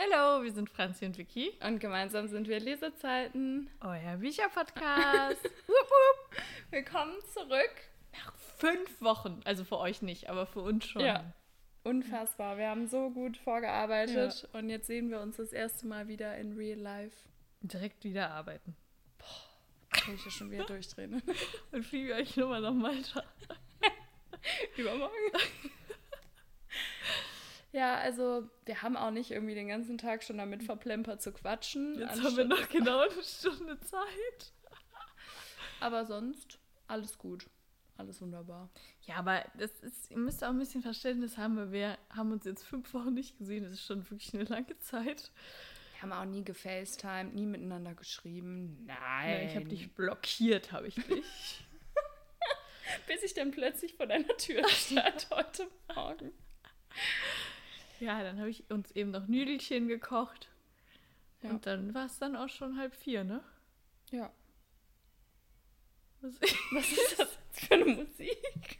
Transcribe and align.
Hallo, 0.00 0.44
wir 0.44 0.52
sind 0.52 0.70
Franzi 0.70 1.06
und 1.06 1.18
Vicky. 1.18 1.50
Und 1.60 1.80
gemeinsam 1.80 2.28
sind 2.28 2.46
wir 2.46 2.60
Lesezeiten. 2.60 3.68
Euer 3.80 4.18
Bücherpodcast. 4.18 5.50
Willkommen 6.70 7.16
zurück. 7.34 7.72
Nach 8.12 8.32
fünf 8.58 9.00
Wochen. 9.02 9.40
Also 9.44 9.64
für 9.64 9.78
euch 9.78 10.00
nicht, 10.00 10.30
aber 10.30 10.46
für 10.46 10.60
uns 10.60 10.86
schon. 10.86 11.02
Ja. 11.02 11.24
Unfassbar. 11.82 12.58
Wir 12.58 12.68
haben 12.68 12.86
so 12.86 13.10
gut 13.10 13.36
vorgearbeitet 13.38 14.42
ja. 14.52 14.58
und 14.60 14.70
jetzt 14.70 14.86
sehen 14.86 15.10
wir 15.10 15.18
uns 15.20 15.38
das 15.38 15.52
erste 15.52 15.88
Mal 15.88 16.06
wieder 16.06 16.36
in 16.38 16.52
Real 16.52 16.78
Life. 16.78 17.16
Direkt 17.62 18.04
wieder 18.04 18.30
arbeiten. 18.30 18.76
Boah, 19.18 19.98
kann 19.98 20.14
ich 20.14 20.24
ja 20.24 20.30
schon 20.30 20.52
wieder 20.52 20.64
durchdrehen. 20.64 21.20
und 21.72 21.84
fliege 21.84 22.14
euch 22.14 22.36
nur 22.36 22.50
mal 22.50 22.60
nach 22.60 22.72
Malta. 22.72 23.24
Übermorgen. 24.76 25.32
Ja, 27.72 27.96
also 27.96 28.48
wir 28.64 28.82
haben 28.82 28.96
auch 28.96 29.10
nicht 29.10 29.30
irgendwie 29.30 29.54
den 29.54 29.68
ganzen 29.68 29.98
Tag 29.98 30.22
schon 30.22 30.38
damit 30.38 30.62
verplempert 30.62 31.20
zu 31.20 31.32
quatschen. 31.32 31.98
Jetzt 31.98 32.22
haben 32.22 32.36
wir 32.36 32.44
noch 32.44 32.68
genau 32.68 33.00
eine 33.00 33.22
Stunde 33.22 33.78
Zeit. 33.80 34.52
Aber 35.80 36.06
sonst 36.06 36.58
alles 36.86 37.18
gut. 37.18 37.46
Alles 37.98 38.22
wunderbar. 38.22 38.70
Ja, 39.02 39.16
aber 39.16 39.44
das 39.58 39.72
ist, 39.80 40.08
ihr 40.12 40.18
müsst 40.18 40.44
auch 40.44 40.50
ein 40.50 40.58
bisschen 40.58 40.82
Verständnis 40.82 41.36
haben, 41.36 41.56
weil 41.56 41.72
wir 41.72 41.98
haben 42.10 42.30
uns 42.30 42.44
jetzt 42.44 42.62
fünf 42.64 42.94
Wochen 42.94 43.12
nicht 43.12 43.36
gesehen. 43.38 43.64
Das 43.64 43.72
ist 43.72 43.84
schon 43.84 44.08
wirklich 44.08 44.32
eine 44.34 44.44
lange 44.44 44.78
Zeit. 44.78 45.32
Wir 45.92 46.02
haben 46.02 46.12
auch 46.12 46.24
nie 46.24 46.44
gefacetimed, 46.44 47.34
nie 47.34 47.46
miteinander 47.46 47.94
geschrieben. 47.94 48.84
Nein. 48.86 49.30
Ja, 49.30 49.42
ich 49.42 49.56
habe 49.56 49.64
dich 49.64 49.92
blockiert, 49.94 50.70
habe 50.70 50.86
ich 50.86 50.94
dich. 50.94 51.66
Bis 53.08 53.24
ich 53.24 53.34
dann 53.34 53.50
plötzlich 53.50 53.94
vor 53.94 54.06
deiner 54.06 54.36
Tür 54.36 54.66
stand 54.68 55.28
heute 55.32 55.66
Morgen. 55.92 56.30
Ja, 58.00 58.22
dann 58.22 58.38
habe 58.38 58.50
ich 58.50 58.70
uns 58.70 58.90
eben 58.92 59.10
noch 59.10 59.26
Nüdelchen 59.26 59.88
gekocht. 59.88 60.48
Ja. 61.42 61.50
Und 61.50 61.66
dann 61.66 61.94
war 61.94 62.06
es 62.06 62.18
dann 62.18 62.36
auch 62.36 62.48
schon 62.48 62.78
halb 62.78 62.94
vier, 62.94 63.24
ne? 63.24 63.42
Ja. 64.10 64.32
Was, 66.20 66.34
Was 66.72 66.92
ist 66.92 67.18
das 67.18 67.38
für 67.52 67.74
eine 67.74 67.84
Musik? 67.84 68.78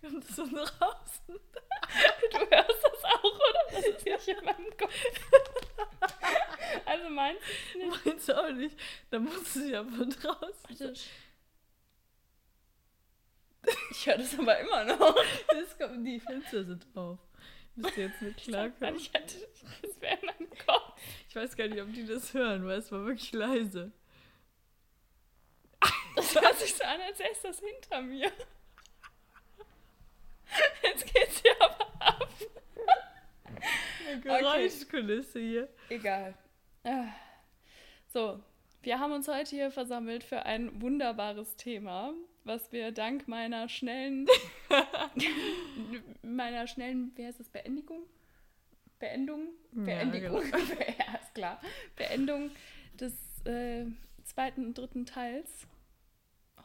Kommt 0.00 0.24
so 0.26 0.46
draußen. 0.46 1.26
Du 1.28 2.38
hörst 2.50 2.84
das 2.84 3.04
auch, 3.04 3.24
oder? 3.24 3.60
Das 3.72 3.86
ist 3.86 4.04
nicht 4.04 4.28
in 4.28 4.44
meinem 4.44 4.76
Kopf. 4.76 4.94
Also 6.84 7.08
meinst 7.10 7.42
du 7.72 7.78
nicht? 7.78 8.06
Meinst 8.06 8.28
du 8.28 8.38
auch 8.38 8.52
nicht? 8.52 8.78
Da 9.10 9.18
musst 9.18 9.56
du 9.56 9.68
ja 9.68 9.84
von 9.84 10.10
draußen. 10.10 10.54
Warte. 10.68 10.94
Ich 13.90 14.06
höre 14.06 14.18
das 14.18 14.38
aber 14.38 14.58
immer 14.60 14.84
noch. 14.84 15.16
Das 15.48 15.76
kommt, 15.78 16.06
die 16.06 16.20
Fenster 16.20 16.64
sind 16.64 16.86
auf. 16.94 17.18
Müsste 17.76 18.00
jetzt 18.00 18.22
nicht 18.22 18.38
klarkommen. 18.38 18.96
Ich 18.96 19.12
hatte, 19.12 19.34
das 19.82 20.00
wäre 20.00 20.18
in 20.18 20.26
meinem 20.26 20.50
Kopf. 20.66 21.00
Ich 21.28 21.36
weiß 21.36 21.56
gar 21.56 21.68
nicht, 21.68 21.80
ob 21.82 21.92
die 21.92 22.06
das 22.06 22.32
hören, 22.32 22.66
weil 22.66 22.78
es 22.78 22.90
war 22.90 23.04
wirklich 23.04 23.32
leise. 23.32 23.92
Das 26.16 26.34
hört 26.34 26.58
sich 26.58 26.74
so 26.74 26.82
an, 26.84 27.00
als 27.02 27.18
säße 27.18 27.42
das 27.42 27.60
hinter 27.60 28.00
mir. 28.00 28.32
Jetzt 30.82 31.12
geht's 31.12 31.42
hier 31.42 31.54
aber 31.60 31.86
ab. 32.00 32.28
Eine 34.08 34.20
Geräuschkulisse 34.20 35.38
okay. 35.38 35.48
hier. 35.48 35.68
Egal. 35.90 36.34
Ah. 36.84 37.08
So, 38.08 38.42
wir 38.82 38.98
haben 38.98 39.12
uns 39.12 39.28
heute 39.28 39.50
hier 39.50 39.70
versammelt 39.70 40.24
für 40.24 40.44
ein 40.46 40.80
wunderbares 40.80 41.56
Thema 41.56 42.14
was 42.46 42.70
wir 42.70 42.92
dank 42.92 43.26
meiner 43.26 43.68
schnellen, 43.68 44.26
meiner 46.22 46.66
schnellen, 46.66 47.12
wie 47.16 47.26
heißt 47.26 47.40
das, 47.40 47.48
Beendigung? 47.48 48.04
Beendung? 48.98 49.48
Beendigung. 49.72 50.42
Ja, 50.42 50.56
genau. 50.56 50.80
ja, 50.80 51.18
ist 51.20 51.34
klar. 51.34 51.60
Beendung 51.96 52.50
des 52.94 53.12
äh, 53.44 53.84
zweiten 54.24 54.64
und 54.64 54.78
dritten 54.78 55.06
Teils, 55.06 55.66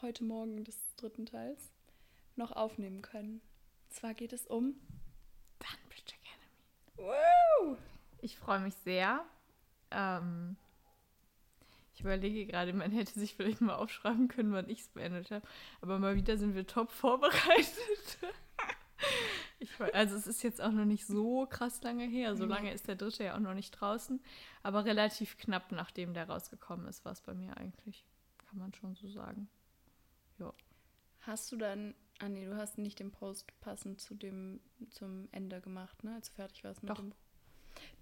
heute 0.02 0.24
Morgen 0.24 0.64
des 0.64 0.78
dritten 0.96 1.26
Teils, 1.26 1.74
noch 2.36 2.52
aufnehmen 2.52 3.02
können. 3.02 3.42
Und 3.90 3.94
zwar 3.96 4.14
geht 4.14 4.34
es 4.34 4.46
um 4.48 4.76
Dunbridge 5.60 6.14
Academy. 6.22 7.16
Wow! 7.60 7.78
Ich 8.22 8.38
freue 8.38 8.60
mich 8.60 8.76
sehr. 8.86 9.26
Ähm, 9.90 10.56
ich 12.02 12.06
überlege 12.06 12.48
gerade, 12.48 12.74
man 12.74 12.92
hätte 12.92 13.20
sich 13.20 13.36
vielleicht 13.36 13.62
mal 13.62 13.76
aufschreiben 13.76 14.28
können, 14.28 14.54
wann 14.54 14.68
ich 14.68 14.82
es 14.82 14.88
beendet 14.88 15.30
habe. 15.30 15.46
Aber 15.82 16.00
mal 16.00 16.16
wieder 16.16 16.36
sind 16.36 16.56
wir 16.56 16.66
top 16.66 16.90
vorbereitet. 16.90 18.18
ich, 19.60 19.70
also 19.94 20.16
es 20.16 20.26
ist 20.26 20.42
jetzt 20.42 20.62
auch 20.62 20.72
noch 20.72 20.86
nicht 20.86 21.06
so 21.06 21.46
krass 21.46 21.80
lange 21.84 22.06
her. 22.06 22.36
So 22.36 22.46
lange 22.46 22.74
ist 22.74 22.88
der 22.88 22.96
dritte 22.96 23.24
ja 23.24 23.36
auch 23.36 23.40
noch 23.40 23.54
nicht 23.54 23.70
draußen. 23.72 24.20
Aber 24.64 24.84
relativ 24.84 25.38
knapp, 25.38 25.72
nachdem 25.72 26.16
der 26.16 26.28
rausgekommen 26.28 26.88
ist, 26.88 27.06
war 27.06 27.12
es 27.12 27.22
bei 27.22 27.36
mir 27.36 27.56
eigentlich. 27.58 28.04
Kann 28.50 28.58
man 28.58 28.74
schon 28.74 28.96
so 28.96 29.08
sagen. 29.08 29.48
Ja. 30.40 30.52
Hast 31.20 31.52
du 31.52 31.56
dann 31.56 31.94
Ah 32.20 32.30
nee, 32.30 32.46
du 32.46 32.56
hast 32.56 32.78
nicht 32.78 33.00
den 33.00 33.12
Post 33.12 33.52
passend 33.62 34.00
zu 34.00 34.14
dem 34.14 34.60
zum 34.92 35.28
Ende 35.32 35.60
gemacht, 35.60 36.04
ne? 36.04 36.14
Als 36.14 36.30
du 36.30 36.36
fertig 36.36 36.64
warst 36.64 36.84
mit 36.84 36.92
Doch. 36.92 37.00
dem 37.00 37.14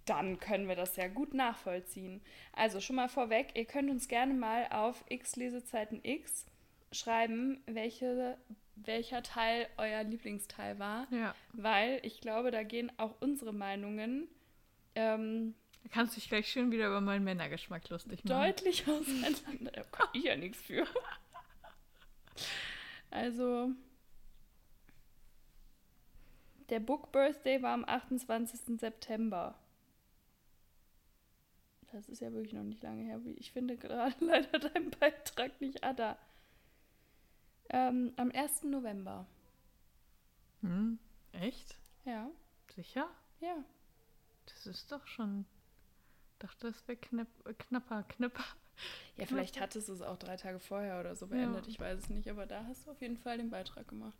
dann 0.10 0.40
können 0.40 0.68
wir 0.68 0.76
das 0.76 0.96
ja 0.96 1.08
gut 1.08 1.34
nachvollziehen. 1.34 2.22
Also 2.54 2.82
schon 2.82 2.96
mal 2.96 3.10
vorweg, 3.10 3.52
ihr 3.56 3.66
könnt 3.66 3.90
uns 3.90 4.08
gerne 4.08 4.34
mal 4.34 4.68
auf 4.72 5.04
x 5.10 5.36
Lesezeiten 5.36 6.00
x 6.04 6.46
schreiben, 6.92 7.62
welche, 7.68 8.38
welcher 8.76 9.22
Teil 9.22 9.68
euer 9.78 10.04
Lieblingsteil 10.04 10.80
war. 10.80 11.08
Ja. 11.12 11.36
Weil 11.54 12.00
ich 12.04 12.22
glaube, 12.22 12.52
da 12.52 12.64
gehen 12.64 12.92
auch 12.98 13.16
unsere 13.20 13.54
Meinungen. 13.54 14.28
Ähm, 14.96 15.54
da 15.84 15.90
kannst 15.90 16.16
du 16.16 16.20
dich 16.20 16.30
gleich 16.30 16.48
schön 16.50 16.72
wieder 16.72 16.88
über 16.88 17.02
meinen 17.02 17.24
Männergeschmack 17.24 17.88
lustig 17.90 18.24
machen. 18.24 18.42
Deutlich 18.42 18.88
auseinander. 18.88 19.72
Da 19.72 19.84
kann 19.84 20.08
ich 20.14 20.24
ja 20.24 20.36
nichts 20.36 20.62
für. 20.62 20.88
Also, 23.12 23.72
der 26.70 26.80
Book 26.80 27.12
Birthday 27.12 27.62
war 27.62 27.74
am 27.74 27.86
28. 27.86 28.80
September. 28.80 29.56
Das 31.92 32.08
ist 32.08 32.22
ja 32.22 32.32
wirklich 32.32 32.54
noch 32.54 32.64
nicht 32.64 32.84
lange 32.84 33.04
her. 33.04 33.20
Ich 33.38 33.52
finde 33.52 33.78
gerade 33.78 34.14
leider 34.24 34.60
deinen 34.60 34.92
Beitrag 34.92 35.60
nicht 35.60 35.84
Ada. 35.84 36.18
Ähm, 37.70 38.14
am 38.18 38.32
1. 38.32 38.64
November. 38.64 39.26
Hm, 40.62 41.00
echt? 41.32 41.76
Ja. 42.06 42.30
Sicher? 42.76 43.10
Ja. 43.40 43.64
Das 44.46 44.66
ist 44.66 44.92
doch 44.92 45.06
schon. 45.08 45.46
Ich 46.34 46.40
dachte, 46.40 46.68
das 46.68 46.88
wäre 46.88 46.98
knapp, 46.98 47.28
knapper, 47.58 48.04
knapper. 48.04 48.46
Ja, 49.18 49.26
vielleicht 49.26 49.60
hattest 49.60 49.90
du 49.90 49.94
es 49.94 50.02
auch 50.02 50.18
drei 50.18 50.38
Tage 50.38 50.60
vorher 50.60 51.00
oder 51.00 51.16
so 51.16 51.28
beendet. 51.28 51.66
Ja. 51.66 51.70
Ich 51.70 51.80
weiß 51.80 52.00
es 52.00 52.10
nicht, 52.10 52.30
aber 52.30 52.46
da 52.46 52.66
hast 52.66 52.88
du 52.88 52.92
auf 52.92 53.02
jeden 53.02 53.18
Fall 53.18 53.38
den 53.38 53.50
Beitrag 53.50 53.88
gemacht. 53.88 54.18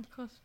Ach, 0.00 0.10
krass. 0.10 0.40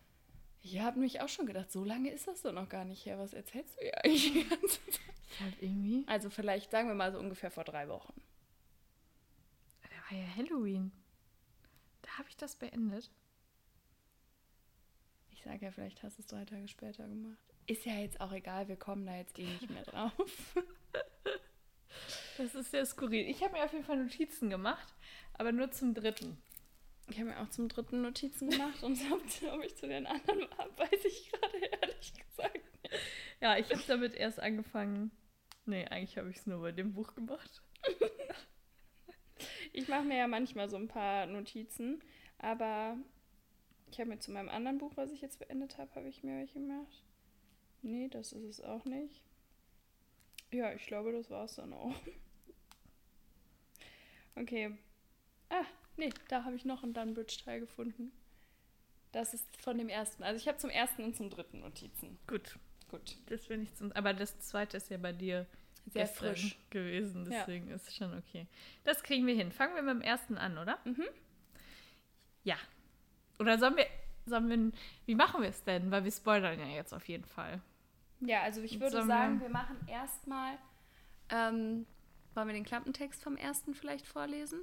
Ich 0.69 0.81
habe 0.81 0.99
mich 0.99 1.21
auch 1.21 1.29
schon 1.29 1.45
gedacht, 1.45 1.71
so 1.71 1.85
lange 1.85 2.09
ist 2.11 2.27
das 2.27 2.41
doch 2.41 2.51
noch 2.51 2.67
gar 2.67 2.83
nicht 2.83 3.05
her. 3.05 3.17
Was 3.17 3.33
erzählst 3.33 3.79
du 3.79 3.85
ja 3.85 3.93
eigentlich 4.03 4.33
die 4.33 4.43
ganze 4.43 4.85
Zeit? 4.85 5.15
Halt 5.39 5.55
irgendwie. 5.61 6.03
Also 6.07 6.29
vielleicht 6.29 6.71
sagen 6.71 6.89
wir 6.89 6.95
mal 6.95 7.13
so 7.13 7.19
ungefähr 7.19 7.51
vor 7.51 7.63
drei 7.63 7.87
Wochen. 7.87 8.13
Da 9.83 10.11
war 10.11 10.19
ja 10.19 10.35
Halloween. 10.35 10.91
Da 12.01 12.09
habe 12.17 12.27
ich 12.27 12.35
das 12.35 12.57
beendet. 12.57 13.09
Ich 15.31 15.41
sage 15.43 15.63
ja, 15.63 15.71
vielleicht 15.71 16.03
hast 16.03 16.17
du 16.17 16.21
es 16.21 16.27
drei 16.27 16.43
Tage 16.43 16.67
später 16.67 17.07
gemacht. 17.07 17.37
Ist 17.65 17.85
ja 17.85 17.93
jetzt 17.93 18.19
auch 18.19 18.33
egal, 18.33 18.67
wir 18.67 18.77
kommen 18.77 19.05
da 19.05 19.15
jetzt 19.15 19.39
eh 19.39 19.45
nicht 19.45 19.69
mehr 19.69 19.83
drauf. 19.83 20.11
Das 22.37 22.53
ist 22.53 22.69
sehr 22.69 22.85
skurril. 22.85 23.27
Ich 23.27 23.41
habe 23.41 23.53
mir 23.53 23.63
auf 23.63 23.73
jeden 23.73 23.83
Fall 23.83 23.97
Notizen 23.97 24.51
gemacht, 24.51 24.93
aber 25.33 25.51
nur 25.51 25.71
zum 25.71 25.95
dritten. 25.95 26.39
Ich 27.09 27.19
habe 27.19 27.29
mir 27.29 27.39
auch 27.39 27.49
zum 27.49 27.69
dritten 27.69 28.01
Notizen 28.01 28.49
gemacht 28.49 28.83
und 28.83 28.99
ob 29.11 29.63
ich 29.63 29.75
zu 29.75 29.87
den 29.87 30.05
anderen 30.05 30.41
war, 30.41 30.77
weiß 30.77 31.05
ich 31.05 31.31
gerade 31.31 31.57
ehrlich 31.57 32.13
gesagt 32.13 32.55
nicht. 32.83 33.01
Ja, 33.41 33.57
ich 33.57 33.69
habe 33.71 33.81
damit 33.87 34.13
erst 34.13 34.39
angefangen. 34.39 35.11
Nee, 35.65 35.85
eigentlich 35.85 36.17
habe 36.17 36.29
ich 36.29 36.37
es 36.37 36.47
nur 36.47 36.61
bei 36.61 36.71
dem 36.71 36.93
Buch 36.93 37.13
gemacht. 37.13 37.61
ich 39.73 39.87
mache 39.87 40.03
mir 40.03 40.17
ja 40.17 40.27
manchmal 40.27 40.69
so 40.69 40.77
ein 40.77 40.87
paar 40.87 41.25
Notizen, 41.27 42.01
aber 42.39 42.97
ich 43.91 43.99
habe 43.99 44.09
mir 44.09 44.19
zu 44.19 44.31
meinem 44.31 44.49
anderen 44.49 44.77
Buch, 44.77 44.91
was 44.95 45.11
ich 45.11 45.21
jetzt 45.21 45.39
beendet 45.39 45.77
habe, 45.77 45.93
habe 45.95 46.09
ich 46.09 46.23
mir 46.23 46.37
welche 46.37 46.59
gemacht. 46.59 47.03
Nee, 47.81 48.07
das 48.09 48.33
ist 48.33 48.43
es 48.43 48.61
auch 48.61 48.85
nicht. 48.85 49.21
Ja, 50.51 50.73
ich 50.73 50.87
glaube, 50.87 51.11
das 51.11 51.29
war 51.29 51.45
es 51.45 51.55
dann 51.55 51.73
auch. 51.73 51.95
Okay. 54.35 54.77
Ah, 55.49 55.65
Nee, 55.97 56.09
da 56.29 56.43
habe 56.45 56.55
ich 56.55 56.65
noch 56.65 56.83
einen 56.83 56.93
Dunbridge-Teil 56.93 57.59
gefunden. 57.59 58.11
Das 59.11 59.33
ist 59.33 59.61
von 59.61 59.77
dem 59.77 59.89
ersten. 59.89 60.23
Also 60.23 60.39
ich 60.39 60.47
habe 60.47 60.57
zum 60.57 60.69
ersten 60.69 61.03
und 61.03 61.15
zum 61.15 61.29
dritten 61.29 61.59
Notizen. 61.61 62.19
Gut. 62.27 62.57
Gut. 62.89 63.17
Das 63.27 63.45
finde 63.45 63.63
ich 63.63 63.75
zum. 63.75 63.91
Aber 63.93 64.13
das 64.13 64.39
zweite 64.39 64.77
ist 64.77 64.89
ja 64.89 64.97
bei 64.97 65.11
dir 65.11 65.45
sehr 65.87 66.07
frisch 66.07 66.57
gewesen, 66.69 67.25
deswegen 67.29 67.69
ja. 67.69 67.75
ist 67.75 67.87
es 67.87 67.95
schon 67.95 68.17
okay. 68.17 68.47
Das 68.83 69.03
kriegen 69.03 69.25
wir 69.25 69.35
hin. 69.35 69.51
Fangen 69.51 69.75
wir 69.75 69.81
mit 69.81 69.95
dem 69.95 70.01
ersten 70.01 70.37
an, 70.37 70.57
oder? 70.57 70.77
Mhm. 70.83 71.05
Ja. 72.43 72.57
Oder 73.39 73.57
sollen 73.57 73.77
wir, 73.77 73.85
sollen 74.25 74.49
wir, 74.49 74.71
wie 75.05 75.15
machen 75.15 75.41
wir 75.41 75.49
es 75.49 75.63
denn? 75.63 75.91
Weil 75.91 76.03
wir 76.03 76.11
spoilern 76.11 76.59
ja 76.59 76.67
jetzt 76.67 76.93
auf 76.93 77.07
jeden 77.07 77.25
Fall. 77.25 77.61
Ja, 78.19 78.41
also 78.41 78.61
ich 78.61 78.79
würde 78.79 79.05
sagen, 79.05 79.41
wir 79.41 79.49
machen 79.49 79.77
erstmal, 79.87 80.57
ähm, 81.29 81.85
wollen 82.33 82.47
wir 82.47 82.53
den 82.53 82.65
Klappentext 82.65 83.23
vom 83.23 83.37
ersten 83.37 83.75
vielleicht 83.75 84.07
vorlesen? 84.07 84.61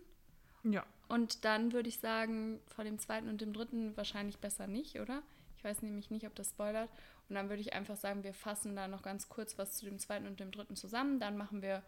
Ja. 0.64 0.84
Und 1.08 1.44
dann 1.44 1.72
würde 1.72 1.88
ich 1.88 1.98
sagen, 1.98 2.60
vor 2.66 2.84
dem 2.84 2.98
zweiten 2.98 3.28
und 3.28 3.40
dem 3.40 3.52
dritten 3.52 3.96
wahrscheinlich 3.96 4.38
besser 4.38 4.66
nicht, 4.66 4.98
oder? 4.98 5.22
Ich 5.56 5.64
weiß 5.64 5.82
nämlich 5.82 6.10
nicht, 6.10 6.26
ob 6.26 6.34
das 6.34 6.50
spoilert. 6.50 6.90
Und 7.28 7.36
dann 7.36 7.48
würde 7.48 7.60
ich 7.60 7.72
einfach 7.72 7.96
sagen, 7.96 8.22
wir 8.22 8.34
fassen 8.34 8.76
da 8.76 8.88
noch 8.88 9.02
ganz 9.02 9.28
kurz 9.28 9.56
was 9.56 9.76
zu 9.76 9.84
dem 9.84 9.98
zweiten 9.98 10.26
und 10.26 10.40
dem 10.40 10.50
dritten 10.50 10.76
zusammen. 10.76 11.20
Dann 11.20 11.36
machen 11.36 11.62
wir 11.62 11.82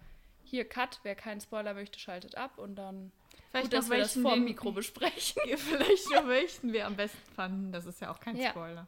hier 0.44 0.66
Cut. 0.66 1.00
Wer 1.02 1.14
keinen 1.14 1.40
Spoiler 1.40 1.74
möchte, 1.74 1.98
schaltet 1.98 2.36
ab 2.36 2.58
und 2.58 2.76
dann 2.76 3.12
vielleicht 3.50 3.66
gut, 3.66 3.72
dass 3.74 3.90
wir 3.90 3.98
das 3.98 4.14
vor 4.14 4.34
dem 4.34 4.44
Mikro 4.44 4.72
besprechen. 4.72 5.42
vielleicht 5.56 6.10
noch 6.10 6.26
welchen 6.28 6.72
wir 6.72 6.86
am 6.86 6.96
besten 6.96 7.34
fanden. 7.34 7.72
Das 7.72 7.84
ist 7.86 8.00
ja 8.00 8.10
auch 8.10 8.20
kein 8.20 8.36
ja. 8.36 8.50
Spoiler. 8.50 8.86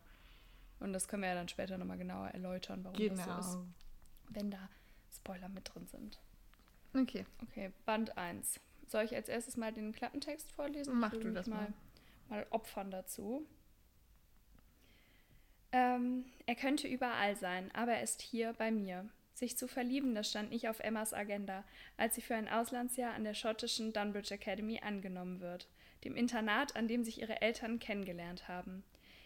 Und 0.81 0.93
das 0.93 1.09
können 1.09 1.23
wir 1.23 1.31
ja 1.31 1.35
dann 1.35 1.49
später 1.49 1.77
nochmal 1.77 1.99
genauer 1.99 2.29
erläutern, 2.29 2.85
warum 2.85 2.97
genau. 2.97 3.17
das 3.17 3.53
so 3.53 3.59
ist. 3.59 3.67
Wenn 4.31 4.51
da 4.51 4.69
Spoiler 5.15 5.49
mit 5.49 5.75
drin 5.75 5.87
sind. 5.87 6.19
Okay. 6.95 7.27
Okay, 7.43 7.73
Band 7.85 8.17
1. 8.17 8.61
Soll 8.89 9.05
ich 9.05 9.15
als 9.15 9.29
erstes 9.29 9.57
mal 9.57 9.73
den 9.73 9.93
Klappentext 9.93 10.51
vorlesen? 10.53 10.99
Mach 10.99 11.13
du 11.13 11.31
das 11.33 11.47
mal. 11.47 11.73
Mal 12.29 12.47
opfern 12.51 12.91
dazu. 12.91 13.47
Ähm, 15.73 16.25
er 16.47 16.55
könnte 16.55 16.89
überall 16.89 17.37
sein, 17.37 17.71
aber 17.75 17.93
er 17.93 18.03
ist 18.03 18.23
hier 18.23 18.55
bei 18.55 18.71
mir. 18.71 19.09
Sich 19.35 19.57
zu 19.57 19.69
verlieben, 19.69 20.15
das 20.15 20.31
stand 20.31 20.51
nicht 20.51 20.69
auf 20.69 20.81
Emmas 20.81 21.15
Agenda, 21.15 21.63
als 21.97 22.15
sie 22.15 22.23
für 22.23 22.35
ein 22.35 22.49
Auslandsjahr 22.49 23.15
an 23.15 23.25
der 23.25 23.35
schottischen 23.35 23.93
Dunbridge 23.93 24.35
Academy 24.35 24.81
angenommen 24.81 25.41
wird, 25.41 25.69
dem 26.05 26.17
Internat, 26.17 26.75
an 26.75 26.89
dem 26.89 27.05
sich 27.05 27.21
ihre 27.21 27.41
Eltern 27.41 27.79
kennengelernt 27.79 28.49
haben. 28.49 28.83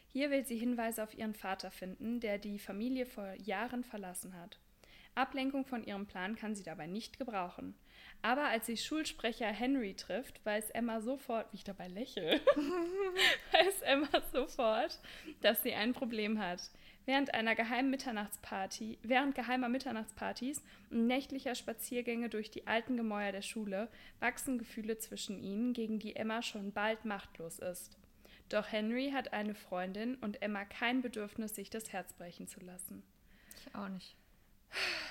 Hier 0.09 0.31
will 0.31 0.45
sie 0.45 0.59
Hinweise 0.59 1.03
auf 1.03 1.17
ihren 1.17 1.35
Vater 1.35 1.71
finden, 1.71 2.21
der 2.21 2.39
die 2.39 2.59
Familie 2.59 3.07
vor 3.07 3.33
Jahren 3.35 3.85
verlassen 3.85 4.37
hat. 4.37 4.59
Ablenkung 5.15 5.65
von 5.65 5.85
ihrem 5.85 6.07
Plan 6.07 6.37
kann 6.37 6.55
sie 6.55 6.63
dabei 6.63 6.87
nicht 6.87 7.19
gebrauchen. 7.19 7.75
Aber 8.23 8.45
als 8.45 8.67
sie 8.67 8.77
Schulsprecher 8.77 9.49
Henry 9.49 9.95
trifft, 9.95 10.45
weiß 10.47 10.71
Emma 10.71 11.01
sofort, 11.01 11.53
wie 11.53 11.57
ich 11.57 11.65
dabei 11.65 11.89
lächle, 11.89 12.41
weiß 13.53 13.83
Emma 13.83 14.09
sofort, 14.33 15.01
dass 15.41 15.63
sie 15.63 15.75
ein 15.75 15.93
Problem 15.93 16.39
hat. 16.39 16.71
Während 17.05 17.35
einer 17.35 17.57
geheimen 17.57 17.91
Mitternachtsparty, 17.91 18.99
während 19.03 19.35
geheimer 19.35 19.69
Mitternachtspartys 19.69 20.63
und 20.91 21.09
nächtlicher 21.09 21.57
Spaziergänge 21.57 22.29
durch 22.29 22.53
die 22.53 22.69
alten 22.69 22.97
Gemäuer 22.97 23.33
der 23.33 23.43
Schule 23.43 23.89
wachsen 24.21 24.57
Gefühle 24.57 24.99
zwischen 24.99 25.43
ihnen, 25.43 25.73
gegen 25.73 25.99
die 25.99 26.15
Emma 26.15 26.43
schon 26.43 26.71
bald 26.71 27.05
machtlos 27.05 27.59
ist. 27.59 27.99
Doch 28.49 28.71
Henry 28.71 29.11
hat 29.11 29.33
eine 29.33 29.57
Freundin 29.57 30.15
und 30.17 30.43
Emma 30.43 30.65
kein 30.65 31.03
Bedürfnis, 31.03 31.57
sich 31.57 31.71
das 31.71 31.93
Herz 31.93 32.13
brechen 32.13 32.47
zu 32.47 32.61
lassen. 32.61 33.03
Ich 33.67 33.75
auch 33.75 33.89
nicht. 33.89 34.15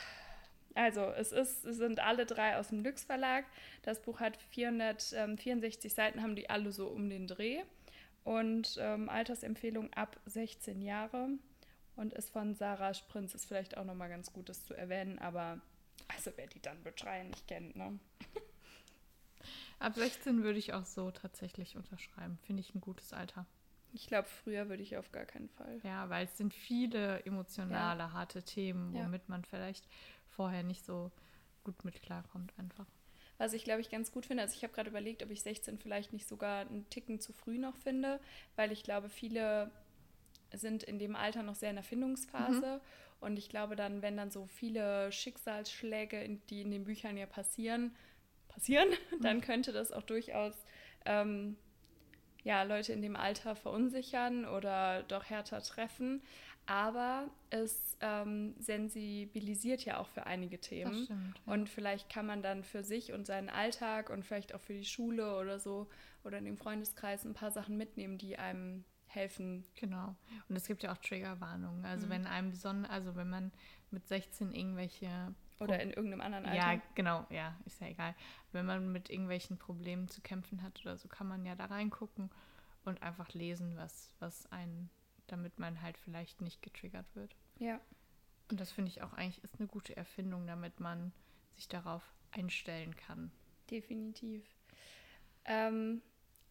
Also, 0.76 1.02
es, 1.02 1.32
ist, 1.32 1.66
es 1.66 1.78
sind 1.78 2.00
alle 2.00 2.26
drei 2.26 2.58
aus 2.58 2.70
dem 2.70 2.84
Lux 2.84 3.04
Verlag. 3.04 3.46
Das 3.84 4.02
Buch 4.02 4.20
hat 4.20 4.38
464 4.38 5.94
Seiten, 5.94 6.22
haben 6.22 6.36
die 6.36 6.50
alle 6.50 6.72
so 6.72 6.88
um 6.88 7.10
den 7.10 7.28
Dreh. 7.28 7.62
Und 8.24 8.78
ähm, 8.80 9.10
Altersempfehlung 9.10 9.92
ab 9.94 10.20
16 10.26 10.82
Jahre. 10.82 11.30
Und 11.96 12.14
ist 12.14 12.30
von 12.30 12.56
Sarah 12.56 12.94
Sprinz, 12.94 13.36
ist 13.36 13.46
vielleicht 13.46 13.78
auch 13.78 13.84
nochmal 13.84 14.10
ganz 14.10 14.32
gut, 14.32 14.50
das 14.50 14.66
zu 14.66 14.74
erwähnen. 14.74 15.20
Aber, 15.20 15.60
also, 16.08 16.32
wer 16.36 16.48
die 16.48 16.62
dann 16.62 16.82
beschreien 16.84 17.30
nicht 17.30 17.48
kennt, 17.48 17.76
ne? 17.76 18.00
Ab 19.80 19.96
16 19.96 20.44
würde 20.44 20.60
ich 20.60 20.74
auch 20.74 20.86
so 20.86 21.10
tatsächlich 21.10 21.76
unterschreiben. 21.76 22.38
Finde 22.44 22.62
ich 22.62 22.76
ein 22.76 22.82
gutes 22.82 23.14
Alter. 23.14 23.48
Ich 23.94 24.08
glaube, 24.08 24.28
früher 24.28 24.70
würde 24.70 24.84
ich 24.84 24.96
auf 24.96 25.12
gar 25.12 25.26
keinen 25.26 25.50
Fall. 25.50 25.80
Ja, 25.84 26.10
weil 26.10 26.26
es 26.26 26.38
sind 26.38 26.54
viele 26.54 27.26
emotionale, 27.26 28.00
ja. 28.00 28.14
harte 28.14 28.44
Themen, 28.44 28.94
womit 28.94 29.24
ja. 29.24 29.28
man 29.28 29.44
vielleicht 29.44 29.86
vorher 30.32 30.64
nicht 30.64 30.86
so 30.86 31.12
gut 31.64 31.86
mit 31.86 32.02
klarkommt 32.02 32.54
einfach. 32.58 32.88
Was 33.38 33.54
ich, 33.54 33.64
glaube 33.64 33.82
ich, 33.82 33.90
ganz 33.90 34.12
gut 34.12 34.28
finde, 34.28 34.44
also 34.44 34.56
ich 34.56 34.64
habe 34.64 34.74
gerade 34.74 34.90
überlegt, 34.90 35.24
ob 35.24 35.32
ich 35.32 35.42
16 35.42 35.80
vielleicht 35.80 36.14
nicht 36.14 36.28
sogar 36.28 36.62
einen 36.62 36.88
Ticken 36.90 37.20
zu 37.20 37.34
früh 37.34 37.58
noch 37.58 37.76
finde, 37.76 38.20
weil 38.56 38.72
ich 38.72 38.84
glaube, 38.84 39.10
viele 39.10 39.72
sind 40.54 40.84
in 40.84 41.00
dem 41.00 41.16
Alter 41.16 41.44
noch 41.44 41.56
sehr 41.56 41.70
in 41.70 41.76
der 41.76 41.84
Findungsphase. 41.84 42.76
Mhm. 42.76 42.82
Und 43.20 43.38
ich 43.38 43.50
glaube 43.50 43.76
dann, 43.76 44.02
wenn 44.02 44.18
dann 44.18 44.32
so 44.32 44.46
viele 44.48 45.12
Schicksalsschläge, 45.12 46.40
die 46.50 46.62
in 46.62 46.72
den 46.72 46.84
Büchern 46.84 47.18
ja 47.18 47.26
passieren, 47.26 47.96
passieren, 48.48 48.90
mhm. 49.12 49.22
dann 49.22 49.42
könnte 49.42 49.72
das 49.72 49.92
auch 49.92 50.04
durchaus 50.04 50.54
ähm, 51.06 51.58
ja, 52.44 52.64
Leute 52.64 52.94
in 52.94 53.02
dem 53.02 53.16
Alter 53.16 53.56
verunsichern 53.56 54.46
oder 54.46 55.04
doch 55.04 55.26
härter 55.26 55.62
treffen 55.62 56.22
aber 56.66 57.30
es 57.50 57.98
ähm, 58.02 58.56
sensibilisiert 58.60 59.84
ja 59.84 60.00
auch 60.00 60.08
für 60.08 60.26
einige 60.26 60.60
Themen. 60.60 61.06
Stimmt, 61.06 61.42
ja. 61.46 61.54
Und 61.54 61.70
vielleicht 61.70 62.10
kann 62.10 62.26
man 62.26 62.42
dann 62.42 62.64
für 62.64 62.84
sich 62.84 63.14
und 63.14 63.26
seinen 63.26 63.50
Alltag 63.50 64.10
und 64.10 64.24
vielleicht 64.24 64.54
auch 64.54 64.62
für 64.62 64.74
die 64.74 64.86
Schule 64.86 65.38
oder 65.38 65.60
so 65.60 65.90
oder 66.24 66.38
in 66.38 66.46
dem 66.46 66.58
Freundeskreis 66.58 67.26
ein 67.26 67.34
paar 67.34 67.52
Sachen 67.52 67.78
mitnehmen, 67.78 68.18
die 68.18 68.38
einem 68.38 68.86
helfen. 69.08 69.66
Genau. 69.76 70.16
Und 70.48 70.56
es 70.56 70.66
gibt 70.68 70.84
ja 70.84 70.94
auch 70.94 70.98
Triggerwarnungen. 70.98 71.86
Also 71.86 72.06
mhm. 72.06 72.12
wenn 72.12 72.28
einem 72.28 72.52
besonders, 72.52 72.92
also 72.92 73.16
wenn 73.16 73.30
man 73.30 73.52
mit 73.90 74.08
16 74.08 74.54
irgendwelche 74.54 75.36
oder 75.60 75.80
in 75.80 75.92
irgendeinem 75.92 76.22
anderen 76.22 76.46
Alter. 76.46 76.74
Ja, 76.74 76.82
genau, 76.96 77.26
ja, 77.30 77.56
ist 77.66 77.80
ja 77.82 77.88
egal. 77.88 78.16
Wenn 78.52 78.66
man 78.66 78.92
mit 78.92 79.10
irgendwelchen 79.10 79.58
Problemen 79.58 80.08
zu 80.08 80.22
kämpfen 80.22 80.64
hat 80.64 80.82
oder 80.82 80.98
so, 80.98 81.08
kann 81.08 81.28
man 81.28 81.46
ja 81.46 81.56
da 81.56 81.66
reingucken 81.66 82.32
und 82.84 83.04
einfach 83.04 83.32
lesen, 83.34 83.78
was, 83.78 84.12
was 84.20 84.52
einen 84.52 84.90
damit 85.32 85.60
man 85.60 85.82
halt 85.82 85.98
vielleicht 85.98 86.42
nicht 86.42 86.62
getriggert 86.62 87.06
wird. 87.16 87.36
Ja. 87.60 87.80
Und 88.50 88.60
das 88.60 88.72
finde 88.72 88.90
ich 88.90 89.02
auch 89.02 89.14
eigentlich 89.14 89.44
ist 89.44 89.60
eine 89.60 89.68
gute 89.68 89.96
Erfindung, 89.96 90.46
damit 90.46 90.80
man 90.80 91.14
sich 91.56 91.68
darauf 91.68 92.04
einstellen 92.32 92.96
kann. 92.96 93.32
Definitiv. 93.70 94.44
Ähm, 95.46 96.02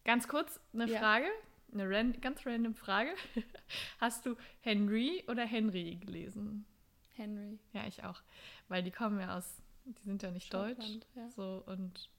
ganz 0.03 0.27
kurz 0.27 0.59
eine 0.73 0.87
ja. 0.87 0.99
Frage, 0.99 1.27
eine 1.71 1.89
ran 1.89 2.19
ganz 2.21 2.45
random 2.45 2.75
Frage. 2.75 3.13
Hast 3.99 4.25
du 4.25 4.35
Henry 4.61 5.23
oder 5.27 5.45
Henry 5.45 5.95
gelesen? 5.95 6.65
Henry. 7.13 7.59
Ja, 7.73 7.85
ich 7.85 8.03
auch. 8.03 8.21
Weil 8.67 8.83
die 8.83 8.91
kommen 8.91 9.19
ja 9.19 9.37
aus, 9.37 9.61
die 9.85 10.03
sind 10.03 10.23
ja 10.23 10.31
nicht 10.31 10.53
deutsch. 10.53 10.99
Ja. 11.15 11.29
So 11.29 11.63
und 11.67 12.09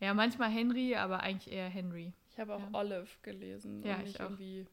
ja, 0.00 0.14
manchmal 0.14 0.50
Henry, 0.50 0.94
aber 0.94 1.20
eigentlich 1.20 1.52
eher 1.52 1.68
Henry. 1.68 2.12
Ich 2.30 2.38
habe 2.38 2.54
auch 2.54 2.60
ja. 2.60 2.68
Olive 2.72 3.08
gelesen. 3.22 3.82
Ja, 3.84 4.00
ich 4.02 4.20
auch. 4.20 4.24
irgendwie 4.24 4.66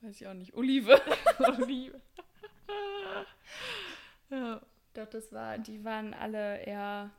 Weiß 0.00 0.20
ich 0.20 0.26
auch 0.26 0.34
nicht. 0.34 0.54
Olive. 0.54 1.00
Olive. 1.38 2.00
ja. 4.30 4.60
Doch, 4.94 5.06
das 5.06 5.32
war, 5.32 5.58
die 5.58 5.84
waren 5.84 6.14
alle 6.14 6.62
eher, 6.62 7.10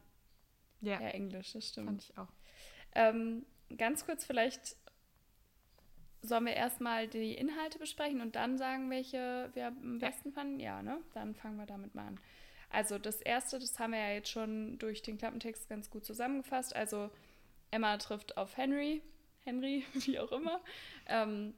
ja. 0.81 0.99
eher 0.99 1.15
englisch, 1.15 1.53
das 1.53 1.69
stimmt. 1.69 1.87
Fand 1.87 2.03
ich 2.03 2.17
auch. 2.17 2.27
Ähm, 2.93 3.45
ganz 3.77 4.05
kurz 4.05 4.25
vielleicht 4.25 4.75
sollen 6.21 6.45
wir 6.45 6.53
erstmal 6.53 7.07
die 7.07 7.33
Inhalte 7.33 7.79
besprechen 7.79 8.21
und 8.21 8.35
dann 8.35 8.57
sagen, 8.57 8.89
welche 8.89 9.49
wir 9.53 9.67
am 9.67 9.99
besten 9.99 10.29
ja. 10.29 10.33
fanden? 10.35 10.59
Ja, 10.59 10.81
ne? 10.83 10.99
Dann 11.13 11.33
fangen 11.33 11.57
wir 11.57 11.65
damit 11.65 11.95
mal 11.95 12.07
an. 12.07 12.19
Also 12.69 12.97
das 12.97 13.21
erste, 13.21 13.59
das 13.59 13.79
haben 13.79 13.91
wir 13.91 13.99
ja 13.99 14.13
jetzt 14.13 14.29
schon 14.29 14.77
durch 14.79 15.01
den 15.01 15.17
Klappentext 15.17 15.67
ganz 15.67 15.89
gut 15.89 16.05
zusammengefasst. 16.05 16.75
Also 16.75 17.09
Emma 17.71 17.97
trifft 17.97 18.37
auf 18.37 18.55
Henry, 18.55 19.01
Henry, 19.43 19.83
wie 19.93 20.19
auch 20.19 20.31
immer. 20.31 20.61
Ähm, 21.07 21.53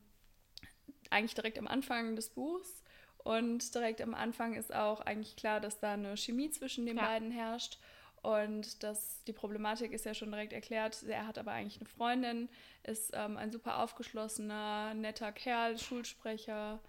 eigentlich 1.14 1.36
direkt 1.36 1.58
am 1.58 1.68
Anfang 1.68 2.16
des 2.16 2.30
Buchs. 2.30 2.84
Und 3.20 3.74
direkt 3.74 4.02
am 4.02 4.14
Anfang 4.14 4.54
ist 4.54 4.74
auch 4.74 5.00
eigentlich 5.00 5.38
klar, 5.38 5.62
dass 5.62 5.80
da 5.80 5.94
eine 5.94 6.18
Chemie 6.18 6.50
zwischen 6.50 6.86
den 6.86 6.98
ja. 6.98 7.06
beiden 7.06 7.32
herrscht. 7.32 7.80
Und 8.22 8.84
das, 8.84 9.24
die 9.26 9.34
Problematik 9.34 9.92
ist 9.92 10.06
ja 10.06 10.14
schon 10.14 10.32
direkt 10.32 10.54
erklärt. 10.54 11.04
Er 11.04 11.28
hat 11.28 11.38
aber 11.38 11.52
eigentlich 11.52 11.80
eine 11.80 11.90
Freundin, 11.90 12.50
ist 12.84 13.12
ähm, 13.14 13.38
ein 13.38 13.52
super 13.52 13.80
aufgeschlossener, 13.80 14.94
netter 14.94 15.32
Kerl, 15.32 15.78
Schulsprecher. 15.78 16.80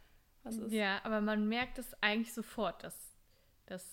Was 0.44 0.56
ist? 0.56 0.72
Ja, 0.72 1.00
aber 1.04 1.20
man 1.20 1.48
merkt 1.48 1.78
es 1.78 1.86
eigentlich 2.02 2.32
sofort, 2.32 2.84
dass, 2.84 2.96
dass 3.66 3.84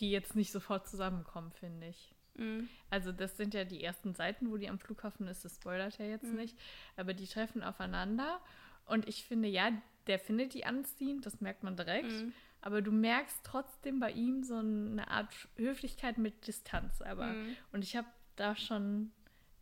die 0.00 0.10
jetzt 0.10 0.36
nicht 0.36 0.52
sofort 0.52 0.86
zusammenkommen, 0.88 1.52
finde 1.52 1.88
ich. 1.88 2.14
Mhm. 2.34 2.68
Also 2.90 3.12
das 3.12 3.36
sind 3.36 3.54
ja 3.54 3.64
die 3.64 3.82
ersten 3.82 4.14
Seiten, 4.14 4.50
wo 4.50 4.56
die 4.56 4.68
am 4.68 4.78
Flughafen 4.78 5.26
ist, 5.28 5.44
das 5.44 5.56
spoilert 5.56 5.98
ja 5.98 6.06
jetzt 6.06 6.24
mhm. 6.24 6.36
nicht. 6.36 6.58
Aber 6.96 7.12
die 7.12 7.26
treffen 7.26 7.62
aufeinander 7.62 8.40
und 8.86 9.08
ich 9.08 9.24
finde, 9.24 9.48
ja, 9.48 9.70
der 10.06 10.18
findet 10.18 10.54
die 10.54 10.64
anziehend, 10.64 11.26
das 11.26 11.40
merkt 11.40 11.62
man 11.62 11.76
direkt. 11.76 12.10
Mhm. 12.10 12.32
Aber 12.60 12.80
du 12.80 12.92
merkst 12.92 13.40
trotzdem 13.42 13.98
bei 13.98 14.12
ihm 14.12 14.44
so 14.44 14.56
eine 14.56 15.08
Art 15.08 15.34
Höflichkeit 15.56 16.18
mit 16.18 16.46
Distanz. 16.46 17.02
Aber 17.02 17.26
mhm. 17.26 17.56
und 17.72 17.82
ich 17.82 17.96
habe 17.96 18.06
da 18.36 18.54
schon 18.54 19.10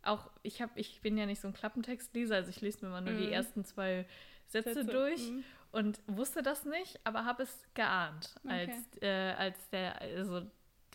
auch, 0.03 0.29
ich 0.43 0.61
habe, 0.61 0.71
ich 0.79 1.01
bin 1.01 1.17
ja 1.17 1.25
nicht 1.25 1.41
so 1.41 1.47
ein 1.47 1.53
Klappentextleser, 1.53 2.35
also 2.35 2.49
ich 2.49 2.61
lese 2.61 2.85
mir 2.85 2.91
mal 2.91 3.01
nur 3.01 3.13
mhm. 3.13 3.19
die 3.19 3.31
ersten 3.31 3.65
zwei 3.65 4.05
Sätze, 4.47 4.73
Sätze. 4.73 4.91
durch 4.91 5.29
mhm. 5.29 5.43
und 5.71 6.01
wusste 6.07 6.41
das 6.41 6.65
nicht, 6.65 6.99
aber 7.03 7.25
habe 7.25 7.43
es 7.43 7.67
geahnt, 7.73 8.35
okay. 8.43 8.71
als, 8.71 9.01
äh, 9.01 9.33
als 9.37 9.69
der, 9.69 10.01
also 10.01 10.41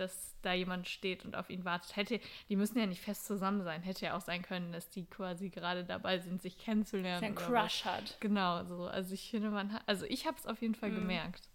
dass 0.00 0.34
da 0.42 0.52
jemand 0.52 0.88
steht 0.88 1.24
und 1.24 1.36
auf 1.36 1.50
ihn 1.50 1.64
wartet. 1.64 1.96
Hätte, 1.96 2.20
die 2.48 2.56
müssen 2.56 2.78
ja 2.78 2.86
nicht 2.86 3.02
fest 3.02 3.26
zusammen 3.26 3.62
sein. 3.64 3.82
Hätte 3.82 4.06
ja 4.06 4.16
auch 4.16 4.20
sein 4.20 4.42
können, 4.42 4.72
dass 4.72 4.88
die 4.90 5.06
quasi 5.06 5.48
gerade 5.48 5.84
dabei 5.84 6.18
sind, 6.18 6.42
sich 6.42 6.58
kennenzulernen. 6.58 7.34
Dass 7.34 7.44
ein 7.44 7.52
Crush 7.52 7.84
was. 7.84 7.92
hat. 7.92 8.16
Genau, 8.20 8.64
so. 8.64 8.84
Also 8.84 9.14
ich 9.14 9.30
finde, 9.30 9.50
man 9.50 9.72
hat, 9.72 9.82
also 9.86 10.06
ich 10.06 10.26
habe 10.26 10.36
es 10.38 10.46
auf 10.46 10.60
jeden 10.60 10.74
Fall 10.74 10.90
mhm. 10.90 10.96
gemerkt. 10.96 11.48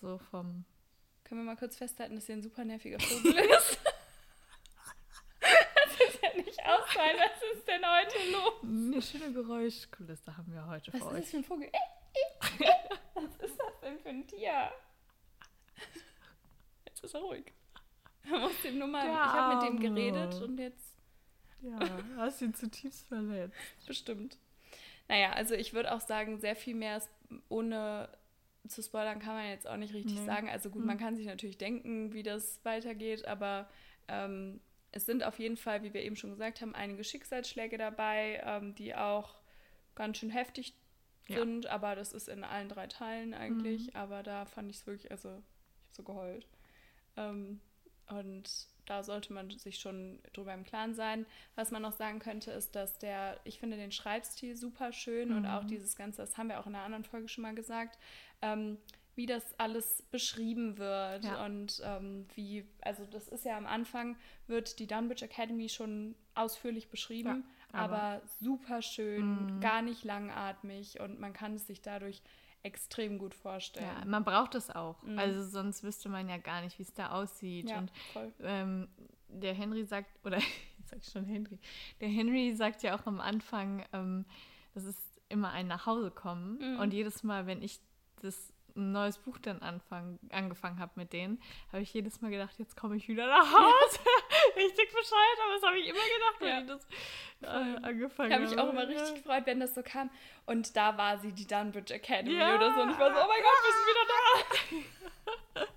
So 0.00 0.18
vom. 0.30 0.64
Können 1.24 1.40
wir 1.40 1.46
mal 1.46 1.56
kurz 1.56 1.76
festhalten, 1.76 2.14
dass 2.14 2.26
hier 2.26 2.36
ein 2.36 2.42
super 2.42 2.64
nerviger 2.64 2.98
Vogel 3.00 3.34
ist? 3.34 3.80
das 5.40 6.08
ist 6.08 6.22
ja 6.22 6.36
nicht 6.36 6.60
ausfallen. 6.64 7.16
Was 7.18 7.58
ist 7.58 7.66
denn 7.66 7.82
heute 7.84 8.30
los? 8.32 8.52
Eine 8.62 9.02
schöne 9.02 9.32
Geräuschkulisse 9.32 10.36
haben 10.36 10.52
wir 10.52 10.66
heute 10.66 10.92
Was 10.92 11.00
ist 11.00 11.06
euch. 11.06 11.20
das 11.20 11.30
für 11.30 11.36
ein 11.38 11.44
Vogel? 11.44 11.68
Ey, 11.72 11.80
ey, 12.60 12.66
ey. 12.66 12.98
Was 13.14 13.36
ist 13.36 13.58
das 13.58 13.80
denn 13.82 13.98
für 13.98 14.08
ein 14.10 14.26
Tier? 14.26 14.70
Jetzt 16.86 17.04
ist 17.04 17.14
er 17.14 17.20
ruhig. 17.20 17.52
Man 18.30 18.40
muss 18.42 18.62
dem 18.62 18.78
nur 18.78 18.88
mal, 18.88 19.06
ich 19.06 19.32
habe 19.32 19.54
mit 19.54 19.62
dem 19.62 19.78
geredet 19.80 20.40
und 20.42 20.58
jetzt 20.58 20.96
Ja, 21.62 21.78
hast 22.16 22.42
ihn 22.42 22.54
zutiefst 22.54 23.06
verletzt. 23.08 23.54
bestimmt. 23.86 24.38
Naja, 25.08 25.32
also 25.32 25.54
ich 25.54 25.72
würde 25.72 25.92
auch 25.94 26.00
sagen, 26.00 26.38
sehr 26.40 26.56
viel 26.56 26.74
mehr 26.74 27.00
ohne 27.48 28.08
zu 28.68 28.82
spoilern 28.82 29.20
kann 29.20 29.34
man 29.34 29.48
jetzt 29.48 29.66
auch 29.68 29.76
nicht 29.76 29.94
richtig 29.94 30.16
Nee. 30.18 30.26
sagen. 30.26 30.48
Also 30.48 30.70
gut, 30.70 30.80
Hm. 30.80 30.86
man 30.86 30.98
kann 30.98 31.14
sich 31.16 31.26
natürlich 31.26 31.58
denken, 31.58 32.12
wie 32.12 32.22
das 32.24 32.58
weitergeht, 32.64 33.26
aber 33.26 33.68
ähm, 34.08 34.60
es 34.92 35.06
sind 35.06 35.22
auf 35.24 35.38
jeden 35.38 35.56
Fall, 35.56 35.82
wie 35.84 35.94
wir 35.94 36.02
eben 36.02 36.16
schon 36.16 36.30
gesagt 36.30 36.60
haben, 36.60 36.74
einige 36.74 37.04
Schicksalsschläge 37.04 37.78
dabei, 37.78 38.42
ähm, 38.44 38.74
die 38.74 38.94
auch 38.94 39.36
ganz 39.94 40.18
schön 40.18 40.30
heftig 40.30 40.74
Ja. 41.28 41.36
sind, 41.38 41.66
aber 41.66 41.94
das 41.94 42.12
ist 42.12 42.28
in 42.28 42.42
allen 42.44 42.68
drei 42.68 42.86
Teilen 42.88 43.34
eigentlich. 43.34 43.94
Aber 43.94 44.22
da 44.22 44.44
fand 44.46 44.70
ich 44.70 44.78
es 44.78 44.86
wirklich, 44.86 45.10
also 45.10 45.28
ich 45.28 45.34
habe 45.34 45.44
so 45.92 46.02
geheult. 46.02 46.46
Ähm, 47.16 47.60
und 48.08 48.44
da 48.86 49.02
sollte 49.02 49.32
man 49.32 49.50
sich 49.58 49.78
schon 49.78 50.20
drüber 50.32 50.54
im 50.54 50.62
Klaren 50.64 50.94
sein. 50.94 51.26
Was 51.56 51.70
man 51.72 51.82
noch 51.82 51.92
sagen 51.92 52.20
könnte, 52.20 52.52
ist, 52.52 52.76
dass 52.76 52.98
der, 52.98 53.40
ich 53.44 53.58
finde 53.58 53.76
den 53.76 53.90
Schreibstil 53.90 54.56
super 54.56 54.92
schön 54.92 55.32
und 55.32 55.44
auch 55.46 55.64
Mhm. 55.64 55.68
dieses 55.68 55.96
Ganze, 55.96 56.18
das 56.22 56.36
haben 56.38 56.48
wir 56.48 56.60
auch 56.60 56.66
in 56.66 56.74
einer 56.74 56.84
anderen 56.84 57.04
Folge 57.04 57.28
schon 57.28 57.42
mal 57.42 57.54
gesagt, 57.54 57.98
ähm, 58.42 58.78
wie 59.16 59.26
das 59.26 59.58
alles 59.58 60.02
beschrieben 60.10 60.76
wird 60.78 61.24
Ja. 61.24 61.44
und 61.46 61.80
ähm, 61.84 62.26
wie, 62.34 62.64
also 62.82 63.04
das 63.06 63.28
ist 63.28 63.44
ja 63.44 63.56
am 63.56 63.66
Anfang, 63.66 64.16
wird 64.46 64.78
die 64.78 64.86
Dunbridge 64.86 65.24
Academy 65.24 65.68
schon 65.68 66.14
ausführlich 66.34 66.88
beschrieben, 66.88 67.44
Ja, 67.72 67.78
aber- 67.80 68.02
aber, 68.02 68.22
super 68.40 68.82
schön, 68.82 69.54
Mhm. 69.56 69.60
gar 69.60 69.82
nicht 69.82 70.04
langatmig 70.04 71.00
und 71.00 71.18
man 71.18 71.32
kann 71.32 71.54
es 71.54 71.66
sich 71.66 71.80
dadurch 71.82 72.22
extrem 72.62 73.18
gut 73.18 73.34
vorstellen. 73.34 73.86
Ja, 73.86 74.04
man 74.04 74.24
braucht 74.24 74.54
es 74.54 74.70
auch. 74.70 75.02
Mhm. 75.02 75.18
Also 75.18 75.42
sonst 75.44 75.82
wüsste 75.84 76.08
man 76.08 76.28
ja 76.28 76.36
gar 76.36 76.60
nicht, 76.62 76.78
wie 76.78 76.82
es 76.82 76.92
da 76.92 77.10
aussieht. 77.10 77.70
Ja, 77.70 77.78
Und 77.78 77.92
ähm, 78.40 78.88
der 79.28 79.54
Henry 79.54 79.84
sagt, 79.84 80.08
oder 80.24 80.38
jetzt 80.78 80.90
sag 80.90 80.98
ich 81.00 81.08
schon 81.08 81.24
Henry, 81.24 81.58
der 82.00 82.08
Henry 82.08 82.54
sagt 82.54 82.82
ja 82.82 82.98
auch 82.98 83.06
am 83.06 83.20
Anfang, 83.20 83.84
ähm, 83.92 84.24
das 84.74 84.84
ist 84.84 84.98
immer 85.28 85.50
ein 85.52 85.66
Nachhausekommen. 85.66 86.58
Mhm. 86.74 86.80
Und 86.80 86.92
jedes 86.92 87.22
Mal, 87.22 87.46
wenn 87.46 87.62
ich 87.62 87.80
das 88.22 88.52
ein 88.76 88.92
neues 88.92 89.18
Buch 89.18 89.38
dann 89.38 89.60
anfang, 89.62 90.18
angefangen 90.30 90.78
habe 90.78 90.92
mit 90.96 91.12
denen, 91.12 91.40
habe 91.72 91.82
ich 91.82 91.92
jedes 91.94 92.20
Mal 92.20 92.30
gedacht, 92.30 92.58
jetzt 92.58 92.76
komme 92.76 92.96
ich 92.96 93.08
wieder 93.08 93.26
nach 93.26 93.50
Hause. 93.52 94.00
Richtig 94.56 94.88
bescheuert, 94.90 95.38
aber 95.44 95.52
das 95.54 95.62
habe 95.62 95.78
ich 95.78 95.86
immer 95.86 95.98
gedacht, 95.98 96.36
wenn 96.40 96.48
Ja. 96.48 96.60
ich 96.60 96.66
das 96.66 96.86
äh, 97.42 97.86
angefangen 97.86 98.30
Ich 98.30 98.34
habe. 98.34 98.44
habe 98.44 98.54
mich 98.54 98.58
auch 98.58 98.70
immer 98.70 98.88
richtig 98.88 99.22
gefreut, 99.22 99.42
wenn 99.46 99.60
das 99.60 99.74
so 99.74 99.82
kam. 99.82 100.10
Und 100.46 100.74
da 100.76 100.96
war 100.96 101.18
sie, 101.18 101.32
die 101.32 101.46
Dunbridge 101.46 101.92
Academy 101.94 102.38
Ja. 102.38 102.56
oder 102.56 102.74
so. 102.74 102.80
Und 102.82 102.90
ich 102.90 102.98
war 102.98 103.10
so, 103.14 103.20
oh 103.20 103.28
mein 103.28 103.42
Gott, 103.42 103.62
wir 103.62 103.72
sind 103.74 103.86
wieder 103.90 105.64
da. 105.64 105.66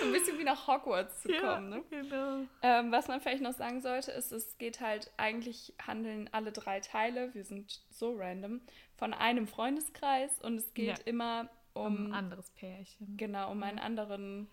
so 0.00 0.04
ein 0.06 0.12
bisschen 0.12 0.38
wie 0.38 0.44
nach 0.44 0.66
Hogwarts 0.68 1.22
zu 1.22 1.28
kommen. 1.34 1.68
Ne? 1.70 1.82
genau. 1.90 2.40
Ähm, 2.62 2.92
was 2.92 3.08
man 3.08 3.20
vielleicht 3.20 3.42
noch 3.42 3.52
sagen 3.54 3.80
sollte, 3.80 4.12
ist, 4.12 4.30
es 4.32 4.56
geht 4.58 4.80
halt, 4.80 5.10
eigentlich 5.16 5.74
handeln 5.84 6.30
alle 6.32 6.52
drei 6.52 6.80
Teile, 6.80 7.34
wir 7.34 7.44
sind 7.44 7.80
so 7.90 8.14
random, 8.16 8.60
von 8.96 9.12
einem 9.12 9.46
Freundeskreis 9.48 10.40
und 10.42 10.56
es 10.56 10.72
geht 10.72 11.00
immer 11.00 11.48
Um 11.74 11.86
um, 11.86 12.06
ein 12.06 12.14
anderes 12.14 12.50
Pärchen. 12.50 13.16
genau, 13.16 13.50
um 13.50 13.62
einen 13.62 13.78
anderen 13.80 14.48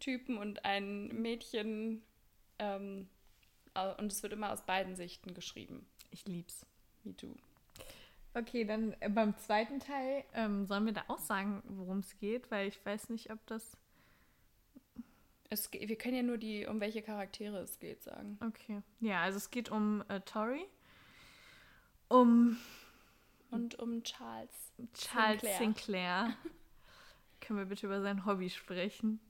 Typen 0.00 0.36
und 0.38 0.64
ein 0.64 1.06
Mädchen. 1.08 2.02
Ähm, 2.58 3.08
und 3.98 4.12
es 4.12 4.22
wird 4.22 4.32
immer 4.32 4.52
aus 4.52 4.64
beiden 4.66 4.96
Sichten 4.96 5.34
geschrieben. 5.34 5.86
Ich 6.10 6.26
lieb's. 6.26 6.66
Me 7.04 7.14
too. 7.16 7.34
Okay, 8.34 8.64
dann 8.64 8.94
äh, 9.00 9.08
beim 9.08 9.36
zweiten 9.38 9.80
Teil 9.80 10.24
ähm, 10.34 10.66
sollen 10.66 10.86
wir 10.86 10.92
da 10.92 11.04
auch 11.08 11.18
sagen, 11.18 11.62
worum 11.64 11.98
es 11.98 12.18
geht, 12.18 12.50
weil 12.50 12.68
ich 12.68 12.84
weiß 12.84 13.08
nicht, 13.10 13.30
ob 13.30 13.44
das. 13.46 13.76
Es, 15.50 15.72
wir 15.72 15.96
können 15.96 16.16
ja 16.16 16.22
nur 16.22 16.36
die, 16.36 16.66
um 16.66 16.80
welche 16.80 17.02
Charaktere 17.02 17.58
es 17.60 17.78
geht, 17.78 18.02
sagen. 18.02 18.38
Okay. 18.44 18.82
Ja, 19.00 19.22
also 19.22 19.38
es 19.38 19.50
geht 19.50 19.70
um 19.70 20.04
äh, 20.08 20.20
Tori, 20.20 20.66
um 22.08 22.58
Und 23.50 23.78
um 23.78 24.02
Charles. 24.02 24.72
Charles 24.92 25.40
Sinclair. 25.40 25.58
Sinclair. 25.58 26.36
Können 27.40 27.58
wir 27.60 27.66
bitte 27.66 27.86
über 27.86 28.02
sein 28.02 28.26
Hobby 28.26 28.50
sprechen? 28.50 29.20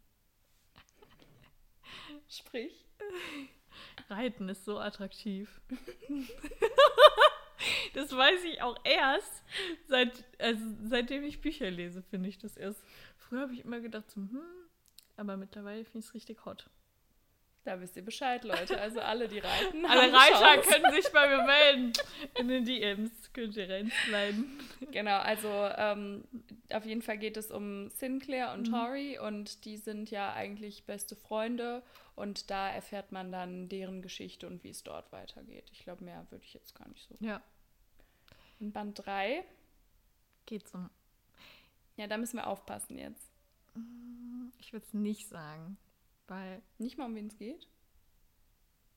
Sprich. 2.29 2.88
Reiten 4.11 4.49
ist 4.49 4.65
so 4.65 4.79
attraktiv. 4.79 5.61
das 7.95 8.15
weiß 8.17 8.45
ich 8.45 8.63
auch 8.63 8.77
erst, 8.85 9.43
seit, 9.87 10.25
also 10.39 10.63
seitdem 10.85 11.25
ich 11.25 11.41
Bücher 11.41 11.71
lese, 11.71 12.03
finde 12.03 12.29
ich 12.29 12.39
das 12.39 12.57
erst. 12.57 12.83
Früher 13.17 13.43
habe 13.43 13.55
ich 13.55 13.65
immer 13.65 13.81
gedacht, 13.81 14.11
so, 14.11 14.21
hm, 14.21 14.41
aber 15.17 15.37
mittlerweile 15.37 15.85
finde 15.85 16.01
ich 16.01 16.07
es 16.07 16.15
richtig 16.15 16.45
hot. 16.45 16.69
Da 17.65 17.79
wisst 17.83 17.97
ihr 17.97 18.05
Bescheid, 18.05 18.45
Leute. 18.45 18.81
Also 18.81 19.01
alle, 19.01 19.29
die 19.29 19.41
reiten. 19.41 19.85
Alle 19.85 20.11
Reiter 20.11 20.41
Chance. 20.63 20.71
können 20.71 20.95
sich 20.95 21.13
bei 21.13 21.29
mir 21.29 21.43
melden. 21.45 21.93
In 22.39 22.49
den 22.49 22.65
DMs 22.65 23.11
könnt 23.35 23.57
ihr 23.57 23.69
reinsliden. 23.69 24.59
Genau, 24.91 25.19
also 25.19 25.49
ähm, 25.77 26.25
auf 26.73 26.87
jeden 26.87 27.03
Fall 27.03 27.19
geht 27.19 27.37
es 27.37 27.51
um 27.51 27.91
Sinclair 27.91 28.55
und 28.55 28.69
Mhm. 28.69 28.73
Tori 28.73 29.19
und 29.19 29.67
die 29.67 29.77
sind 29.77 30.11
ja 30.11 30.33
eigentlich 30.33 30.85
beste 30.87 31.15
Freunde 31.15 31.83
und 32.19 32.51
da 32.51 32.69
erfährt 32.71 33.13
man 33.13 33.31
dann 33.33 33.69
deren 33.69 34.03
Geschichte 34.03 34.47
und 34.47 34.63
wie 34.65 34.71
es 34.71 34.83
dort 34.83 35.11
weitergeht. 35.13 35.69
Ich 35.73 35.81
glaube, 35.81 36.05
mehr 36.05 36.27
würde 36.31 36.45
ich 36.45 36.55
jetzt 36.55 36.75
gar 36.75 36.89
nicht 36.89 37.07
so. 37.09 37.15
Ja. 37.21 37.41
In 38.61 38.73
Band 38.73 38.99
3, 39.07 39.45
Geht's 40.47 40.73
um. 40.75 40.89
ja, 41.97 42.07
da 42.07 42.17
müssen 42.17 42.37
wir 42.39 42.47
aufpassen 42.47 42.99
jetzt. 42.99 43.31
Ich 44.59 44.73
würde 44.73 44.85
es 44.87 44.95
nicht 44.95 45.29
sagen. 45.29 45.77
Weil. 46.27 46.63
Nicht 46.79 46.99
mal 46.99 47.05
um 47.07 47.15
wen 47.15 47.29
es 47.29 47.37
geht. 47.39 47.69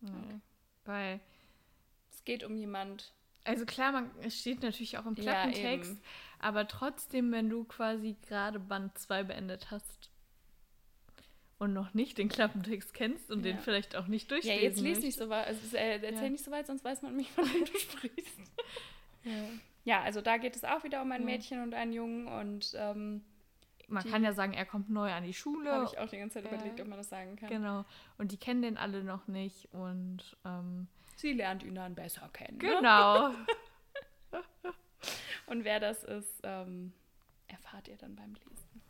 Nee, 0.02 0.10
Okay. 0.12 0.40
Weil. 0.86 1.20
Es 2.12 2.24
geht 2.24 2.44
um 2.44 2.56
jemand. 2.56 3.14
Also 3.44 3.66
klar, 3.66 3.92
man, 3.92 4.12
es 4.22 4.40
steht 4.40 4.62
natürlich 4.62 4.98
auch 4.98 5.06
im 5.06 5.16
Ja, 5.16 5.24
Klappentext, 5.24 5.92
eben. 5.92 6.02
aber 6.40 6.68
trotzdem, 6.68 7.32
wenn 7.32 7.50
du 7.50 7.64
quasi 7.64 8.16
gerade 8.28 8.60
Band 8.60 8.96
2 8.98 9.24
beendet 9.24 9.72
hast 9.72 10.11
und 11.62 11.74
noch 11.74 11.94
nicht 11.94 12.18
den 12.18 12.28
Klappentext 12.28 12.94
kennst 12.94 13.30
und 13.32 13.44
den 13.44 13.58
Ja. 13.58 13.62
vielleicht 13.62 13.96
auch 13.96 14.08
nicht 14.08 14.32
Ja, 14.32 14.36
durchlesen 14.38 14.64
jetzt 14.64 14.80
lies 14.82 15.00
nicht 15.04 15.18
so 15.18 15.30
weit. 15.30 15.46
Also, 15.48 15.78
äh, 15.78 15.98
erzähl 16.04 16.24
Ja. 16.24 16.30
nicht 16.30 16.44
so 16.44 16.50
weit, 16.52 16.66
sonst 16.66 16.84
weiß 16.84 17.04
man 17.04 17.16
nicht, 17.16 17.30
von 17.32 17.46
wem 17.46 17.66
du 17.66 17.78
sprichst. 17.80 18.40
Ja. 19.24 19.32
Ja, 19.84 20.02
also 20.02 20.20
da 20.22 20.38
geht 20.38 20.56
es 20.56 20.64
auch 20.64 20.84
wieder 20.84 21.02
um 21.04 21.12
ein 21.12 21.22
Ja. 21.22 21.26
Mädchen 21.26 21.62
und 21.62 21.76
einen 21.76 21.94
Jungen 21.94 22.28
und 22.28 22.74
ähm, 22.76 23.24
Man 23.88 24.04
kann 24.10 24.24
ja 24.24 24.34
sagen, 24.34 24.54
er 24.54 24.66
kommt 24.66 24.90
neu 24.90 25.12
an 25.12 25.24
die 25.24 25.34
Schule. 25.34 25.72
habe 25.72 25.86
ich 25.86 26.00
auch 26.00 26.10
die 26.10 26.18
ganze 26.18 26.42
Zeit 26.42 26.46
Ja. 26.52 26.58
überlegt, 26.58 26.82
ob 26.82 26.88
man 26.88 26.98
das 26.98 27.10
sagen 27.10 27.36
kann. 27.36 27.50
Genau. 27.50 27.86
Und 28.18 28.32
die 28.32 28.38
kennen 28.38 28.62
den 28.64 28.78
alle 28.78 29.04
noch 29.04 29.28
nicht. 29.28 29.68
Und 29.74 30.36
ähm, 30.46 30.88
Sie 31.18 31.34
lernt 31.34 31.62
ihn 31.62 31.76
dann 31.76 31.94
besser 31.94 32.28
kennen. 32.34 32.58
Ne? 32.58 32.70
genau. 32.70 33.30
Und 35.48 35.64
wer 35.64 35.80
das 35.80 36.04
ist, 36.04 36.40
ähm, 36.44 36.94
erfahrt 37.48 37.88
ihr 37.88 37.98
dann 37.98 38.16
beim 38.16 38.34
Lesen. 38.34 38.81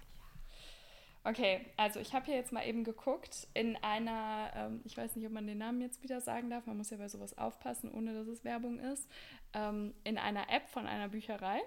Okay, 1.24 1.68
also 1.78 2.00
ich 2.00 2.13
habe 2.13 2.25
hier 2.25 2.36
jetzt 2.36 2.51
mal 2.51 2.66
eben 2.66 2.84
geguckt 2.84 3.48
in 3.54 3.75
einer, 3.84 4.51
ähm, 4.56 4.82
ich 4.86 4.98
weiß 4.98 5.16
nicht, 5.16 5.25
ob 5.28 5.32
man 5.32 5.46
den 5.46 5.60
Namen 5.60 5.80
jetzt 5.82 6.01
wieder 6.01 6.20
sagen 6.20 6.50
darf, 6.50 6.66
man 6.66 6.78
muss 6.78 6.90
ja 6.90 6.98
bei 6.98 7.08
sowas 7.08 7.38
aufpassen, 7.38 7.92
ohne 7.92 8.13
dass 8.13 8.28
es 8.28 8.44
Werbung 8.44 8.80
ist, 8.80 9.08
ähm, 9.54 9.94
in 10.04 10.18
einer 10.18 10.50
App 10.50 10.68
von 10.68 10.88
einer 10.88 11.10
Bücherei, 11.10 11.62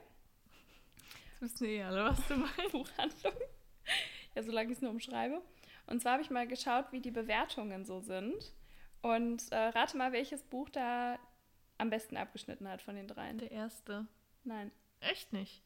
Jetzt 1.45 1.61
wissen 1.61 1.67
eh 1.67 1.83
alle, 1.83 2.05
was 2.07 2.27
du 2.27 2.37
meinst. 2.37 2.73
Buchhandlung, 2.73 3.35
ja, 4.35 4.43
solange 4.43 4.71
ich 4.71 4.77
es 4.77 4.83
nur 4.83 4.91
umschreibe. 4.91 5.43
Und 5.87 6.01
zwar 6.01 6.13
habe 6.13 6.23
ich 6.23 6.31
mal 6.31 6.47
geschaut, 6.47 6.87
wie 6.93 7.01
die 7.01 7.11
Bewertungen 7.11 7.85
so 7.85 8.01
sind. 8.01 8.55
Und 9.03 9.53
äh, 9.53 9.57
rate 9.57 9.97
mal, 9.99 10.13
welches 10.13 10.43
Buch 10.43 10.71
da 10.71 11.19
am 11.77 11.91
besten 11.91 12.17
abgeschnitten 12.17 12.69
hat 12.69 12.81
von 12.81 12.95
den 12.95 13.09
dreien. 13.09 13.39
Der 13.39 13.51
erste. 13.51 14.07
Nein. 14.45 14.71
Echt 15.01 15.33
nicht. 15.33 15.63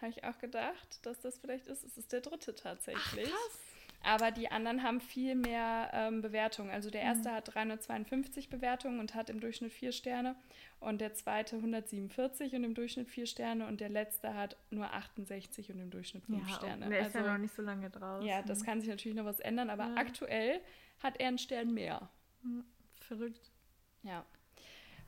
Habe 0.00 0.10
ich 0.10 0.24
auch 0.24 0.38
gedacht, 0.38 1.04
dass 1.04 1.20
das 1.20 1.38
vielleicht 1.38 1.66
ist. 1.66 1.84
Es 1.84 1.96
ist 1.98 2.12
der 2.12 2.20
dritte 2.20 2.54
tatsächlich. 2.54 3.24
krass. 3.24 3.58
Aber 4.04 4.30
die 4.30 4.48
anderen 4.48 4.84
haben 4.84 5.00
viel 5.00 5.34
mehr 5.34 5.90
ähm, 5.92 6.22
Bewertungen. 6.22 6.70
Also 6.70 6.88
der 6.88 7.00
erste 7.02 7.32
hat 7.32 7.52
352 7.52 8.48
Bewertungen 8.48 9.00
und 9.00 9.16
hat 9.16 9.28
im 9.28 9.40
Durchschnitt 9.40 9.72
vier 9.72 9.90
Sterne. 9.90 10.36
Und 10.78 11.00
der 11.00 11.14
zweite 11.14 11.56
147 11.56 12.54
und 12.54 12.62
im 12.62 12.74
Durchschnitt 12.74 13.08
vier 13.08 13.26
Sterne. 13.26 13.66
Und 13.66 13.80
der 13.80 13.88
letzte 13.88 14.34
hat 14.34 14.56
nur 14.70 14.92
68 14.94 15.72
und 15.72 15.80
im 15.80 15.90
Durchschnitt 15.90 16.24
fünf 16.26 16.48
Ja, 16.48 16.54
Sterne. 16.54 16.88
der 16.88 17.00
ist 17.08 17.14
ja 17.14 17.20
also, 17.22 17.32
noch 17.32 17.38
nicht 17.38 17.54
so 17.56 17.62
lange 17.62 17.90
draußen. 17.90 18.24
ja, 18.24 18.40
das 18.42 18.64
kann 18.64 18.80
sich 18.80 18.88
natürlich 18.88 19.16
noch 19.16 19.24
was 19.24 19.40
ändern. 19.40 19.68
Aber 19.68 19.88
Ja. 19.88 19.94
aktuell 19.96 20.60
hat 21.02 21.18
er 21.20 21.26
einen 21.28 21.38
Stern 21.38 21.74
mehr. 21.74 22.08
Verrückt. 23.00 23.50
Ja. 24.04 24.24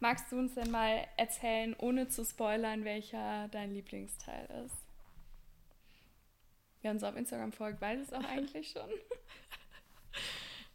Magst 0.00 0.32
du 0.32 0.38
uns 0.38 0.54
denn 0.54 0.70
mal 0.72 1.06
erzählen, 1.16 1.76
ohne 1.78 2.08
zu 2.08 2.24
spoilern, 2.24 2.84
welcher 2.84 3.46
dein 3.48 3.70
Lieblingsteil 3.72 4.48
ist? 4.66 4.74
Wer 6.82 6.90
uns 6.90 7.02
auf 7.02 7.16
Instagram 7.16 7.52
folgt, 7.52 7.80
weiß 7.80 8.00
es 8.00 8.12
auch 8.12 8.24
eigentlich 8.24 8.70
schon. 8.70 8.88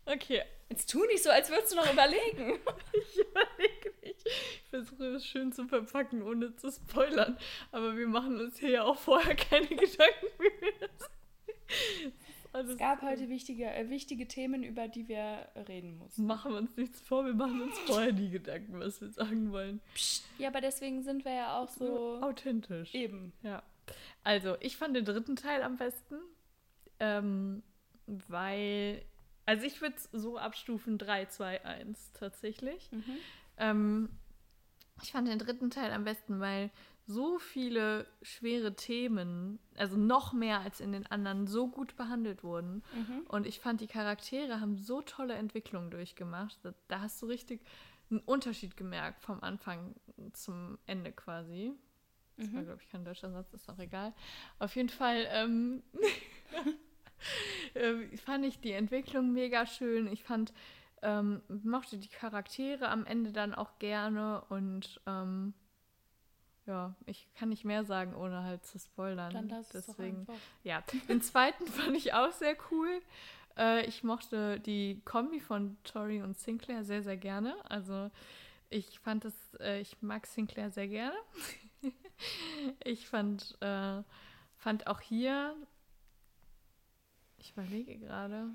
Okay. 0.05 0.43
Jetzt 0.69 0.89
tu 0.89 1.03
nicht 1.05 1.23
so, 1.23 1.29
als 1.29 1.49
würdest 1.49 1.71
du 1.71 1.75
noch 1.77 1.91
überlegen. 1.91 2.59
ich 2.93 3.19
überlege 3.19 3.93
nicht. 4.03 4.25
Ich 4.25 4.63
versuche 4.69 5.05
es 5.15 5.25
schön 5.25 5.51
zu 5.51 5.67
verpacken, 5.67 6.23
ohne 6.23 6.55
zu 6.55 6.71
spoilern. 6.71 7.37
Aber 7.71 7.95
wir 7.95 8.07
machen 8.07 8.39
uns 8.39 8.57
hier 8.57 8.69
ja 8.69 8.83
auch 8.83 8.97
vorher 8.97 9.35
keine 9.35 9.67
Gedanken, 9.67 10.27
wie 10.39 10.61
wir 10.61 10.73
das. 10.79 12.69
es 12.69 12.77
gab 12.77 13.01
heute 13.01 13.29
wichtige, 13.29 13.65
äh, 13.65 13.89
wichtige 13.89 14.27
Themen, 14.27 14.63
über 14.63 14.87
die 14.87 15.07
wir 15.07 15.47
reden 15.67 15.97
mussten. 15.97 16.25
Machen 16.25 16.51
wir 16.51 16.57
uns 16.59 16.75
nichts 16.77 16.99
vor, 17.01 17.25
wir 17.25 17.33
machen 17.33 17.61
uns 17.61 17.77
vorher 17.79 18.11
die 18.11 18.29
Gedanken, 18.29 18.79
was 18.79 19.01
wir 19.01 19.09
sagen 19.09 19.51
wollen. 19.51 19.81
Psst. 19.93 20.25
Ja, 20.39 20.49
aber 20.49 20.61
deswegen 20.61 21.03
sind 21.03 21.25
wir 21.25 21.33
ja 21.33 21.57
auch 21.59 21.69
so 21.69 22.19
authentisch. 22.21 22.93
Eben. 22.93 23.33
Ja. 23.43 23.61
Also, 24.23 24.55
ich 24.59 24.77
fand 24.77 24.95
den 24.95 25.05
dritten 25.05 25.35
Teil 25.35 25.61
am 25.61 25.77
besten, 25.77 26.15
ähm, 26.99 27.63
weil 28.05 29.03
also 29.45 29.65
ich 29.65 29.81
würde 29.81 29.95
es 29.95 30.09
so 30.11 30.37
abstufen 30.37 30.97
3, 30.97 31.25
2, 31.25 31.63
1 31.63 32.11
tatsächlich. 32.13 32.91
Mhm. 32.91 33.17
Ähm, 33.57 34.09
ich 35.03 35.11
fand 35.11 35.27
den 35.27 35.39
dritten 35.39 35.69
Teil 35.69 35.91
am 35.91 36.03
besten, 36.03 36.39
weil 36.39 36.71
so 37.07 37.37
viele 37.37 38.07
schwere 38.23 38.75
Themen, 38.75 39.59
also 39.75 39.95
noch 39.95 40.33
mehr 40.33 40.61
als 40.61 40.79
in 40.79 40.91
den 40.91 41.05
anderen, 41.05 41.45
so 41.45 41.67
gut 41.67 41.95
behandelt 41.95 42.43
wurden. 42.43 42.83
Mhm. 42.95 43.21
Und 43.27 43.45
ich 43.45 43.59
fand, 43.59 43.81
die 43.81 43.87
Charaktere 43.87 44.59
haben 44.59 44.77
so 44.77 45.01
tolle 45.01 45.35
Entwicklungen 45.35 45.91
durchgemacht. 45.91 46.57
Da, 46.63 46.73
da 46.87 47.01
hast 47.01 47.21
du 47.21 47.27
richtig 47.27 47.61
einen 48.09 48.21
Unterschied 48.21 48.75
gemerkt 48.75 49.21
vom 49.21 49.43
Anfang 49.43 49.93
zum 50.33 50.79
Ende 50.87 51.11
quasi. 51.11 51.73
Das 52.37 52.47
mhm. 52.47 52.55
war, 52.55 52.63
glaube 52.63 52.81
ich, 52.81 52.89
kein 52.89 53.05
deutscher 53.05 53.31
Satz, 53.31 53.53
ist 53.53 53.69
auch 53.69 53.79
egal. 53.79 54.13
Auf 54.59 54.75
jeden 54.75 54.89
Fall 54.89 55.27
ähm, 55.31 55.83
äh, 57.73 58.17
fand 58.17 58.45
ich 58.45 58.59
die 58.59 58.71
Entwicklung 58.71 59.31
mega 59.33 59.65
schön. 59.65 60.07
Ich 60.11 60.23
fand, 60.23 60.53
ähm, 61.01 61.41
mochte 61.63 61.97
die 61.97 62.09
Charaktere 62.09 62.89
am 62.89 63.05
Ende 63.05 63.31
dann 63.31 63.53
auch 63.53 63.79
gerne 63.79 64.43
und 64.49 65.01
ähm, 65.05 65.53
ja, 66.65 66.95
ich 67.05 67.27
kann 67.35 67.49
nicht 67.49 67.63
mehr 67.63 67.85
sagen, 67.85 68.15
ohne 68.15 68.43
halt 68.43 68.65
zu 68.65 68.79
spoilern. 68.79 69.31
Dann 69.31 69.49
lass 69.49 69.69
Deswegen, 69.69 70.21
es 70.21 70.27
doch 70.27 70.33
ja. 70.63 70.83
Den 71.07 71.21
zweiten 71.21 71.67
fand 71.67 71.95
ich 71.95 72.13
auch 72.13 72.31
sehr 72.31 72.55
cool. 72.71 73.01
Äh, 73.57 73.85
ich 73.85 74.03
mochte 74.03 74.59
die 74.59 75.01
Kombi 75.05 75.39
von 75.39 75.77
Tori 75.83 76.21
und 76.21 76.37
Sinclair 76.37 76.83
sehr, 76.83 77.03
sehr 77.03 77.17
gerne. 77.17 77.55
Also 77.69 78.09
ich 78.69 78.99
fand 78.99 79.25
es, 79.25 79.53
äh, 79.59 79.79
ich 79.79 80.01
mag 80.01 80.25
Sinclair 80.25 80.71
sehr 80.71 80.87
gerne. 80.87 81.15
ich 82.83 83.07
fand, 83.07 83.57
äh, 83.61 84.03
fand 84.57 84.87
auch 84.87 85.01
hier 85.01 85.55
ich 87.45 87.51
überlege 87.51 87.99
gerade, 87.99 88.49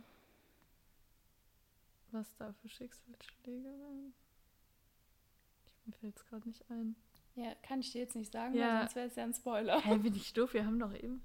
was 2.10 2.36
da 2.38 2.52
für 2.54 2.68
Schicksalsschläge 2.68 3.68
waren. 3.68 4.12
Ich, 5.64 5.86
mir 5.86 5.92
fällt 5.92 6.16
es 6.16 6.26
gerade 6.26 6.48
nicht 6.48 6.68
ein. 6.70 6.96
Ja, 7.36 7.54
kann 7.62 7.80
ich 7.80 7.92
dir 7.92 8.00
jetzt 8.00 8.16
nicht 8.16 8.32
sagen, 8.32 8.54
ja. 8.54 8.66
weil 8.66 8.78
sonst 8.80 8.96
wäre 8.96 9.06
es 9.06 9.14
ja 9.14 9.22
ein 9.22 9.32
Spoiler. 9.34 9.80
Hä, 9.80 9.98
bin 9.98 10.16
ich 10.16 10.32
doof? 10.32 10.54
Wir 10.54 10.66
haben 10.66 10.80
doch 10.80 10.92
eben. 10.92 11.22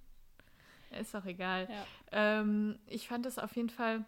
Ist 0.92 1.16
doch 1.16 1.26
egal. 1.26 1.68
Ja. 1.72 1.86
Ähm, 2.12 2.78
ich 2.86 3.08
fand 3.08 3.26
es 3.26 3.40
auf 3.40 3.56
jeden 3.56 3.72
Fall, 3.72 4.06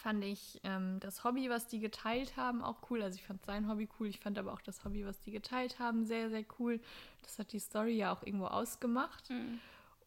fand 0.00 0.24
ich 0.24 0.60
ähm, 0.64 0.98
das 1.00 1.24
Hobby, 1.24 1.50
was 1.50 1.68
die 1.68 1.78
geteilt 1.78 2.36
haben, 2.36 2.62
auch 2.62 2.90
cool. 2.90 3.02
Also 3.02 3.16
ich 3.16 3.24
fand 3.24 3.44
sein 3.44 3.68
Hobby 3.68 3.88
cool. 3.98 4.08
Ich 4.08 4.20
fand 4.20 4.38
aber 4.38 4.52
auch 4.52 4.62
das 4.62 4.84
Hobby, 4.84 5.04
was 5.04 5.20
die 5.20 5.30
geteilt 5.30 5.78
haben, 5.78 6.06
sehr, 6.06 6.30
sehr 6.30 6.44
cool. 6.58 6.80
Das 7.22 7.38
hat 7.38 7.52
die 7.52 7.58
Story 7.58 7.96
ja 7.96 8.12
auch 8.12 8.22
irgendwo 8.22 8.46
ausgemacht. 8.46 9.28
Mhm. 9.30 9.60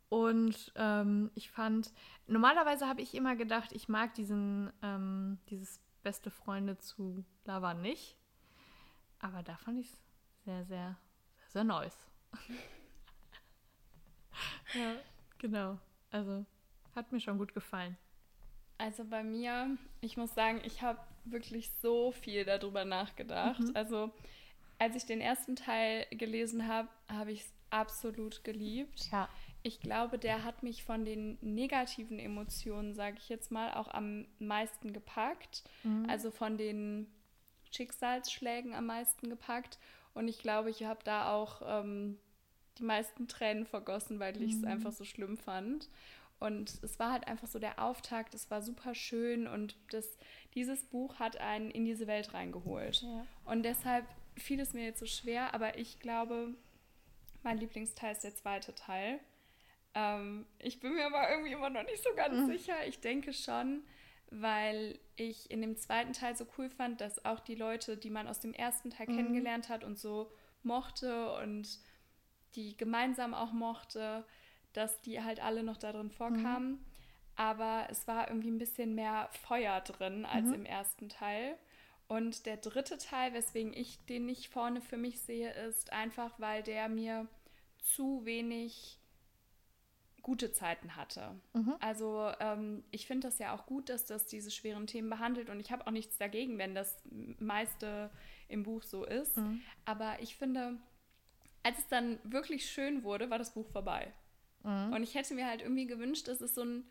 Und 0.10 0.72
ähm, 0.76 1.32
ich 1.36 1.50
fand, 1.50 1.92
normalerweise 2.28 2.88
habe 2.88 3.02
ich 3.02 3.16
immer 3.16 3.36
gedacht, 3.36 3.72
ich 3.72 3.88
mag 3.88 4.14
diesen, 4.14 4.72
ähm, 4.82 5.40
dieses 5.50 5.80
beste 6.04 6.30
Freunde 6.30 6.78
zu 6.78 7.24
Lava 7.46 7.74
nicht. 7.74 8.18
Aber 9.20 9.42
da 9.42 9.56
fand 9.58 9.80
ich 9.80 9.88
es 9.88 10.02
sehr, 10.46 10.66
sehr, 10.66 10.68
sehr, 10.68 10.98
sehr 11.50 11.64
nice. 11.64 11.98
ja, 14.74 14.96
genau. 15.38 15.80
Also 16.12 16.46
hat 16.96 17.12
mir 17.12 17.20
schon 17.20 17.38
gut 17.38 17.54
gefallen. 17.54 17.98
Also 18.84 19.06
bei 19.06 19.24
mir, 19.24 19.78
ich 20.02 20.18
muss 20.18 20.34
sagen, 20.34 20.62
ich 20.66 20.82
habe 20.82 21.00
wirklich 21.26 21.72
so 21.82 22.12
viel 22.12 22.44
darüber 22.44 22.86
nachgedacht. 22.86 23.60
Mhm. 23.60 23.72
Also 23.76 24.12
als 24.80 24.96
ich 24.96 25.06
den 25.06 25.22
ersten 25.22 25.56
Teil 25.56 26.06
gelesen 26.12 26.68
habe, 26.68 26.90
habe 27.08 27.32
ich 27.32 27.42
es 27.42 27.54
absolut 27.70 28.44
geliebt. 28.44 29.10
Ja 29.12 29.30
ich 29.64 29.80
glaube, 29.80 30.20
der 30.20 30.44
hat 30.44 30.62
mich 30.62 30.84
von 30.84 31.06
den 31.06 31.38
negativen 31.42 32.20
Emotionen, 32.20 32.94
sage 32.94 33.16
ich 33.18 33.30
jetzt 33.30 33.50
mal, 33.50 33.74
auch 33.74 33.88
am 33.88 34.28
meisten 34.38 34.92
gepackt. 34.92 35.64
Mhm. 35.84 36.06
Also 36.10 36.32
von 36.32 36.58
den 36.58 37.08
Schicksalsschlägen 37.72 38.76
am 38.76 38.88
meisten 38.88 39.30
gepackt. 39.30 39.80
Und 40.14 40.28
ich 40.28 40.40
glaube, 40.40 40.70
ich 40.70 40.84
habe 40.84 41.00
da 41.06 41.34
auch 41.34 41.62
ähm, 41.66 42.20
die 42.78 42.84
meisten 42.84 43.30
Tränen 43.30 43.66
vergossen, 43.66 44.20
weil 44.20 44.40
ich 44.42 44.52
es 44.52 44.62
mhm. 44.62 44.68
einfach 44.68 44.92
so 44.92 45.06
schlimm 45.06 45.38
fand. 45.38 45.90
Und 46.40 46.84
es 46.84 47.00
war 47.00 47.12
halt 47.12 47.28
einfach 47.28 47.48
so 47.48 47.58
der 47.58 47.82
Auftakt, 47.82 48.34
es 48.34 48.52
war 48.52 48.62
super 48.62 48.96
schön 48.96 49.48
und 49.48 49.78
das, 49.92 50.18
dieses 50.56 50.84
Buch 50.84 51.20
hat 51.20 51.38
einen 51.38 51.72
in 51.72 51.86
diese 51.86 52.06
Welt 52.06 52.34
reingeholt. 52.34 53.02
Ja. 53.02 53.26
Und 53.46 53.64
deshalb 53.64 54.06
fiel 54.36 54.60
es 54.60 54.74
mir 54.74 54.84
jetzt 54.84 55.00
so 55.00 55.06
schwer, 55.06 55.54
aber 55.54 55.78
ich 55.78 56.00
glaube, 56.00 56.54
mein 57.44 57.58
Lieblingsteil 57.58 58.12
ist 58.12 58.24
der 58.24 58.36
zweite 58.36 58.76
Teil. 58.76 59.20
Ähm, 59.94 60.46
ich 60.60 60.80
bin 60.80 60.96
mir 60.96 61.06
aber 61.06 61.30
irgendwie 61.30 61.52
immer 61.52 61.70
noch 61.70 61.84
nicht 61.84 62.04
so 62.04 62.10
ganz 62.16 62.36
mhm. 62.36 62.48
sicher. 62.48 62.86
Ich 62.88 63.00
denke 63.00 63.32
schon, 63.32 63.84
weil 64.30 65.00
ich 65.16 65.52
in 65.52 65.62
dem 65.62 65.78
zweiten 65.78 66.14
Teil 66.14 66.36
so 66.36 66.46
cool 66.58 66.70
fand, 66.70 67.02
dass 67.02 67.24
auch 67.24 67.40
die 67.40 67.56
Leute, 67.56 67.98
die 67.98 68.10
man 68.10 68.28
aus 68.28 68.40
dem 68.40 68.54
ersten 68.54 68.90
Teil 68.90 69.08
mhm. 69.08 69.16
kennengelernt 69.16 69.70
hat 69.70 69.84
und 69.84 70.00
so 70.00 70.32
mochte 70.64 71.34
und 71.36 71.80
die 72.56 72.76
gemeinsam 72.78 73.34
auch 73.34 73.52
mochte, 73.52 74.26
dass 74.74 75.02
die 75.02 75.22
halt 75.22 75.42
alle 75.42 75.64
noch 75.64 75.78
darin 75.78 76.10
vorkamen. 76.10 76.72
Mhm. 76.72 76.86
Aber 77.36 77.88
es 77.90 78.08
war 78.08 78.28
irgendwie 78.28 78.52
ein 78.52 78.60
bisschen 78.60 78.94
mehr 78.94 79.30
Feuer 79.32 79.82
drin 79.82 80.26
als 80.26 80.48
mhm. 80.48 80.54
im 80.54 80.66
ersten 80.66 81.10
Teil. 81.10 81.58
Und 82.08 82.46
der 82.46 82.58
dritte 82.58 82.98
Teil, 82.98 83.34
weswegen 83.34 83.74
ich 83.74 84.06
den 84.06 84.26
nicht 84.26 84.50
vorne 84.50 84.82
für 84.82 84.98
mich 84.98 85.22
sehe, 85.22 85.52
ist 85.52 85.92
einfach, 85.94 86.40
weil 86.40 86.62
der 86.62 86.90
mir 86.90 87.28
zu 87.80 88.26
wenig 88.26 89.00
gute 90.22 90.52
Zeiten 90.54 90.96
hatte. 90.96 91.36
Mhm. 91.54 91.76
Also 91.80 92.32
ähm, 92.40 92.84
ich 92.92 93.08
finde 93.08 93.28
das 93.28 93.40
ja 93.40 93.54
auch 93.54 93.66
gut, 93.66 93.90
dass 93.90 94.06
das 94.06 94.26
diese 94.26 94.52
schweren 94.52 94.88
Themen 94.88 95.10
behandelt 95.10 95.50
und 95.50 95.60
ich 95.60 95.72
habe 95.72 95.86
auch 95.86 95.92
nichts 95.92 96.18
dagegen, 96.18 96.58
wenn 96.58 96.74
das 96.74 97.02
meiste 97.40 98.10
im 98.48 98.64
Buch 98.64 98.84
so 98.84 99.04
ist. 99.04 99.38
Mhm. 99.38 99.62
Aber 99.86 100.22
ich 100.22 100.36
finde, 100.38 100.78
als 101.62 101.78
es 101.80 101.88
dann 101.90 102.20
wirklich 102.24 102.70
schön 102.70 103.04
wurde, 103.04 103.30
war 103.30 103.38
das 103.38 103.54
Buch 103.54 103.68
vorbei. 103.68 104.14
Mhm. 104.64 104.94
Und 104.94 105.04
ich 105.04 105.16
hätte 105.16 105.34
mir 105.34 105.48
halt 105.48 105.62
irgendwie 105.62 105.88
gewünscht, 105.88 106.28
dass 106.28 106.42
es 106.42 106.56
so 106.56 106.64
ein, 106.64 106.86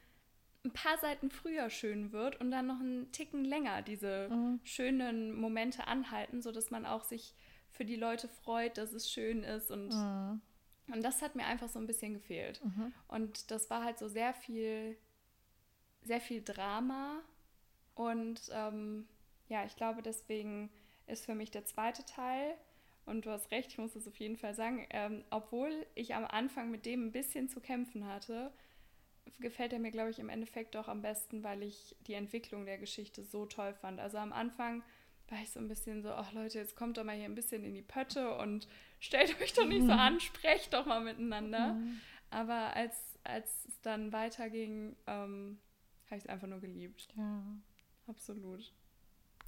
ein, 0.65 0.73
paar 0.73 0.99
Seiten 0.99 1.31
früher 1.31 1.71
schön 1.71 2.13
wird 2.13 2.41
und 2.41 2.51
dann 2.51 2.67
noch 2.67 2.81
einen 2.81 3.11
Ticken 3.13 3.45
länger 3.45 3.83
diese 3.83 4.29
mhm. 4.31 4.61
schönen 4.63 5.35
Momente 5.35 5.87
anhalten, 5.87 6.43
sodass 6.43 6.71
man 6.71 6.87
auch 6.87 7.05
sich 7.05 7.35
für 7.71 7.85
die 7.85 7.97
Leute 7.97 8.29
freut, 8.29 8.79
dass 8.79 8.93
es 8.93 9.11
schön 9.11 9.43
ist 9.43 9.71
und 9.71 9.89
mhm. 9.89 10.41
Und 10.89 11.03
das 11.03 11.23
hat 11.23 11.37
mir 11.37 11.47
einfach 11.47 11.69
so 11.69 11.79
ein 11.79 11.87
bisschen 11.87 12.15
gefehlt. 12.15 12.63
Mhm. 12.65 12.93
Und 13.09 13.51
das 13.51 13.71
war 13.71 13.85
halt 13.85 13.99
so 13.99 14.09
sehr 14.09 14.35
viel, 14.35 14.97
sehr 16.03 16.21
viel 16.21 16.43
Drama. 16.43 17.21
Und 17.95 18.41
ähm, 18.53 19.09
ja, 19.49 19.65
ich 19.65 19.77
glaube, 19.77 20.03
deswegen 20.03 20.71
ist 21.07 21.25
für 21.25 21.35
mich 21.35 21.51
der 21.51 21.65
zweite 21.65 22.05
Teil, 22.05 22.57
und 23.07 23.27
du 23.27 23.31
hast 23.31 23.51
recht, 23.51 23.71
ich 23.71 23.79
muss 23.79 23.95
das 23.95 24.07
auf 24.07 24.17
jeden 24.17 24.37
Fall 24.37 24.55
sagen, 24.55 24.87
ähm, 24.91 25.25
obwohl 25.31 25.87
ich 25.95 26.15
am 26.15 26.25
Anfang 26.25 26.71
mit 26.71 26.87
dem 26.87 27.07
ein 27.07 27.13
bisschen 27.13 27.49
zu 27.49 27.61
kämpfen 27.61 28.07
hatte, 28.07 28.53
gefällt 29.41 29.73
er 29.73 29.79
mir, 29.79 29.91
glaube 29.91 30.11
ich, 30.11 30.19
im 30.19 30.29
Endeffekt 30.29 30.75
doch 30.75 30.89
am 30.89 31.03
besten, 31.03 31.43
weil 31.43 31.63
ich 31.63 31.97
die 32.07 32.15
Entwicklung 32.15 32.65
der 32.65 32.79
Geschichte 32.79 33.25
so 33.25 33.47
toll 33.47 33.75
fand. 33.75 34.01
Also 34.01 34.19
am 34.19 34.33
Anfang 34.33 34.83
war 35.29 35.41
ich 35.41 35.51
so 35.51 35.61
ein 35.61 35.69
bisschen 35.69 36.03
so, 36.03 36.11
ach 36.11 36.33
Leute, 36.33 36.59
jetzt 36.59 36.77
kommt 36.77 36.97
doch 36.97 37.05
mal 37.05 37.17
hier 37.17 37.25
ein 37.25 37.35
bisschen 37.35 37.65
in 37.65 37.75
die 37.75 37.83
Pötte 37.83 38.37
und 38.37 38.69
stellt 39.01 39.41
euch 39.41 39.53
doch 39.53 39.67
nicht 39.67 39.81
so 39.81 39.93
mhm. 39.93 39.99
an, 39.99 40.21
sprecht 40.21 40.73
doch 40.73 40.87
mal 40.87 41.01
miteinander. 41.01 41.75
Mhm. 41.75 42.01
Aber 42.31 42.75
als, 42.77 43.19
als 43.25 43.67
es 43.67 43.81
dann 43.81 44.13
weiterging, 44.13 44.97
ähm, 45.07 45.59
habe 46.07 46.17
ich 46.19 46.25
es 46.25 46.29
einfach 46.29 46.49
nur 46.49 46.61
geliebt. 46.61 47.09
Ja. 47.17 47.43
Absolut. 48.07 48.73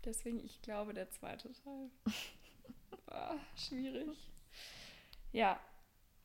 Deswegen, 0.04 0.44
ich 0.44 0.60
glaube, 0.62 0.92
der 0.92 1.10
zweite 1.10 1.52
Teil. 1.52 1.90
ah, 3.06 3.36
schwierig. 3.56 4.08
Ja, 5.32 5.58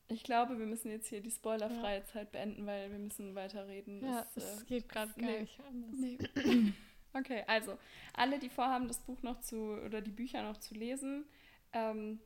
ich 0.08 0.22
glaube, 0.24 0.58
wir 0.58 0.66
müssen 0.66 0.90
jetzt 0.90 1.08
hier 1.08 1.20
die 1.20 1.30
spoilerfreie 1.30 2.00
ja. 2.00 2.04
Zeit 2.04 2.32
beenden, 2.32 2.66
weil 2.66 2.90
wir 2.90 2.98
müssen 2.98 3.34
weiterreden. 3.34 4.04
Ja, 4.04 4.26
es 4.34 4.62
äh, 4.62 4.64
geht 4.66 4.88
gerade 4.88 5.12
gar 5.12 5.30
nee, 5.30 5.40
nicht 5.40 5.60
anders. 5.60 5.90
Nee. 5.92 6.72
okay, 7.12 7.44
also 7.46 7.78
alle, 8.14 8.38
die 8.38 8.48
vorhaben, 8.48 8.88
das 8.88 8.98
Buch 8.98 9.22
noch 9.22 9.40
zu 9.40 9.56
oder 9.84 10.00
die 10.00 10.10
Bücher 10.10 10.42
noch 10.42 10.58
zu 10.58 10.74
lesen, 10.74 11.24
ähm, 11.72 12.20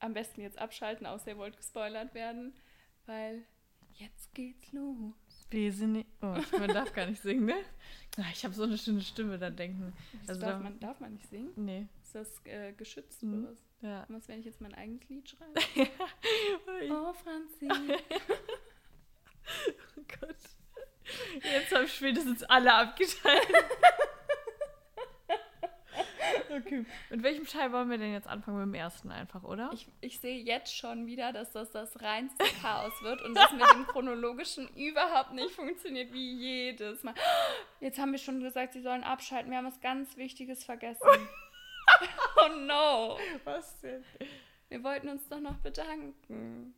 am 0.00 0.14
besten 0.14 0.42
jetzt 0.42 0.58
abschalten, 0.58 1.06
außer 1.06 1.28
ihr 1.28 1.38
wollt 1.38 1.56
gespoilert 1.56 2.14
werden, 2.14 2.54
weil 3.06 3.44
Jetzt 3.98 4.32
geht's 4.32 4.72
los. 4.72 5.14
Wir 5.50 5.72
sind 5.72 5.92
nicht. 5.92 6.08
Oh, 6.22 6.36
man 6.56 6.68
darf 6.68 6.92
gar 6.92 7.06
nicht 7.06 7.20
singen, 7.20 7.46
ne? 7.46 7.56
Ach, 8.16 8.32
Ich 8.32 8.44
habe 8.44 8.54
so 8.54 8.62
eine 8.62 8.78
schöne 8.78 9.00
Stimme, 9.00 9.38
da 9.38 9.50
denken. 9.50 9.92
Also 10.28 10.40
darf, 10.40 10.52
da- 10.52 10.58
man, 10.60 10.78
darf 10.78 11.00
man 11.00 11.14
nicht 11.14 11.28
singen? 11.28 11.50
Nee. 11.56 11.86
Ist 12.08 12.14
das 12.14 12.40
äh, 12.46 12.72
geschützt 12.72 13.22
Mhm. 13.22 13.44
oder 13.44 13.52
was? 13.52 13.58
Ja. 13.82 14.06
Was, 14.08 14.28
wenn 14.28 14.40
ich 14.40 14.46
jetzt 14.46 14.62
mein 14.62 14.72
eigenes 14.74 15.06
Lied 15.10 15.28
schreibe? 15.28 15.52
Oh 16.90 17.10
Oh, 17.10 17.12
Franzi. 17.12 17.68
Gott. 20.20 20.36
Jetzt 21.42 21.74
haben 21.74 21.86
spätestens 21.86 22.42
alle 22.44 22.72
abgeschaltet. 22.72 23.56
okay. 26.50 26.84
Mit 27.10 27.22
welchem 27.22 27.46
Teil 27.46 27.72
wollen 27.72 27.90
wir 27.90 27.98
denn 27.98 28.12
jetzt 28.12 28.26
anfangen? 28.26 28.58
Mit 28.58 28.66
dem 28.68 28.74
ersten 28.74 29.10
einfach, 29.10 29.42
oder? 29.44 29.70
Ich, 29.74 29.86
ich 30.00 30.18
sehe 30.20 30.42
jetzt 30.42 30.74
schon 30.76 31.06
wieder, 31.06 31.32
dass 31.32 31.50
das 31.52 31.70
das 31.70 32.00
reinste 32.00 32.44
Chaos 32.62 32.92
wird 33.02 33.20
und 33.22 33.34
das 33.34 33.52
mit 33.52 33.62
dem 33.72 33.86
Chronologischen 33.86 34.68
überhaupt 34.76 35.32
nicht 35.32 35.50
funktioniert 35.50 36.12
wie 36.12 36.32
jedes 36.34 37.02
Mal. 37.02 37.14
Jetzt 37.80 37.98
haben 37.98 38.12
wir 38.12 38.18
schon 38.18 38.40
gesagt, 38.40 38.72
sie 38.72 38.82
sollen 38.82 39.04
abschalten. 39.04 39.50
Wir 39.50 39.58
haben 39.58 39.66
was 39.66 39.80
ganz 39.80 40.16
Wichtiges 40.16 40.64
vergessen. 40.64 41.06
oh 42.36 42.54
no. 42.54 43.18
Was 43.44 43.80
denn? 43.80 44.04
Wir 44.68 44.82
wollten 44.82 45.08
uns 45.08 45.28
doch 45.28 45.40
noch 45.40 45.56
bedanken. 45.58 46.74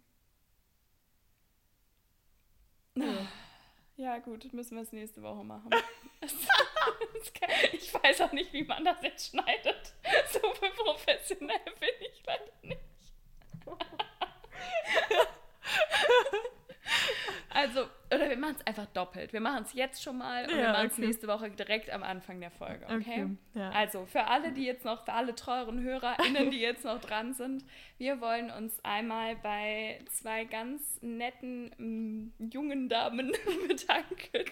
Ja. 2.94 3.26
Ja, 3.96 4.18
gut, 4.18 4.50
müssen 4.54 4.76
wir 4.76 4.83
es 4.83 4.92
nächste 4.92 5.22
Woche 5.22 5.44
machen. 5.44 5.70
Ich 7.72 7.92
weiß 7.92 8.22
auch 8.22 8.33
nicht, 8.33 8.52
wie 8.52 8.64
man 8.64 8.85
das 8.85 9.02
jetzt 9.02 9.30
schneidet. 9.30 9.94
So 10.33 10.40
professionell 10.40 11.61
bin 11.78 11.88
ich 12.00 12.22
leider 12.24 12.52
nicht. 12.62 12.80
Also, 17.50 17.88
oder 18.12 18.29
wir 18.29 18.37
machen 18.37 18.57
es 18.59 18.66
einfach 18.66 18.87
doppelt. 18.87 19.33
Wir 19.33 19.40
machen 19.40 19.62
es 19.64 19.73
jetzt 19.73 20.03
schon 20.03 20.18
mal 20.18 20.44
und 20.44 20.51
wir 20.55 20.62
Ja, 20.62 20.73
machen 20.73 20.87
es 20.88 20.92
okay. 20.94 21.07
nächste 21.07 21.29
Woche 21.29 21.51
direkt 21.51 21.90
am 21.90 22.03
Anfang 22.03 22.40
der 22.40 22.51
Folge, 22.51 22.85
okay? 22.87 22.96
Okay, 22.96 23.27
ja. 23.55 23.70
Also, 23.70 24.07
für 24.07 24.27
alle, 24.27 24.53
die 24.53 24.64
jetzt 24.64 24.85
noch, 24.85 25.05
für 25.05 25.12
alle 25.12 25.35
teuren 25.35 25.81
HörerInnen, 25.81 26.51
die 26.51 26.61
jetzt 26.61 26.85
noch 26.85 27.01
dran 27.01 27.35
sind, 27.35 27.64
wir 27.99 28.20
wollen 28.20 28.51
uns 28.51 28.79
einmal 28.85 29.37
bei 29.37 30.01
zwei 30.11 30.44
ganz 30.44 30.99
netten 31.03 31.70
mm, 32.38 32.51
jungen 32.51 32.88
Damen 32.88 33.33
bedanken. 33.68 34.51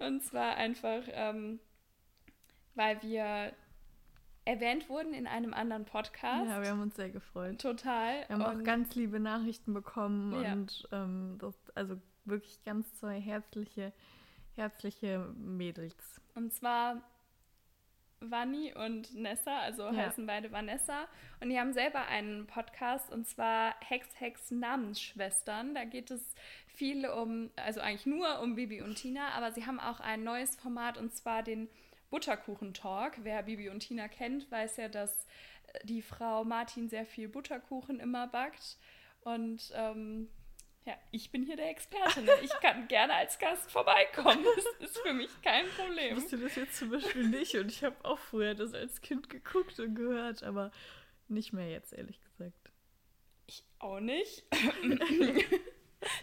Und 0.00 0.22
zwar 0.24 0.56
einfach, 0.56 1.02
ähm, 1.12 1.60
weil 2.74 3.00
wir 3.02 3.52
erwähnt 4.48 4.88
wurden 4.88 5.12
in 5.14 5.26
einem 5.26 5.52
anderen 5.54 5.84
Podcast. 5.84 6.48
Ja, 6.48 6.62
wir 6.62 6.70
haben 6.70 6.80
uns 6.82 6.96
sehr 6.96 7.10
gefreut. 7.10 7.60
Total. 7.60 8.24
Wir 8.28 8.34
haben 8.36 8.42
auch 8.42 8.52
Und- 8.54 8.64
ganz 8.64 8.94
liebe 8.94 9.20
Nachrichten 9.20 9.74
bekommen 9.74 10.42
Ja. 10.42 10.52
und 10.52 10.88
ähm, 10.92 11.36
das, 11.38 11.54
also 11.74 12.00
wirklich 12.24 12.62
ganz 12.64 12.92
zwei 12.94 13.20
herzliche, 13.20 13.92
herzliche 14.56 15.18
Mädels. 15.36 16.20
Und 16.34 16.52
zwar 16.52 17.02
Vanni 18.20 18.74
und 18.74 19.14
Nessa, 19.14 19.60
also 19.60 19.84
Ja. 19.84 19.92
heißen 20.06 20.26
beide 20.26 20.50
Vanessa. 20.50 21.06
Und 21.40 21.50
die 21.50 21.58
haben 21.58 21.72
selber 21.72 22.06
einen 22.06 22.46
Podcast 22.46 23.12
und 23.12 23.28
zwar 23.28 23.74
Hex 23.80 24.08
Hex 24.18 24.50
Namensschwestern. 24.50 25.74
Da 25.74 25.84
geht 25.84 26.10
es 26.10 26.34
viel 26.66 27.06
um, 27.08 27.50
also 27.56 27.80
eigentlich 27.80 28.06
nur 28.06 28.40
um 28.40 28.56
Bibi 28.56 28.82
und 28.82 28.96
Tina, 28.96 29.28
aber 29.36 29.52
sie 29.52 29.66
haben 29.66 29.78
auch 29.78 30.00
ein 30.00 30.24
neues 30.24 30.56
Format 30.56 30.98
und 30.98 31.12
zwar 31.14 31.42
den 31.44 31.68
Butterkuchen-Talk. 32.10 33.18
Wer 33.22 33.42
Bibi 33.42 33.68
und 33.68 33.80
Tina 33.80 34.08
kennt, 34.08 34.50
weiß 34.50 34.76
ja, 34.78 34.88
dass 34.88 35.26
äh, 35.72 35.84
die 35.84 36.02
Frau 36.02 36.44
Martin 36.44 36.88
sehr 36.88 37.06
viel 37.06 37.28
Butterkuchen 37.28 38.00
immer 38.00 38.26
backt. 38.26 38.78
Und 39.22 39.72
ähm, 39.74 40.28
ja, 40.84 40.94
ich 41.10 41.30
bin 41.30 41.44
hier 41.44 41.56
der 41.56 41.70
Experte. 41.70 42.22
Ne? 42.22 42.30
Ich 42.42 42.52
kann 42.60 42.88
gerne 42.88 43.14
als 43.14 43.38
Gast 43.38 43.70
vorbeikommen. 43.70 44.44
Das 44.56 44.88
ist 44.88 44.98
für 44.98 45.12
mich 45.12 45.30
kein 45.42 45.66
Ich 45.66 45.76
Problem. 45.76 46.16
wusste 46.16 46.38
das 46.38 46.54
jetzt 46.56 46.76
zum 46.76 46.90
Beispiel 46.90 47.28
nicht 47.28 47.54
und 47.56 47.70
ich 47.70 47.84
habe 47.84 47.96
auch 48.04 48.18
früher 48.18 48.54
das 48.54 48.72
als 48.72 49.00
Kind 49.02 49.28
geguckt 49.28 49.78
und 49.80 49.94
gehört, 49.94 50.42
aber 50.42 50.70
nicht 51.28 51.52
mehr 51.52 51.68
jetzt, 51.68 51.92
ehrlich 51.92 52.20
gesagt. 52.22 52.72
Ich 53.46 53.64
auch 53.80 54.00
nicht. 54.00 54.44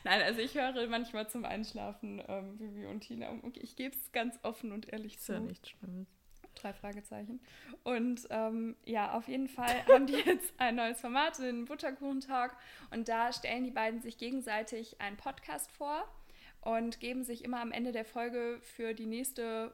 Nein, 0.06 0.22
also 0.22 0.40
ich 0.40 0.54
höre 0.54 0.88
manchmal 0.88 1.28
zum 1.28 1.46
Einschlafen 1.46 2.22
ähm, 2.28 2.60
Vivi 2.60 2.86
und 2.86 3.00
Tina. 3.02 3.32
Okay, 3.42 3.60
ich 3.64 3.76
gebe 3.76 3.96
es 3.96 4.12
ganz 4.12 4.38
offen 4.44 4.72
und 4.72 4.94
ehrlich 4.94 5.16
Ist 5.16 5.26
zu. 5.26 5.34
ja 5.34 5.40
nichts 5.40 5.70
Schlimmes. 5.72 6.08
Drei 6.54 6.74
Fragezeichen. 6.74 7.42
Und 7.84 8.22
ähm, 8.30 8.76
ja, 8.86 9.14
auf 9.14 9.28
jeden 9.28 9.48
Fall 9.48 9.84
haben 9.92 10.06
die 10.06 10.14
jetzt 10.14 10.54
ein 10.60 10.76
neues 10.76 11.02
Format, 11.02 11.40
den 11.40 11.66
Butterkuchen-Talk. 11.66 12.56
Und 12.92 13.10
da 13.10 13.34
stellen 13.34 13.64
die 13.64 13.72
beiden 13.72 14.00
sich 14.00 14.20
gegenseitig 14.20 15.02
einen 15.02 15.18
Podcast 15.18 15.72
vor 15.72 16.08
und 16.62 17.00
geben 17.00 17.24
sich 17.24 17.44
immer 17.44 17.60
am 17.60 17.72
Ende 17.72 17.92
der 17.92 18.06
Folge 18.06 18.60
für 18.62 18.94
die 18.94 19.08
nächste 19.08 19.74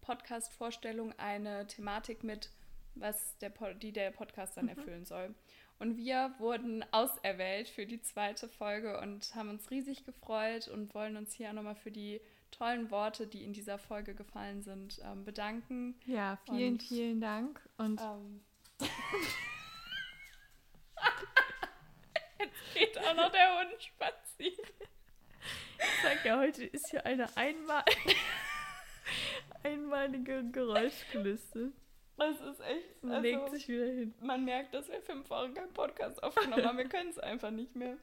Podcast-Vorstellung 0.00 1.14
eine 1.18 1.68
Thematik 1.68 2.24
mit, 2.24 2.50
was 2.96 3.38
der, 3.38 3.52
die 3.74 3.92
der 3.92 4.10
Podcast 4.10 4.56
dann 4.56 4.66
erfüllen 4.66 5.04
soll. 5.04 5.36
Und 5.78 5.96
wir 5.96 6.34
wurden 6.38 6.84
auserwählt 6.92 7.68
für 7.68 7.86
die 7.86 8.00
zweite 8.02 8.48
Folge 8.48 8.98
und 9.00 9.32
haben 9.34 9.48
uns 9.50 9.70
riesig 9.70 10.04
gefreut 10.04 10.66
und 10.68 10.92
wollen 10.94 11.16
uns 11.16 11.32
hier 11.34 11.52
nochmal 11.52 11.76
für 11.76 11.92
die 11.92 12.20
tollen 12.50 12.90
Worte, 12.90 13.26
die 13.28 13.44
in 13.44 13.52
dieser 13.52 13.78
Folge 13.78 14.14
gefallen 14.14 14.62
sind, 14.62 15.00
ähm, 15.04 15.24
bedanken. 15.24 15.94
Ja, 16.06 16.38
vielen, 16.46 16.72
Und- 16.74 16.82
vielen 16.82 17.20
Dank. 17.20 17.60
Und 17.76 18.00
Ähm. 18.00 18.40
Jetzt 22.38 22.74
geht 22.74 22.98
auch 22.98 23.14
noch 23.14 23.30
der 23.32 23.58
Hund 23.60 23.82
spazieren. 23.82 24.66
ich 25.78 26.02
sag 26.02 26.24
ja, 26.24 26.38
heute 26.38 26.64
ist 26.64 26.88
hier 26.90 27.04
eine 27.04 27.36
einmal 27.36 27.84
einmalige 29.64 30.44
Geräuschkulisse. 30.50 31.72
Das 32.18 32.40
ist 32.40 32.60
echt. 32.60 33.02
Und 33.02 33.22
legt 33.22 33.40
Also, 33.40 33.54
sich 33.54 33.68
wieder 33.68 33.86
hin. 33.86 34.14
man 34.20 34.44
merkt, 34.44 34.74
dass 34.74 34.88
wir 34.88 35.00
fünf 35.02 35.30
Wochen 35.30 35.54
keinen 35.54 35.72
Podcast 35.72 36.22
aufgenommen 36.22 36.64
haben. 36.64 36.76
Wir 36.78 36.88
können 36.88 37.10
es 37.10 37.18
einfach 37.18 37.50
nicht 37.50 37.74
mehr. 37.76 37.96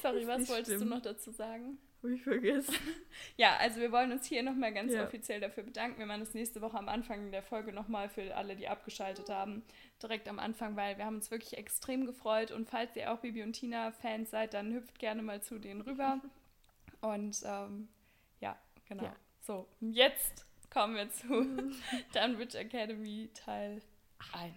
Sorry, 0.00 0.26
was 0.26 0.48
wolltest 0.48 0.66
schlimm. 0.76 0.80
du 0.80 0.86
noch 0.94 1.02
dazu 1.02 1.30
sagen? 1.32 1.78
Ich 2.04 2.22
vergessen. 2.22 2.74
Ja, 3.36 3.56
also 3.58 3.80
wir 3.80 3.92
wollen 3.92 4.10
uns 4.12 4.26
hier 4.26 4.42
nochmal 4.42 4.72
ganz 4.74 4.92
Ja. 4.92 5.04
offiziell 5.04 5.40
dafür 5.40 5.62
bedanken. 5.62 5.98
Wir 5.98 6.06
machen 6.06 6.20
das 6.20 6.34
nächste 6.34 6.60
Woche 6.60 6.76
am 6.76 6.88
Anfang 6.88 7.30
der 7.30 7.42
Folge 7.42 7.72
nochmal 7.72 8.08
für 8.08 8.34
alle, 8.36 8.56
die 8.56 8.66
abgeschaltet 8.68 9.28
haben. 9.28 9.62
Direkt 10.02 10.28
am 10.28 10.38
Anfang, 10.40 10.74
weil 10.76 10.98
wir 10.98 11.04
haben 11.04 11.16
uns 11.16 11.30
wirklich 11.30 11.56
extrem 11.56 12.06
gefreut. 12.06 12.50
Und 12.50 12.68
falls 12.68 12.94
ihr 12.96 13.12
auch 13.12 13.18
Bibi 13.18 13.42
und 13.44 13.52
Tina-Fans 13.54 14.30
seid, 14.30 14.54
dann 14.54 14.72
hüpft 14.72 14.98
gerne 14.98 15.22
mal 15.22 15.42
zu 15.42 15.58
denen 15.58 15.80
rüber. 15.80 16.20
Und 17.00 17.40
ähm, 17.44 17.88
ja, 18.40 18.56
genau. 18.88 19.04
Ja. 19.04 19.16
So, 19.40 19.66
jetzt 19.80 20.46
kommen 20.72 20.96
wir 20.96 21.10
zu 21.10 21.28
Dunwich 22.14 22.54
Academy 22.54 23.28
Teil 23.34 23.82
1. 24.32 24.54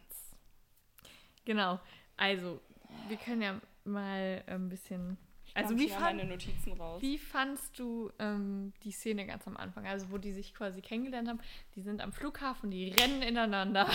Genau. 1.44 1.80
Also, 2.18 2.62
wir 3.08 3.18
können 3.18 3.42
ja 3.42 3.60
mal 3.84 4.44
ein 4.48 4.70
bisschen. 4.70 5.18
Also, 5.54 5.78
wie, 5.78 5.90
fand, 5.90 6.18
meine 6.18 6.26
Notizen 6.26 6.74
raus. 6.74 7.02
wie 7.02 7.18
fandst 7.18 7.78
du 7.80 8.12
ähm, 8.20 8.74
die 8.84 8.92
Szene 8.92 9.26
ganz 9.26 9.48
am 9.48 9.58
Anfang? 9.58 9.86
Also, 9.88 10.12
wo 10.12 10.18
die 10.18 10.34
sich 10.34 10.54
quasi 10.54 10.82
kennengelernt 10.82 11.28
haben. 11.28 11.40
Die 11.76 11.82
sind 11.82 12.02
am 12.02 12.12
Flughafen, 12.12 12.72
die 12.72 12.90
rennen 12.90 13.22
ineinander 13.22 13.90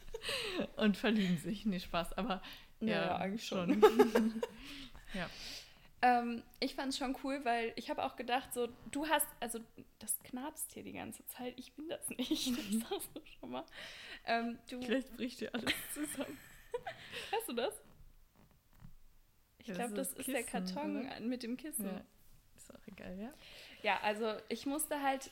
und 0.76 0.96
verlieben 0.96 1.38
sich. 1.38 1.66
Nee, 1.66 1.80
Spaß, 1.80 2.12
aber. 2.14 2.42
Ja, 2.80 3.06
Ja, 3.06 3.16
eigentlich 3.16 3.46
schon. 3.46 3.82
ja. 5.14 5.28
Ähm, 6.00 6.42
ich 6.60 6.74
fand 6.76 6.92
es 6.92 6.98
schon 6.98 7.16
cool, 7.24 7.44
weil 7.44 7.72
ich 7.76 7.90
habe 7.90 8.04
auch 8.04 8.14
gedacht, 8.16 8.52
so, 8.54 8.68
du 8.92 9.08
hast, 9.08 9.26
also 9.40 9.58
das 9.98 10.16
knarzt 10.22 10.72
hier 10.72 10.84
die 10.84 10.92
ganze 10.92 11.26
Zeit, 11.26 11.54
ich 11.58 11.72
bin 11.74 11.88
das 11.88 12.08
nicht, 12.10 12.56
das 12.56 12.88
sagst 12.90 13.10
du 13.14 13.20
schon 13.40 13.50
mal. 13.50 13.64
Ähm, 14.26 14.58
du, 14.70 14.80
Vielleicht 14.80 15.16
bricht 15.16 15.40
dir 15.40 15.52
alles 15.54 15.74
zusammen. 15.94 16.38
hörst 17.30 17.48
du 17.48 17.52
das? 17.52 17.74
Ich 19.58 19.66
Ja, 19.66 19.74
glaube, 19.74 19.94
das 19.94 20.10
das 20.14 20.18
ist 20.20 20.28
der 20.28 20.44
Karton 20.44 21.04
oder? 21.06 21.20
mit 21.20 21.42
dem 21.42 21.56
Kissen. 21.56 21.86
Ja. 21.86 21.92
Ja. 21.92 22.04
Ist 22.56 22.74
auch 22.74 22.86
egal, 22.86 23.18
ja? 23.18 23.32
also 24.02 24.34
ich 24.48 24.66
musste 24.66 25.02
halt, 25.02 25.30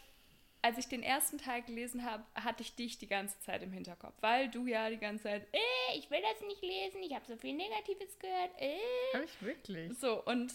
als 0.67 0.79
ich 0.79 0.89
den 0.89 1.05
ersten 1.05 1.39
Teil 1.39 1.63
gelesen 1.63 2.05
habe, 2.05 2.25
hatte 2.35 2.63
ich 2.65 2.75
dich 2.75 2.99
die 2.99 3.07
ganze 3.07 3.39
Zeit 3.39 3.63
im 3.63 3.71
Hinterkopf, 3.71 4.15
weil 4.21 4.49
du 4.49 4.67
ja 4.67 4.91
die 4.91 4.97
ganze 4.99 5.23
Zeit, 5.25 5.47
äh, 5.53 5.97
ich 5.97 6.11
will 6.11 6.21
das 6.21 6.41
nicht 6.49 6.61
lesen, 6.61 7.05
ich 7.05 7.15
habe 7.15 7.25
so 7.25 7.37
viel 7.37 7.55
Negatives 7.55 8.19
gehört, 8.19 8.51
äh. 8.59 8.77
Hab 9.15 9.23
ich 9.23 9.41
wirklich. 9.43 9.97
So, 9.97 10.25
und 10.25 10.53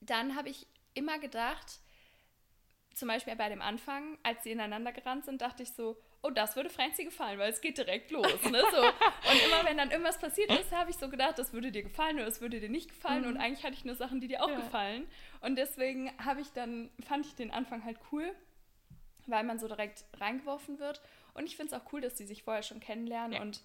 dann 0.00 0.36
habe 0.36 0.48
ich 0.48 0.64
immer 0.94 1.18
gedacht, 1.18 1.80
zum 2.94 3.08
Beispiel 3.08 3.34
bei 3.34 3.48
dem 3.48 3.60
Anfang, 3.62 4.16
als 4.22 4.44
sie 4.44 4.52
ineinander 4.52 4.92
gerannt 4.92 5.24
sind, 5.24 5.42
dachte 5.42 5.64
ich 5.64 5.72
so, 5.72 5.96
oh, 6.22 6.30
das 6.30 6.54
würde 6.54 6.70
Franzi 6.70 7.02
gefallen, 7.04 7.38
weil 7.40 7.50
es 7.50 7.60
geht 7.60 7.78
direkt 7.78 8.12
los. 8.12 8.44
Ne? 8.44 8.62
So. 8.70 8.80
Und 8.82 9.42
immer 9.44 9.64
wenn 9.64 9.76
dann 9.78 9.90
irgendwas 9.90 10.18
passiert 10.18 10.52
ist, 10.52 10.70
habe 10.70 10.90
ich 10.90 10.96
so 10.96 11.08
gedacht, 11.08 11.36
das 11.38 11.52
würde 11.52 11.72
dir 11.72 11.82
gefallen 11.82 12.16
oder 12.16 12.26
das 12.26 12.40
würde 12.40 12.60
dir 12.60 12.68
nicht 12.68 12.90
gefallen. 12.90 13.24
Und 13.26 13.38
eigentlich 13.38 13.64
hatte 13.64 13.74
ich 13.74 13.84
nur 13.84 13.94
Sachen, 13.96 14.20
die 14.20 14.28
dir 14.28 14.44
auch 14.44 14.50
Ja. 14.50 14.56
gefallen. 14.56 15.08
Und 15.40 15.56
deswegen 15.56 16.12
habe 16.24 16.40
ich 16.42 16.52
dann, 16.52 16.90
fand 17.08 17.26
ich 17.26 17.34
den 17.34 17.50
Anfang 17.50 17.84
halt 17.84 17.98
cool, 18.12 18.34
weil 19.30 19.44
man 19.44 19.58
so 19.58 19.68
direkt 19.68 20.04
reingeworfen 20.18 20.78
wird. 20.78 21.00
Und 21.34 21.46
ich 21.46 21.56
finde 21.56 21.74
es 21.74 21.80
auch 21.80 21.92
cool, 21.92 22.00
dass 22.00 22.14
die 22.14 22.26
sich 22.26 22.42
vorher 22.42 22.62
schon 22.62 22.80
kennenlernen 22.80 23.32
Ja. 23.34 23.42
und 23.42 23.62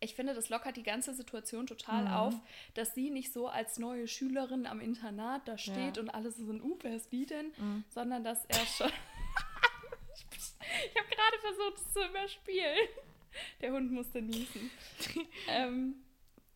ich 0.00 0.14
finde, 0.14 0.34
das 0.34 0.48
lockert 0.48 0.76
die 0.76 0.84
ganze 0.84 1.12
Situation 1.12 1.66
total 1.66 2.04
mhm. 2.04 2.12
auf, 2.12 2.34
dass 2.74 2.94
sie 2.94 3.10
nicht 3.10 3.32
so 3.32 3.48
als 3.48 3.78
neue 3.78 4.06
Schülerin 4.06 4.66
am 4.66 4.80
Internat 4.80 5.46
da 5.48 5.58
steht 5.58 5.96
ja. 5.96 6.02
und 6.02 6.10
alles 6.10 6.36
so 6.36 6.50
ein, 6.52 6.62
uh, 6.62 6.78
wer 6.82 6.94
ist 6.94 7.10
die 7.10 7.26
denn? 7.26 7.52
Mhm. 7.56 7.84
Sondern 7.88 8.22
dass 8.22 8.44
er 8.44 8.64
schon. 8.66 8.86
ich 10.30 10.96
habe 10.96 11.08
gerade 11.08 11.38
versucht, 11.40 11.78
es 11.78 11.92
zu 11.92 12.00
überspielen. 12.08 12.88
Der 13.60 13.72
Hund 13.72 13.90
musste 13.90 14.22
niesen. 14.22 14.70
ähm, 15.48 15.96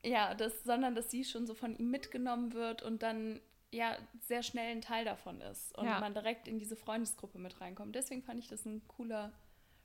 ja, 0.04 0.34
das, 0.34 0.62
sondern 0.64 0.94
dass 0.94 1.10
sie 1.10 1.24
schon 1.24 1.46
so 1.46 1.54
von 1.54 1.76
ihm 1.76 1.90
mitgenommen 1.90 2.52
wird 2.52 2.82
und 2.82 3.02
dann 3.02 3.40
ja 3.72 3.96
sehr 4.20 4.42
schnell 4.42 4.70
ein 4.70 4.82
Teil 4.82 5.04
davon 5.04 5.40
ist 5.40 5.76
und 5.76 5.86
ja. 5.86 5.98
man 5.98 6.14
direkt 6.14 6.46
in 6.46 6.58
diese 6.58 6.76
Freundesgruppe 6.76 7.38
mit 7.38 7.60
reinkommt. 7.60 7.94
Deswegen 7.94 8.22
fand 8.22 8.38
ich 8.38 8.48
das 8.48 8.64
ein 8.64 8.86
cooler 8.86 9.32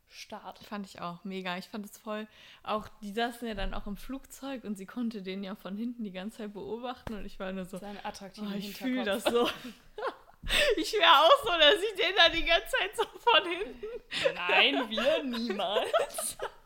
Start. 0.09 0.59
Fand 0.59 0.85
ich 0.85 1.01
auch 1.01 1.23
mega. 1.23 1.57
Ich 1.57 1.67
fand 1.67 1.85
es 1.85 1.97
voll. 1.97 2.27
Auch 2.63 2.87
die 3.01 3.11
saßen 3.11 3.47
ja 3.47 3.55
dann 3.55 3.73
auch 3.73 3.87
im 3.87 3.97
Flugzeug 3.97 4.63
und 4.63 4.77
sie 4.77 4.85
konnte 4.85 5.21
den 5.21 5.43
ja 5.43 5.55
von 5.55 5.75
hinten 5.75 6.03
die 6.03 6.11
ganze 6.11 6.37
Zeit 6.37 6.53
beobachten 6.53 7.13
und 7.13 7.25
ich 7.25 7.39
war 7.39 7.51
nur 7.51 7.65
so. 7.65 7.77
Seine 7.77 8.03
attraktive 8.05 8.47
oh, 8.47 8.55
ich 8.55 8.77
fühle 8.77 9.03
das 9.03 9.23
so. 9.23 9.49
ich 10.77 10.93
wäre 10.93 11.11
auch 11.11 11.43
so, 11.43 11.51
dass 11.51 11.75
ich 11.81 11.95
den 11.95 12.15
da 12.15 12.29
die 12.29 12.45
ganze 12.45 12.69
Zeit 12.69 12.95
so 12.95 13.03
von 13.19 13.49
hinten. 13.49 14.33
Nein, 14.35 14.89
wir 14.89 15.23
niemals. 15.23 16.37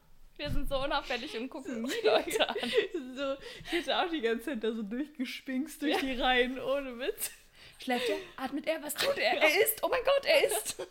Wir 0.41 0.49
sind 0.49 0.67
so 0.67 0.83
unauffällig 0.83 1.37
und 1.37 1.49
gucken 1.49 1.83
nie 1.83 1.91
Leute 2.03 2.49
an. 2.49 2.55
So, 3.15 3.35
ich 3.63 3.71
hätte 3.73 3.95
auch 3.95 4.09
die 4.09 4.21
ganze 4.21 4.45
Zeit 4.45 4.63
da 4.63 4.73
so 4.73 4.81
durchgespinkst 4.81 5.79
durch 5.83 5.93
ja. 5.93 5.99
die 5.99 6.19
Reihen, 6.19 6.59
ohne 6.59 6.97
Witz. 6.97 7.29
Schläft 7.77 8.09
er? 8.09 8.15
Atmet 8.43 8.65
er? 8.65 8.81
Was 8.81 8.95
tut 8.95 9.17
er? 9.19 9.33
Er 9.41 9.61
isst! 9.61 9.83
Oh 9.83 9.87
mein 9.87 10.01
Gott, 10.03 10.25
er 10.25 10.47
isst! 10.47 10.87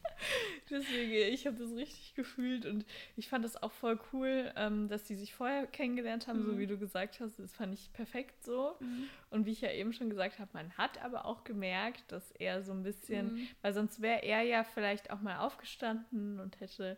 Deswegen, 0.70 1.34
ich 1.34 1.44
habe 1.46 1.56
das 1.56 1.72
richtig 1.72 2.14
gefühlt 2.14 2.66
und 2.66 2.86
ich 3.16 3.28
fand 3.28 3.44
das 3.44 3.60
auch 3.60 3.72
voll 3.72 3.98
cool, 4.12 4.52
ähm, 4.54 4.86
dass 4.88 5.02
die 5.02 5.16
sich 5.16 5.34
vorher 5.34 5.66
kennengelernt 5.66 6.28
haben, 6.28 6.44
mhm. 6.44 6.52
so 6.52 6.58
wie 6.58 6.68
du 6.68 6.78
gesagt 6.78 7.18
hast. 7.18 7.40
Das 7.40 7.52
fand 7.52 7.74
ich 7.74 7.92
perfekt 7.92 8.44
so. 8.44 8.76
Mhm. 8.78 9.08
Und 9.30 9.44
wie 9.44 9.52
ich 9.52 9.60
ja 9.60 9.72
eben 9.72 9.92
schon 9.92 10.08
gesagt 10.08 10.38
habe, 10.38 10.50
man 10.52 10.70
hat 10.78 11.02
aber 11.02 11.24
auch 11.24 11.42
gemerkt, 11.42 12.04
dass 12.12 12.30
er 12.30 12.62
so 12.62 12.72
ein 12.72 12.84
bisschen, 12.84 13.34
mhm. 13.34 13.48
weil 13.60 13.74
sonst 13.74 14.00
wäre 14.00 14.22
er 14.22 14.42
ja 14.42 14.62
vielleicht 14.62 15.10
auch 15.10 15.20
mal 15.20 15.38
aufgestanden 15.38 16.38
und 16.38 16.60
hätte 16.60 16.96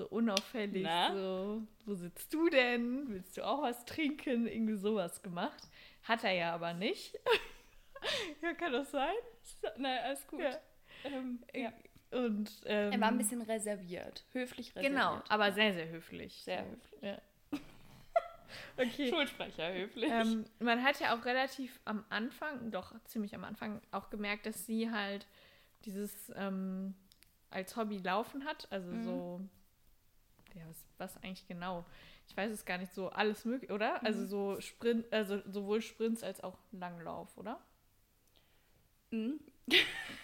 so 0.00 0.06
unauffällig 0.06 0.82
Na? 0.82 1.14
so, 1.14 1.62
wo 1.84 1.94
sitzt 1.94 2.32
du 2.32 2.48
denn? 2.48 3.04
Willst 3.10 3.36
du 3.36 3.46
auch 3.46 3.60
was 3.60 3.84
trinken? 3.84 4.46
Irgendwie 4.46 4.76
sowas 4.76 5.22
gemacht. 5.22 5.68
Hat 6.04 6.24
er 6.24 6.32
ja 6.32 6.54
aber 6.54 6.72
nicht. 6.72 7.18
ja, 8.42 8.54
kann 8.54 8.72
das 8.72 8.90
sein? 8.90 9.14
Na, 9.76 9.94
alles 9.98 10.26
gut. 10.26 10.40
Ja. 10.40 10.58
Ähm, 11.04 11.40
ja. 11.54 11.70
Und, 12.12 12.50
ähm, 12.64 12.92
er 12.92 13.00
war 13.00 13.08
ein 13.08 13.18
bisschen 13.18 13.42
reserviert, 13.42 14.24
höflich 14.32 14.70
reserviert. 14.74 14.92
Genau, 14.92 15.22
aber 15.28 15.52
sehr, 15.52 15.74
sehr 15.74 15.88
höflich. 15.90 16.42
Sehr 16.44 16.64
höflich. 16.64 17.02
Ja. 17.02 17.18
okay. 18.78 19.10
Schulsprecher 19.10 19.74
höflich. 19.74 20.10
Ähm, 20.10 20.46
man 20.60 20.82
hat 20.82 20.98
ja 20.98 21.14
auch 21.14 21.26
relativ 21.26 21.78
am 21.84 22.04
Anfang, 22.08 22.70
doch 22.70 22.94
ziemlich 23.04 23.34
am 23.34 23.44
Anfang, 23.44 23.82
auch 23.92 24.08
gemerkt, 24.08 24.46
dass 24.46 24.64
sie 24.64 24.90
halt 24.90 25.26
dieses 25.84 26.32
ähm, 26.36 26.94
als 27.50 27.76
Hobby 27.76 27.98
laufen 27.98 28.44
hat. 28.46 28.66
Also 28.72 28.90
mhm. 28.90 29.04
so, 29.04 29.40
ja, 30.54 30.66
was, 30.68 30.84
was, 30.98 31.16
eigentlich 31.22 31.46
genau? 31.46 31.84
Ich 32.28 32.36
weiß 32.36 32.50
es 32.52 32.64
gar 32.64 32.78
nicht 32.78 32.92
so, 32.92 33.10
alles 33.10 33.44
möglich, 33.44 33.70
oder? 33.70 33.98
Mhm. 34.00 34.06
Also 34.06 34.26
so 34.26 34.60
Sprint, 34.60 35.12
also 35.12 35.40
sowohl 35.50 35.82
Sprints 35.82 36.22
als 36.22 36.42
auch 36.42 36.58
Langlauf, 36.72 37.36
oder? 37.36 37.60
Mhm. 39.10 39.40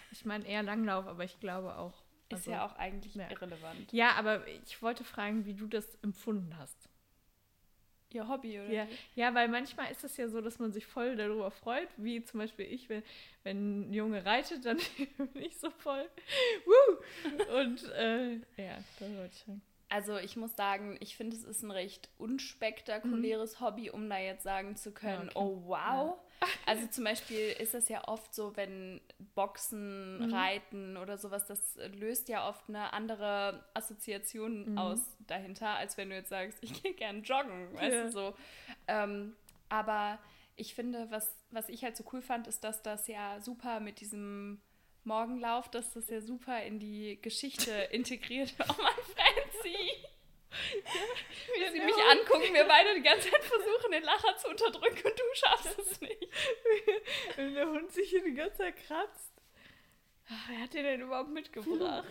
Ich 0.09 0.25
meine 0.25 0.47
eher 0.47 0.63
Langlauf, 0.63 1.05
aber 1.05 1.25
ich 1.25 1.39
glaube 1.41 1.75
auch. 1.75 1.93
Also, 2.31 2.41
ist 2.41 2.47
ja 2.47 2.65
auch 2.65 2.75
eigentlich 2.77 3.13
ja. 3.13 3.29
irrelevant. 3.29 3.91
Ja, 3.91 4.13
aber 4.13 4.47
ich 4.47 4.81
wollte 4.81 5.03
fragen, 5.03 5.45
wie 5.45 5.53
du 5.53 5.67
das 5.67 5.95
empfunden 6.01 6.57
hast. 6.57 6.89
Ihr 8.13 8.27
Hobby, 8.27 8.59
oder? 8.59 8.71
Ja, 8.71 8.87
ja, 9.15 9.33
weil 9.35 9.49
manchmal 9.49 9.91
ist 9.91 10.03
es 10.03 10.15
ja 10.15 10.29
so, 10.29 10.39
dass 10.39 10.59
man 10.59 10.71
sich 10.71 10.85
voll 10.85 11.17
darüber 11.17 11.51
freut, 11.51 11.89
wie 11.97 12.23
zum 12.23 12.39
Beispiel 12.39 12.65
ich, 12.65 12.87
wenn, 12.87 13.03
wenn 13.43 13.89
ein 13.89 13.93
Junge 13.93 14.25
reitet, 14.25 14.65
dann 14.65 14.77
bin 15.33 15.43
ich 15.43 15.57
so 15.57 15.69
voll. 15.69 16.09
Woo! 16.65 17.59
Und 17.59 17.83
äh, 17.91 18.35
ja, 18.55 18.77
da 18.99 19.05
wollte 19.17 19.33
ich 19.33 19.39
sagen. 19.39 19.61
Also 19.89 20.17
ich 20.17 20.35
muss 20.35 20.55
sagen, 20.55 20.97
ich 20.99 21.15
finde, 21.15 21.35
es 21.35 21.43
ist 21.43 21.63
ein 21.63 21.71
recht 21.71 22.09
unspektakuläres 22.17 23.59
mhm. 23.59 23.65
Hobby, 23.65 23.89
um 23.89 24.09
da 24.09 24.17
jetzt 24.17 24.43
sagen 24.43 24.75
zu 24.75 24.91
können, 24.91 25.29
okay. 25.29 25.39
oh 25.39 25.61
wow. 25.65 26.17
Ja. 26.17 26.17
Also 26.67 26.85
zum 26.87 27.03
Beispiel 27.03 27.49
ist 27.59 27.73
es 27.73 27.89
ja 27.89 28.07
oft 28.07 28.35
so, 28.35 28.55
wenn 28.55 29.01
Boxen, 29.33 30.19
mhm. 30.19 30.33
Reiten 30.33 30.97
oder 30.97 31.17
sowas, 31.17 31.47
das 31.47 31.79
löst 31.95 32.29
ja 32.29 32.47
oft 32.47 32.69
eine 32.69 32.93
andere 32.93 33.63
Assoziation 33.73 34.73
mhm. 34.73 34.77
aus 34.77 34.99
dahinter, 35.25 35.69
als 35.69 35.97
wenn 35.97 36.09
du 36.09 36.15
jetzt 36.15 36.29
sagst, 36.29 36.59
ich 36.61 36.83
gehe 36.83 36.93
gern 36.93 37.23
joggen, 37.23 37.73
weißt 37.73 37.95
ja. 37.95 38.03
du 38.03 38.11
so. 38.11 38.35
Ähm, 38.87 39.35
aber 39.69 40.19
ich 40.55 40.75
finde, 40.75 41.09
was, 41.09 41.35
was 41.49 41.69
ich 41.69 41.83
halt 41.83 41.97
so 41.97 42.03
cool 42.11 42.21
fand, 42.21 42.47
ist, 42.47 42.63
dass 42.63 42.83
das 42.83 43.07
ja 43.07 43.39
super 43.39 43.79
mit 43.79 43.99
diesem 43.99 44.61
Morgenlauf, 45.07 45.69
dass 45.69 45.93
das 45.93 46.09
ja 46.09 46.21
super 46.21 46.61
in 46.63 46.79
die 46.79 47.19
Geschichte 47.21 47.71
integriert. 47.91 48.53
Oh 48.59 48.81
mein 48.81 48.93
Francie! 49.15 50.07
Wie 51.53 51.61
ja, 51.61 51.71
sie 51.71 51.79
mich 51.79 51.95
angucken, 51.95 52.53
wir 52.53 52.65
beide 52.65 52.95
die 52.95 53.01
ganze 53.01 53.29
Zeit 53.29 53.43
versuchen, 53.43 53.91
den 53.91 54.03
Lacher 54.03 54.35
zu 54.37 54.49
unterdrücken 54.49 55.07
und 55.07 55.19
du 55.19 55.23
schaffst 55.33 55.79
es 55.79 56.01
nicht. 56.01 56.27
Wenn 57.35 57.53
der 57.53 57.67
Hund 57.67 57.91
sich 57.91 58.09
hier 58.09 58.23
die 58.23 58.33
ganze 58.33 58.57
Zeit 58.57 58.75
kratzt. 58.77 59.31
Ach, 60.29 60.49
wer 60.49 60.59
hat 60.61 60.73
den 60.73 60.83
denn 60.83 61.01
überhaupt 61.01 61.29
mitgebracht? 61.29 62.05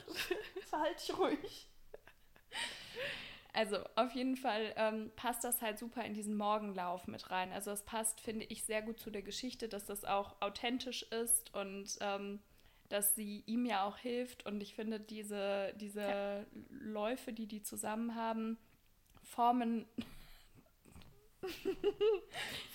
Verhalte 0.68 1.06
dich 1.06 1.18
ruhig. 1.18 1.68
Also 3.52 3.78
auf 3.94 4.12
jeden 4.12 4.36
Fall 4.36 4.74
ähm, 4.76 5.10
passt 5.16 5.42
das 5.42 5.62
halt 5.62 5.78
super 5.78 6.04
in 6.04 6.12
diesen 6.12 6.36
Morgenlauf 6.36 7.06
mit 7.06 7.30
rein. 7.30 7.52
Also 7.52 7.70
es 7.70 7.82
passt, 7.82 8.20
finde 8.20 8.44
ich, 8.44 8.64
sehr 8.64 8.82
gut 8.82 9.00
zu 9.00 9.10
der 9.10 9.22
Geschichte, 9.22 9.66
dass 9.68 9.86
das 9.86 10.04
auch 10.04 10.40
authentisch 10.40 11.02
ist 11.04 11.54
und 11.54 11.96
ähm, 12.00 12.40
dass 12.88 13.14
sie 13.14 13.42
ihm 13.46 13.66
ja 13.66 13.84
auch 13.84 13.98
hilft. 13.98 14.46
Und 14.46 14.60
ich 14.60 14.74
finde, 14.74 15.00
diese, 15.00 15.74
diese 15.78 16.02
ja. 16.02 16.46
Läufe, 16.70 17.32
die 17.32 17.46
die 17.46 17.62
zusammen 17.62 18.14
haben, 18.14 18.58
formen, 19.22 19.86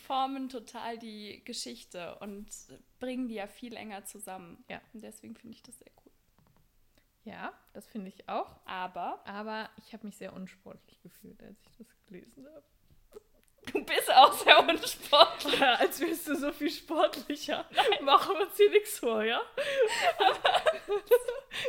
formen 0.07 0.49
total 0.49 0.97
die 0.97 1.43
Geschichte 1.45 2.17
und 2.19 2.47
bringen 2.99 3.27
die 3.27 3.35
ja 3.35 3.47
viel 3.47 3.75
enger 3.75 4.05
zusammen. 4.05 4.63
Ja. 4.69 4.81
Und 4.93 5.03
deswegen 5.03 5.35
finde 5.35 5.55
ich 5.55 5.63
das 5.63 5.79
sehr 5.79 5.91
cool. 6.05 6.11
Ja, 7.23 7.53
das 7.73 7.87
finde 7.87 8.09
ich 8.09 8.27
auch. 8.27 8.59
Aber? 8.65 9.25
Aber 9.25 9.69
ich 9.77 9.93
habe 9.93 10.07
mich 10.07 10.17
sehr 10.17 10.33
unsportlich 10.33 11.01
gefühlt, 11.01 11.41
als 11.43 11.57
ich 11.65 11.77
das 11.77 11.87
gelesen 12.07 12.47
habe. 12.47 12.63
Du 13.71 13.85
bist 13.85 14.11
auch 14.11 14.33
sehr 14.33 14.59
unsportlich. 14.59 15.30
Ja, 15.59 15.73
als 15.79 15.99
wärst 15.99 16.27
du 16.27 16.35
so 16.35 16.51
viel 16.51 16.69
sportlicher. 16.69 17.65
Nein. 17.71 18.05
Machen 18.05 18.35
wir 18.35 18.45
uns 18.47 18.57
hier 18.57 18.69
nichts 18.69 18.99
vor, 18.99 19.23
ja? 19.23 19.39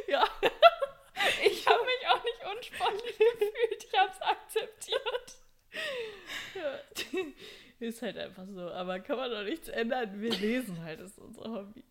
ja. 0.07 0.29
Ich 1.45 1.67
habe 1.67 1.85
mich 1.85 2.09
auch 2.09 2.25
nicht 2.25 2.41
unsportlich 2.57 3.19
gefühlt. 3.19 3.85
Ich 3.87 3.99
habe 3.99 4.13
es 4.13 4.23
akzeptiert. 4.23 5.37
Ja. 6.55 6.79
Ist 7.81 8.03
halt 8.03 8.19
einfach 8.19 8.47
so. 8.47 8.71
Aber 8.71 9.01
kann 9.01 9.17
man 9.17 9.31
doch 9.31 9.45
nichts 9.45 9.69
ändern. 9.69 10.21
Wir 10.21 10.31
lesen 10.31 10.83
halt, 10.83 11.01
das 11.01 11.13
ist 11.13 11.19
unser 11.19 11.51
Hobby. 11.51 11.85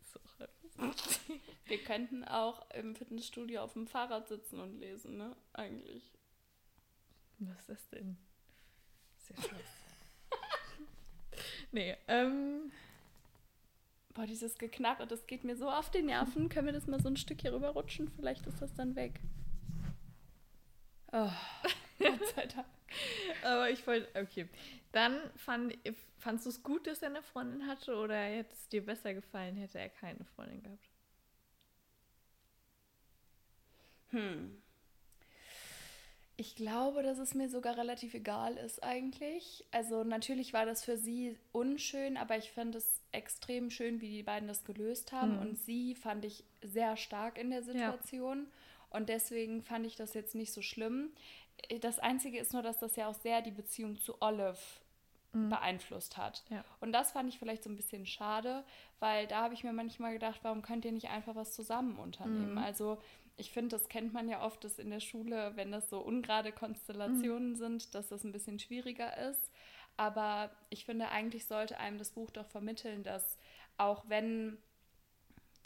Ist 0.00 0.16
auch 0.16 0.40
einfach 0.40 1.04
so. 1.04 1.34
Wir 1.66 1.78
könnten 1.78 2.24
auch 2.24 2.68
im 2.70 2.94
Fitnessstudio 2.94 3.62
auf 3.62 3.74
dem 3.74 3.86
Fahrrad 3.86 4.28
sitzen 4.28 4.60
und 4.60 4.78
lesen, 4.78 5.16
ne? 5.16 5.36
Eigentlich. 5.52 6.12
Was 7.38 7.58
ist 7.60 7.68
das 7.68 7.88
denn? 7.90 8.16
Sehr 9.18 9.36
krass. 9.36 9.87
Nee, 11.72 11.96
ähm. 12.08 12.72
Boah, 14.14 14.26
dieses 14.26 14.58
Geknarre, 14.58 15.06
das 15.06 15.26
geht 15.26 15.44
mir 15.44 15.56
so 15.56 15.70
auf 15.70 15.90
die 15.90 16.02
Nerven. 16.02 16.48
Können 16.48 16.66
wir 16.66 16.72
das 16.72 16.86
mal 16.86 17.00
so 17.00 17.08
ein 17.08 17.16
Stück 17.16 17.40
hier 17.40 17.52
rüber 17.52 17.68
rutschen? 17.70 18.10
Vielleicht 18.16 18.46
ist 18.46 18.60
das 18.60 18.74
dann 18.74 18.96
weg. 18.96 19.20
Oh, 21.12 21.30
Gott 21.98 22.26
sei 22.34 22.46
Dank. 22.46 22.66
Aber 23.42 23.70
ich 23.70 23.86
wollte, 23.86 24.08
okay. 24.20 24.48
Dann 24.92 25.18
fand, 25.36 25.76
fandst 26.18 26.46
du 26.46 26.50
es 26.50 26.62
gut, 26.62 26.86
dass 26.86 27.02
er 27.02 27.10
eine 27.10 27.22
Freundin 27.22 27.66
hatte 27.66 27.94
oder 27.96 28.16
hätte 28.16 28.52
es 28.52 28.68
dir 28.68 28.84
besser 28.84 29.14
gefallen, 29.14 29.56
hätte 29.56 29.78
er 29.78 29.88
keine 29.88 30.24
Freundin 30.34 30.62
gehabt? 30.62 30.88
Hm. 34.10 34.62
Ich 36.40 36.54
glaube, 36.54 37.02
dass 37.02 37.18
es 37.18 37.34
mir 37.34 37.48
sogar 37.48 37.76
relativ 37.76 38.14
egal 38.14 38.56
ist 38.58 38.84
eigentlich. 38.84 39.64
Also 39.72 40.04
natürlich 40.04 40.52
war 40.52 40.66
das 40.66 40.84
für 40.84 40.96
sie 40.96 41.36
unschön, 41.50 42.16
aber 42.16 42.38
ich 42.38 42.52
fand 42.52 42.76
es 42.76 43.00
extrem 43.10 43.70
schön, 43.70 44.00
wie 44.00 44.08
die 44.08 44.22
beiden 44.22 44.46
das 44.46 44.64
gelöst 44.64 45.10
haben. 45.10 45.34
Mhm. 45.34 45.40
Und 45.40 45.58
sie 45.58 45.96
fand 45.96 46.24
ich 46.24 46.44
sehr 46.62 46.96
stark 46.96 47.38
in 47.38 47.50
der 47.50 47.64
Situation. 47.64 48.46
Ja. 48.46 48.96
Und 48.96 49.08
deswegen 49.08 49.64
fand 49.64 49.84
ich 49.84 49.96
das 49.96 50.14
jetzt 50.14 50.36
nicht 50.36 50.52
so 50.52 50.62
schlimm. 50.62 51.10
Das 51.80 51.98
Einzige 51.98 52.38
ist 52.38 52.52
nur, 52.52 52.62
dass 52.62 52.78
das 52.78 52.94
ja 52.94 53.08
auch 53.08 53.16
sehr 53.16 53.42
die 53.42 53.50
Beziehung 53.50 53.98
zu 53.98 54.22
Olive 54.22 54.58
mhm. 55.32 55.48
beeinflusst 55.48 56.16
hat. 56.16 56.44
Ja. 56.50 56.64
Und 56.80 56.92
das 56.92 57.10
fand 57.10 57.28
ich 57.28 57.40
vielleicht 57.40 57.64
so 57.64 57.70
ein 57.70 57.76
bisschen 57.76 58.06
schade, 58.06 58.62
weil 59.00 59.26
da 59.26 59.42
habe 59.42 59.54
ich 59.54 59.64
mir 59.64 59.72
manchmal 59.72 60.12
gedacht, 60.12 60.38
warum 60.42 60.62
könnt 60.62 60.84
ihr 60.84 60.92
nicht 60.92 61.08
einfach 61.08 61.34
was 61.34 61.52
zusammen 61.52 61.96
unternehmen? 61.98 62.52
Mhm. 62.52 62.58
Also 62.58 62.98
ich 63.38 63.52
finde, 63.52 63.76
das 63.76 63.88
kennt 63.88 64.12
man 64.12 64.28
ja 64.28 64.44
oft, 64.44 64.62
dass 64.64 64.78
in 64.78 64.90
der 64.90 65.00
Schule, 65.00 65.52
wenn 65.54 65.70
das 65.70 65.88
so 65.88 66.00
ungerade 66.00 66.52
Konstellationen 66.52 67.50
mhm. 67.50 67.56
sind, 67.56 67.94
dass 67.94 68.08
das 68.08 68.24
ein 68.24 68.32
bisschen 68.32 68.58
schwieriger 68.58 69.16
ist. 69.30 69.50
Aber 69.96 70.50
ich 70.70 70.84
finde, 70.84 71.08
eigentlich 71.08 71.46
sollte 71.46 71.78
einem 71.78 71.98
das 71.98 72.10
Buch 72.10 72.30
doch 72.30 72.46
vermitteln, 72.46 73.04
dass 73.04 73.38
auch 73.76 74.04
wenn 74.08 74.58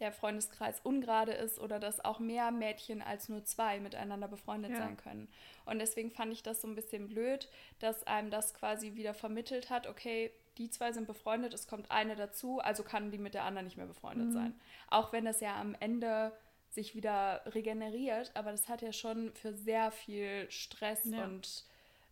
der 0.00 0.12
Freundeskreis 0.12 0.80
ungerade 0.80 1.32
ist 1.32 1.58
oder 1.60 1.78
dass 1.78 2.04
auch 2.04 2.18
mehr 2.18 2.50
Mädchen 2.50 3.02
als 3.02 3.28
nur 3.28 3.44
zwei 3.44 3.78
miteinander 3.80 4.28
befreundet 4.28 4.72
ja. 4.72 4.78
sein 4.78 4.96
können. 4.96 5.28
Und 5.64 5.78
deswegen 5.78 6.10
fand 6.10 6.32
ich 6.32 6.42
das 6.42 6.60
so 6.60 6.68
ein 6.68 6.74
bisschen 6.74 7.08
blöd, 7.08 7.48
dass 7.78 8.06
einem 8.06 8.30
das 8.30 8.52
quasi 8.52 8.96
wieder 8.96 9.14
vermittelt 9.14 9.70
hat, 9.70 9.86
okay, 9.86 10.32
die 10.58 10.68
zwei 10.70 10.92
sind 10.92 11.06
befreundet, 11.06 11.54
es 11.54 11.68
kommt 11.68 11.90
eine 11.90 12.16
dazu, 12.16 12.58
also 12.60 12.82
kann 12.82 13.10
die 13.10 13.18
mit 13.18 13.32
der 13.34 13.44
anderen 13.44 13.64
nicht 13.64 13.76
mehr 13.76 13.86
befreundet 13.86 14.28
mhm. 14.28 14.32
sein. 14.32 14.60
Auch 14.88 15.12
wenn 15.12 15.24
das 15.24 15.40
ja 15.40 15.58
am 15.58 15.74
Ende 15.78 16.32
sich 16.72 16.94
wieder 16.94 17.42
regeneriert, 17.46 18.30
aber 18.34 18.50
das 18.50 18.68
hat 18.68 18.82
ja 18.82 18.92
schon 18.92 19.32
für 19.34 19.52
sehr 19.52 19.90
viel 19.90 20.50
Stress 20.50 21.04
ja. 21.04 21.24
und 21.24 21.64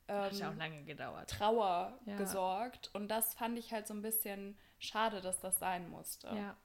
ähm, 0.08 0.32
ja 0.32 0.50
auch 0.50 0.56
lange 0.56 0.82
gedauert. 0.84 1.30
Trauer 1.30 1.98
ja. 2.04 2.16
gesorgt. 2.16 2.90
Und 2.92 3.08
das 3.08 3.34
fand 3.34 3.58
ich 3.58 3.72
halt 3.72 3.86
so 3.86 3.94
ein 3.94 4.02
bisschen 4.02 4.58
schade, 4.78 5.20
dass 5.20 5.40
das 5.40 5.58
sein 5.58 5.88
musste. 5.88 6.28
Ja. 6.28 6.56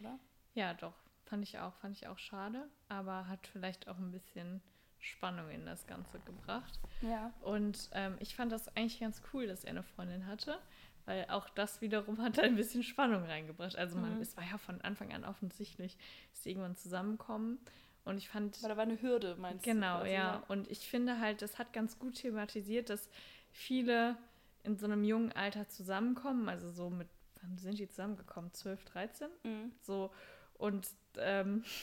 Oder? 0.00 0.18
Ja, 0.54 0.74
doch. 0.74 0.94
Fand 1.24 1.42
ich 1.42 1.58
auch, 1.58 1.74
fand 1.76 1.96
ich 1.96 2.06
auch 2.06 2.18
schade, 2.18 2.68
aber 2.88 3.26
hat 3.26 3.46
vielleicht 3.48 3.88
auch 3.88 3.98
ein 3.98 4.12
bisschen 4.12 4.62
Spannung 5.00 5.50
in 5.50 5.66
das 5.66 5.86
Ganze 5.86 6.20
gebracht. 6.20 6.78
Ja. 7.00 7.32
Und 7.40 7.90
ähm, 7.92 8.16
ich 8.20 8.36
fand 8.36 8.52
das 8.52 8.68
eigentlich 8.76 9.00
ganz 9.00 9.22
cool, 9.32 9.46
dass 9.46 9.64
er 9.64 9.70
eine 9.70 9.82
Freundin 9.82 10.26
hatte, 10.26 10.60
weil 11.06 11.24
auch 11.30 11.48
das 11.50 11.80
wiederum 11.80 12.18
hat 12.22 12.38
ein 12.38 12.56
bisschen 12.56 12.82
Spannung 12.82 13.24
reingebracht. 13.24 13.76
Also 13.76 13.98
man, 13.98 14.16
mhm. 14.16 14.20
es 14.20 14.36
war 14.36 14.44
ja 14.44 14.58
von 14.58 14.80
Anfang 14.82 15.12
an 15.12 15.24
offensichtlich, 15.24 15.96
dass 16.30 16.42
sie 16.42 16.50
irgendwann 16.50 16.76
zusammenkommen. 16.76 17.58
Und 18.04 18.18
ich 18.18 18.28
fand. 18.28 18.62
Weil 18.62 18.70
da 18.70 18.76
war 18.76 18.84
eine 18.84 19.00
Hürde, 19.00 19.36
meinst 19.36 19.64
genau, 19.64 19.98
du? 19.98 20.04
Genau, 20.04 20.14
ja. 20.14 20.44
Und 20.48 20.70
ich 20.70 20.80
finde 20.80 21.18
halt, 21.18 21.42
das 21.42 21.58
hat 21.58 21.72
ganz 21.72 21.98
gut 21.98 22.14
thematisiert, 22.16 22.90
dass 22.90 23.08
viele 23.50 24.16
in 24.62 24.76
so 24.76 24.86
einem 24.86 25.04
jungen 25.04 25.32
Alter 25.32 25.68
zusammenkommen, 25.68 26.48
also 26.48 26.70
so 26.70 26.90
mit, 26.90 27.08
wann 27.40 27.56
sind 27.58 27.78
die 27.78 27.88
zusammengekommen? 27.88 28.52
12, 28.52 28.84
13? 28.84 29.28
Mhm. 29.44 29.72
So. 29.80 30.12
Und, 30.54 30.88
ähm, 31.18 31.64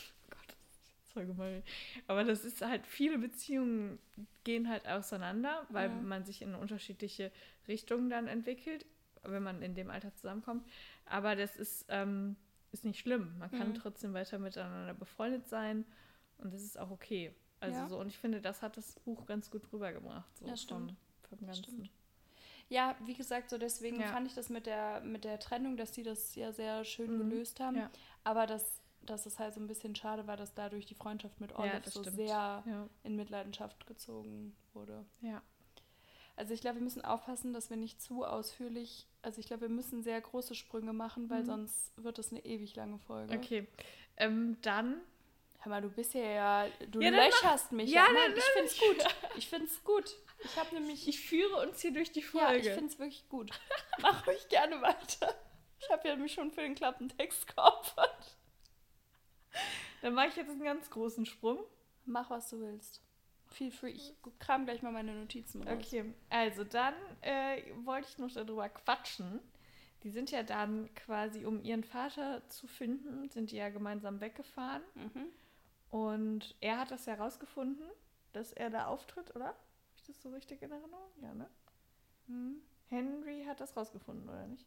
gemein. 1.16 1.64
Aber 2.08 2.24
das 2.24 2.44
ist 2.44 2.62
halt, 2.62 2.88
viele 2.88 3.18
Beziehungen 3.18 4.00
gehen 4.44 4.68
halt 4.70 4.88
auseinander, 4.88 5.66
weil 5.70 5.90
mhm. 5.90 6.08
man 6.08 6.26
sich 6.26 6.42
in 6.42 6.56
unterschiedliche 6.56 7.32
Richtungen 7.68 8.10
dann 8.10 8.28
entwickelt, 8.28 8.86
wenn 9.24 9.44
man 9.44 9.62
in 9.62 9.76
dem 9.76 9.90
Alter 9.90 10.14
zusammenkommt. 10.16 10.66
Aber 11.06 11.36
das 11.36 11.56
ist, 11.56 11.86
ähm, 11.90 12.36
ist 12.72 12.86
nicht 12.86 13.00
schlimm. 13.00 13.38
Man 13.38 13.52
kann 13.52 13.70
mhm. 13.70 13.76
trotzdem 13.76 14.14
weiter 14.14 14.40
miteinander 14.40 14.94
befreundet 14.94 15.48
sein 15.48 15.86
und 16.38 16.54
das 16.54 16.62
ist 16.62 16.78
auch 16.78 16.92
okay. 16.92 17.34
Also 17.60 17.78
ja. 17.78 17.88
so, 17.88 18.00
und 18.00 18.08
ich 18.08 18.18
finde, 18.18 18.42
das 18.42 18.62
hat 18.62 18.76
das 18.76 19.00
Buch 19.00 19.26
ganz 19.26 19.50
gut 19.50 19.72
rübergebracht. 19.72 20.38
So 20.38 20.46
das 20.46 20.62
stimmt. 20.62 20.96
Vom, 21.22 21.38
vom 21.38 21.48
Ganzen. 21.48 21.64
Stimmt. 21.64 21.92
Ja, 22.70 22.96
wie 23.06 23.14
gesagt, 23.14 23.50
so 23.50 23.58
deswegen 23.58 24.00
ja. 24.02 24.08
fand 24.08 24.28
ich 24.28 24.34
das 24.34 24.50
mit 24.50 24.66
der, 24.66 25.02
mit 25.02 25.24
der 25.24 25.40
Trennung, 25.40 25.78
dass 25.78 25.94
sie 25.94 26.04
das 26.04 26.36
ja 26.36 26.52
sehr 26.52 26.84
schön 26.84 27.14
mhm. 27.14 27.30
gelöst 27.30 27.60
haben. 27.60 27.78
Ja. 27.78 27.90
Aber 28.24 28.48
dass, 28.48 28.82
dass 29.02 29.26
es 29.26 29.40
halt 29.40 29.54
so 29.54 29.60
ein 29.60 29.68
bisschen 29.68 29.96
schade 29.96 30.28
war, 30.28 30.38
dass 30.38 30.54
dadurch 30.54 30.86
die 30.86 30.96
Freundschaft 30.96 31.40
mit 31.40 31.56
Olive 31.56 31.90
so 31.90 32.02
stimmt. 32.02 32.16
sehr 32.16 32.90
in 33.04 33.16
Mitleidenschaft 33.16 33.86
gezogen 33.86 34.56
wurde. 34.74 35.06
Ja. 35.22 35.42
Also 36.36 36.54
ich 36.54 36.62
glaube, 36.62 36.78
wir 36.78 36.84
müssen 36.84 37.06
aufpassen, 37.06 37.54
dass 37.54 37.69
wir 37.69 37.78
nicht 37.78 38.02
zu 38.02 38.24
ausführlich, 38.24 39.08
also 39.22 39.39
ich 39.39 39.48
glaube, 39.48 39.63
wir 39.63 39.69
müssen 39.69 40.02
sehr 40.02 40.19
große 40.19 40.56
Sprünge 40.56 40.93
machen, 40.93 41.30
weil 41.30 41.41
mhm. 41.41 41.48
sonst 41.48 41.93
wird 42.04 42.17
es 42.17 42.32
eine 42.32 42.43
ewig 42.43 42.76
lange 42.76 42.98
Folge. 42.98 43.36
Okay. 43.36 43.67
Ähm, 44.17 44.58
dann 44.62 45.02
Hör 45.63 45.69
mal, 45.69 45.82
du 45.82 45.89
bist 45.89 46.13
ja, 46.13 46.67
du 46.91 47.00
ja, 47.00 47.10
löcherst 47.10 47.72
mich. 47.72 47.89
Ja, 47.89 48.06
ja. 48.06 48.12
Nein, 48.12 48.34
ich 48.36 48.43
find's 48.43 48.78
gut. 48.78 49.15
Ich 49.38 49.48
find's 49.48 49.84
gut. 49.86 50.15
Ich 50.43 50.58
habe 50.58 50.76
nämlich. 50.76 51.08
Ich 51.08 51.26
führe 51.26 51.65
uns 51.65 51.80
hier 51.80 51.93
durch 51.93 52.12
die 52.12 52.22
Folge. 52.22 52.65
Ja, 52.65 52.72
ich 52.72 52.78
find's 52.78 53.00
wirklich 53.00 53.30
gut. 53.30 53.50
Mach 54.02 54.28
ruhig 54.28 54.46
gerne 54.50 54.82
weiter. 54.82 55.34
Ich 55.80 55.89
habe 55.89 56.06
ja 56.06 56.17
mich 56.17 56.34
schon 56.34 56.52
für 56.52 56.62
den 56.62 56.76
Klappentext 56.76 57.56
geopfert. 57.56 58.38
Dann 60.02 60.13
mache 60.13 60.28
ich 60.28 60.36
jetzt 60.36 60.50
einen 60.50 60.65
ganz 60.65 60.89
großen 60.89 61.26
Sprung. 61.26 61.63
Mach, 62.06 62.30
was 62.30 62.50
du 62.50 62.60
willst. 62.60 63.02
Feel 63.54 63.72
free. 63.72 63.92
Ich 63.92 64.13
kram 64.39 64.66
gleich 64.66 64.82
mal 64.82 64.92
meine 64.92 65.13
Notizen 65.13 65.62
raus. 65.63 65.78
Okay, 65.78 66.13
also 66.30 66.63
dann 66.63 66.96
äh, 67.22 67.62
wollte 67.84 68.08
ich 68.10 68.18
noch 68.18 68.32
darüber 68.32 68.68
quatschen. 68.70 69.39
Die 70.04 70.10
sind 70.10 70.32
ja 70.32 70.44
dann 70.44 70.94
quasi, 70.96 71.46
um 71.46 71.62
ihren 71.63 71.84
Vater 71.84 72.48
zu 72.50 72.68
finden, 72.68 73.30
sind 73.30 73.52
die 73.52 73.58
ja 73.58 73.70
gemeinsam 73.70 74.20
weggefahren. 74.20 74.82
Mhm. 74.96 75.28
Und 75.92 76.56
er 76.60 76.80
hat 76.80 76.92
das 76.92 77.06
herausgefunden, 77.06 77.86
dass 78.34 78.52
er 78.52 78.70
da 78.70 78.88
auftritt, 78.88 79.36
oder? 79.36 79.46
Habe 79.46 79.58
ich 79.96 80.04
das 80.04 80.22
so 80.22 80.32
richtig 80.32 80.62
in 80.62 80.72
Erinnerung? 80.72 81.12
Ja, 81.22 81.34
ne? 81.34 81.50
Hm. 82.28 82.62
Henry 82.89 83.46
hat 83.48 83.62
das 83.62 83.78
rausgefunden, 83.78 84.28
oder 84.28 84.48
nicht? 84.48 84.66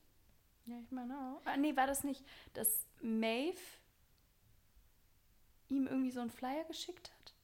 Ja, 0.66 0.79
ich 0.79 0.90
meine 0.90 1.14
auch. 1.14 1.44
Ah, 1.44 1.57
nee, 1.57 1.77
war 1.77 1.87
das 1.87 2.05
nicht, 2.05 2.25
dass 2.55 2.87
Maeve 3.01 3.59
ihm 5.68 5.87
irgendwie 5.87 6.11
so 6.11 6.20
einen 6.20 6.31
Flyer 6.31 6.64
geschickt 6.64 7.11
hat? 7.11 7.36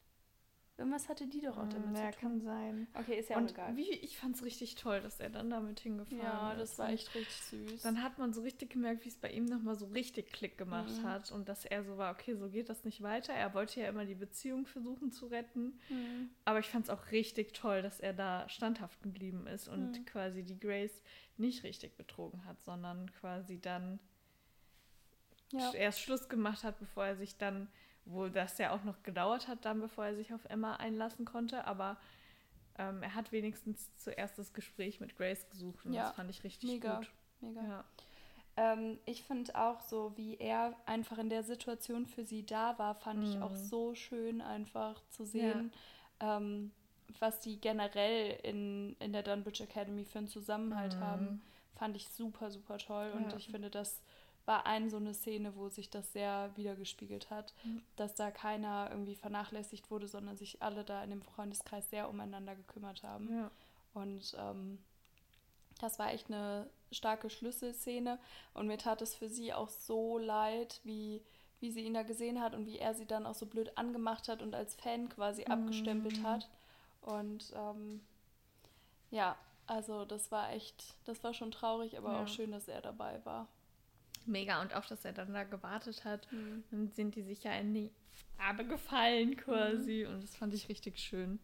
Irgendwas 0.75 1.07
hatte 1.07 1.27
die 1.27 1.39
doch 1.39 1.57
auch 1.57 1.69
damit 1.69 1.91
mm, 1.91 1.95
ja, 1.95 2.11
zu 2.11 2.17
tun. 2.17 2.19
kann 2.19 2.41
sein. 2.41 2.87
Okay, 2.95 3.19
ist 3.19 3.29
ja 3.29 3.37
und 3.37 3.51
egal. 3.51 3.75
Wie, 3.77 3.91
ich 3.91 4.17
fand 4.17 4.35
es 4.35 4.43
richtig 4.43 4.73
toll, 4.73 5.01
dass 5.01 5.19
er 5.19 5.29
dann 5.29 5.51
damit 5.51 5.79
hingefahren 5.79 6.19
ist. 6.19 6.23
Ja, 6.23 6.55
das 6.55 6.79
war 6.79 6.89
echt 6.89 7.13
richtig 7.13 7.35
süß. 7.35 7.81
Dann 7.83 8.01
hat 8.01 8.17
man 8.17 8.33
so 8.33 8.41
richtig 8.41 8.71
gemerkt, 8.71 9.05
wie 9.05 9.09
es 9.09 9.17
bei 9.17 9.29
ihm 9.29 9.45
nochmal 9.45 9.75
so 9.75 9.85
richtig 9.85 10.31
Klick 10.33 10.57
gemacht 10.57 10.89
mhm. 10.89 11.03
hat 11.03 11.31
und 11.31 11.47
dass 11.47 11.65
er 11.65 11.83
so 11.83 11.97
war, 11.97 12.11
okay, 12.11 12.35
so 12.35 12.49
geht 12.49 12.69
das 12.69 12.85
nicht 12.85 13.03
weiter. 13.03 13.33
Er 13.33 13.53
wollte 13.53 13.81
ja 13.81 13.87
immer 13.87 14.05
die 14.05 14.15
Beziehung 14.15 14.65
versuchen 14.65 15.11
zu 15.11 15.27
retten. 15.27 15.79
Mhm. 15.89 16.31
Aber 16.43 16.57
ich 16.57 16.67
fand 16.67 16.85
es 16.85 16.89
auch 16.89 17.11
richtig 17.11 17.53
toll, 17.53 17.83
dass 17.83 17.99
er 17.99 18.13
da 18.13 18.49
standhaft 18.49 19.03
geblieben 19.03 19.45
ist 19.45 19.67
und 19.67 19.99
mhm. 19.99 20.05
quasi 20.05 20.41
die 20.41 20.59
Grace 20.59 21.03
nicht 21.37 21.63
richtig 21.63 21.95
betrogen 21.97 22.45
hat, 22.45 22.63
sondern 22.63 23.11
quasi 23.13 23.59
dann 23.59 23.99
ja. 25.51 25.71
erst 25.73 25.99
Schluss 25.99 26.29
gemacht 26.29 26.63
hat, 26.63 26.79
bevor 26.79 27.05
er 27.05 27.15
sich 27.15 27.37
dann 27.37 27.67
wo 28.05 28.27
das 28.27 28.57
ja 28.57 28.71
auch 28.71 28.83
noch 28.83 29.01
gedauert 29.03 29.47
hat, 29.47 29.65
dann 29.65 29.79
bevor 29.79 30.05
er 30.05 30.15
sich 30.15 30.33
auf 30.33 30.45
Emma 30.45 30.75
einlassen 30.75 31.25
konnte, 31.25 31.65
aber 31.65 31.97
ähm, 32.77 33.03
er 33.03 33.15
hat 33.15 33.31
wenigstens 33.31 33.95
zuerst 33.97 34.37
das 34.37 34.53
Gespräch 34.53 34.99
mit 34.99 35.15
Grace 35.15 35.49
gesucht 35.49 35.85
und 35.85 35.93
ja, 35.93 36.07
das 36.07 36.15
fand 36.15 36.29
ich 36.29 36.43
richtig 36.43 36.69
mega, 36.71 36.97
gut. 36.97 37.11
Mega. 37.41 37.61
Ja. 37.61 37.85
Ähm, 38.55 38.99
ich 39.05 39.23
finde 39.23 39.55
auch 39.55 39.79
so, 39.81 40.13
wie 40.15 40.37
er 40.37 40.75
einfach 40.85 41.17
in 41.17 41.29
der 41.29 41.43
Situation 41.43 42.05
für 42.05 42.23
sie 42.23 42.45
da 42.45 42.77
war, 42.77 42.95
fand 42.95 43.19
mhm. 43.19 43.25
ich 43.25 43.41
auch 43.41 43.51
mhm. 43.51 43.57
so 43.57 43.95
schön 43.95 44.41
einfach 44.41 45.01
zu 45.09 45.25
sehen, 45.25 45.71
ja. 46.21 46.37
ähm, 46.37 46.71
was 47.19 47.39
die 47.39 47.59
generell 47.59 48.39
in, 48.43 48.95
in 48.99 49.13
der 49.13 49.23
Dunbridge 49.23 49.63
Academy 49.63 50.05
für 50.05 50.19
einen 50.19 50.27
Zusammenhalt 50.27 50.95
mhm. 50.95 50.99
haben. 50.99 51.41
Fand 51.75 51.95
ich 51.95 52.07
super, 52.09 52.51
super 52.51 52.77
toll 52.77 53.11
und 53.15 53.33
ich 53.35 53.47
finde, 53.47 53.69
das 53.69 54.01
war 54.45 54.65
eine 54.65 54.89
so 54.89 54.97
eine 54.97 55.13
Szene, 55.13 55.55
wo 55.55 55.69
sich 55.69 55.89
das 55.89 56.11
sehr 56.11 56.51
wiedergespiegelt 56.55 57.29
hat, 57.29 57.53
mhm. 57.63 57.81
dass 57.95 58.15
da 58.15 58.31
keiner 58.31 58.89
irgendwie 58.91 59.15
vernachlässigt 59.15 59.89
wurde, 59.89 60.07
sondern 60.07 60.35
sich 60.35 60.61
alle 60.61 60.83
da 60.83 61.03
in 61.03 61.11
dem 61.11 61.21
Freundeskreis 61.21 61.89
sehr 61.89 62.09
umeinander 62.09 62.55
gekümmert 62.55 63.03
haben. 63.03 63.33
Ja. 63.33 63.51
Und 63.93 64.35
ähm, 64.37 64.79
das 65.79 65.99
war 65.99 66.11
echt 66.11 66.27
eine 66.27 66.69
starke 66.91 67.29
Schlüsselszene 67.29 68.19
und 68.53 68.67
mir 68.67 68.77
tat 68.77 69.01
es 69.01 69.15
für 69.15 69.29
sie 69.29 69.53
auch 69.53 69.69
so 69.69 70.17
leid, 70.17 70.79
wie, 70.83 71.21
wie 71.59 71.71
sie 71.71 71.81
ihn 71.81 71.93
da 71.93 72.03
gesehen 72.03 72.41
hat 72.41 72.53
und 72.53 72.65
wie 72.65 72.79
er 72.79 72.93
sie 72.93 73.05
dann 73.05 73.25
auch 73.25 73.35
so 73.35 73.45
blöd 73.45 73.77
angemacht 73.77 74.27
hat 74.27 74.41
und 74.41 74.53
als 74.55 74.75
Fan 74.75 75.09
quasi 75.09 75.43
mhm. 75.45 75.51
abgestempelt 75.51 76.21
hat. 76.23 76.49
Und 77.01 77.53
ähm, 77.55 78.01
ja, 79.11 79.37
also 79.67 80.05
das 80.05 80.31
war 80.31 80.51
echt, 80.51 80.95
das 81.05 81.23
war 81.23 81.33
schon 81.33 81.51
traurig, 81.51 81.97
aber 81.97 82.13
ja. 82.13 82.23
auch 82.23 82.27
schön, 82.27 82.51
dass 82.51 82.67
er 82.67 82.81
dabei 82.81 83.23
war. 83.25 83.47
Mega 84.25 84.61
und 84.61 84.73
auch, 84.73 84.85
dass 84.85 85.05
er 85.05 85.13
dann 85.13 85.33
da 85.33 85.43
gewartet 85.43 86.03
hat. 86.05 86.31
Mhm. 86.31 86.63
Dann 86.71 86.91
sind 86.91 87.15
die 87.15 87.23
sich 87.23 87.43
ja 87.43 87.53
in 87.53 87.73
die 87.73 87.91
Arme 88.37 88.65
gefallen 88.65 89.35
quasi 89.37 90.05
mhm. 90.07 90.15
und 90.15 90.23
das 90.23 90.35
fand 90.35 90.53
ich 90.53 90.69
richtig 90.69 90.99
schön. 90.99 91.39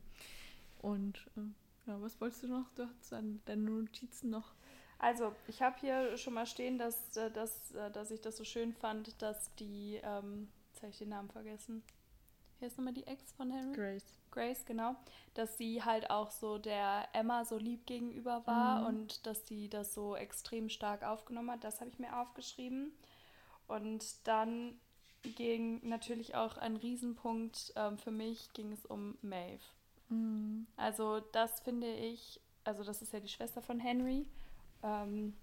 Und 0.81 1.17
äh, 1.37 1.89
ja, 1.89 2.01
was 2.01 2.19
wolltest 2.21 2.43
du 2.43 2.47
noch? 2.47 2.69
Du 2.75 2.87
hast 2.87 3.11
deine 3.11 3.61
Notizen 3.61 4.29
noch. 4.29 4.53
Also, 4.97 5.33
ich 5.47 5.61
habe 5.61 5.77
hier 5.79 6.17
schon 6.17 6.33
mal 6.33 6.45
stehen, 6.45 6.77
dass, 6.77 7.15
äh, 7.15 7.31
dass, 7.31 7.71
äh, 7.71 7.89
dass 7.91 8.11
ich 8.11 8.19
das 8.19 8.35
so 8.35 8.43
schön 8.43 8.73
fand, 8.73 9.21
dass 9.21 9.55
die, 9.55 9.99
ähm, 10.03 10.49
jetzt 10.71 10.81
habe 10.81 10.91
ich 10.91 10.97
den 10.97 11.09
Namen 11.09 11.29
vergessen. 11.29 11.83
Hier 12.59 12.67
ist 12.67 12.77
nochmal 12.77 12.93
die 12.93 13.07
Ex 13.07 13.31
von 13.33 13.51
Henry. 13.51 13.73
Grace. 13.73 14.05
Grace, 14.31 14.65
genau, 14.65 14.95
dass 15.33 15.57
sie 15.57 15.83
halt 15.83 16.11
auch 16.11 16.29
so 16.29 16.59
der 16.59 17.07
Emma 17.13 17.45
so 17.45 17.57
lieb 17.57 17.87
gegenüber 17.87 18.45
war 18.45 18.81
mhm. 18.81 18.87
und 18.87 19.25
dass 19.25 19.47
sie 19.47 19.69
das 19.69 19.93
so 19.93 20.15
extrem 20.15 20.69
stark 20.69 21.03
aufgenommen 21.03 21.51
hat. 21.51 21.63
Das 21.63 21.79
habe 21.79 21.89
ich 21.89 21.97
mir 21.97 22.15
aufgeschrieben. 22.19 22.91
Und 23.67 24.27
dann 24.27 24.79
ging 25.23 25.87
natürlich 25.87 26.35
auch 26.35 26.57
ein 26.57 26.75
Riesenpunkt 26.75 27.73
ähm, 27.75 27.97
für 27.97 28.11
mich, 28.11 28.53
ging 28.53 28.71
es 28.71 28.85
um 28.85 29.17
Maeve. 29.21 29.63
Mhm. 30.09 30.67
Also 30.77 31.21
das 31.31 31.59
finde 31.61 31.91
ich 31.91 32.39
also 32.69 32.83
das 32.83 33.01
ist 33.01 33.13
ja 33.13 33.19
die 33.19 33.27
Schwester 33.27 33.61
von 33.61 33.79
Henry. 33.79 34.25
Ähm, 34.83 35.33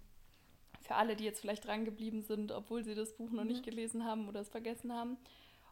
für 0.80 0.94
alle, 0.94 1.16
die 1.16 1.24
jetzt 1.24 1.40
vielleicht 1.40 1.66
dran 1.66 1.84
geblieben 1.84 2.22
sind, 2.22 2.52
obwohl 2.52 2.84
sie 2.84 2.94
das 2.94 3.16
Buch 3.16 3.30
noch 3.30 3.42
Mhm. 3.42 3.48
nicht 3.48 3.64
gelesen 3.64 4.04
haben 4.04 4.28
oder 4.28 4.40
es 4.40 4.48
vergessen 4.48 4.92
haben. 4.92 5.16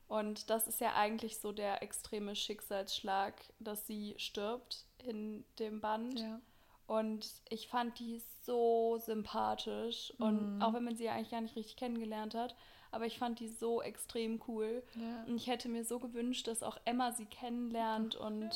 Und 0.09 0.51
das 0.51 0.67
ist 0.69 0.81
ja 0.81 0.95
eigentlich 0.95 1.39
so 1.39 1.53
der 1.53 1.83
extreme 1.83 2.37
Schicksalsschlag, 2.37 3.35
dass 3.59 3.87
sie 3.87 4.15
stirbt 4.19 4.85
in 5.03 5.45
dem 5.59 5.81
Band. 5.81 6.21
Ja. 6.21 6.41
Und 6.87 7.27
ich 7.49 7.69
fand 7.69 7.99
die 7.99 8.23
so 8.43 8.99
sympathisch. 8.99 10.13
Und 10.19 10.57
Mhm. 10.57 10.63
auch 10.63 10.75
wenn 10.75 10.85
man 10.85 10.97
sie 10.97 11.05
ja 11.05 11.13
eigentlich 11.15 11.31
gar 11.31 11.41
nicht 11.41 11.57
richtig 11.57 11.77
kennengelernt 11.77 12.35
hat, 12.35 12.55
aber 12.91 13.07
ich 13.07 13.19
fand 13.19 13.41
die 13.41 13.49
so 13.49 13.83
extrem 13.83 14.41
cool. 14.47 14.83
Ja. 14.95 15.25
Und 15.25 15.37
ich 15.37 15.47
hätte 15.47 15.69
mir 15.69 15.85
so 15.85 15.99
gewünscht, 15.99 16.47
dass 16.47 16.63
auch 16.63 16.77
Emma 16.85 17.13
sie 17.13 17.27
kennenlernt 17.27 18.15
und 18.17 18.51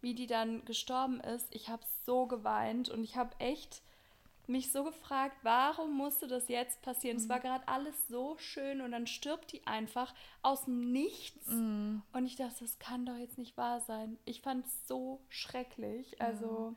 wie 0.00 0.14
die 0.14 0.26
dann 0.26 0.64
gestorben 0.64 1.20
ist. 1.20 1.54
Ich 1.54 1.68
habe 1.68 1.82
so 2.04 2.26
geweint 2.26 2.88
und 2.88 3.04
ich 3.04 3.16
habe 3.16 3.34
echt 3.38 3.82
mich 4.48 4.70
so 4.72 4.84
gefragt, 4.84 5.36
warum 5.42 5.96
musste 5.96 6.26
das 6.26 6.48
jetzt 6.48 6.82
passieren? 6.82 7.16
Es 7.16 7.28
war 7.28 7.40
gerade 7.40 7.66
alles 7.68 8.08
so 8.08 8.36
schön 8.38 8.80
und 8.80 8.92
dann 8.92 9.06
stirbt 9.06 9.52
die 9.52 9.66
einfach 9.66 10.14
aus 10.42 10.64
dem 10.64 10.92
Nichts. 10.92 11.48
Mhm. 11.48 12.02
Und 12.12 12.26
ich 12.26 12.36
dachte, 12.36 12.60
das 12.60 12.78
kann 12.78 13.06
doch 13.06 13.16
jetzt 13.16 13.38
nicht 13.38 13.56
wahr 13.56 13.80
sein. 13.80 14.18
Ich 14.24 14.42
fand 14.42 14.66
es 14.66 14.86
so 14.86 15.20
schrecklich. 15.28 16.20
Also, 16.20 16.76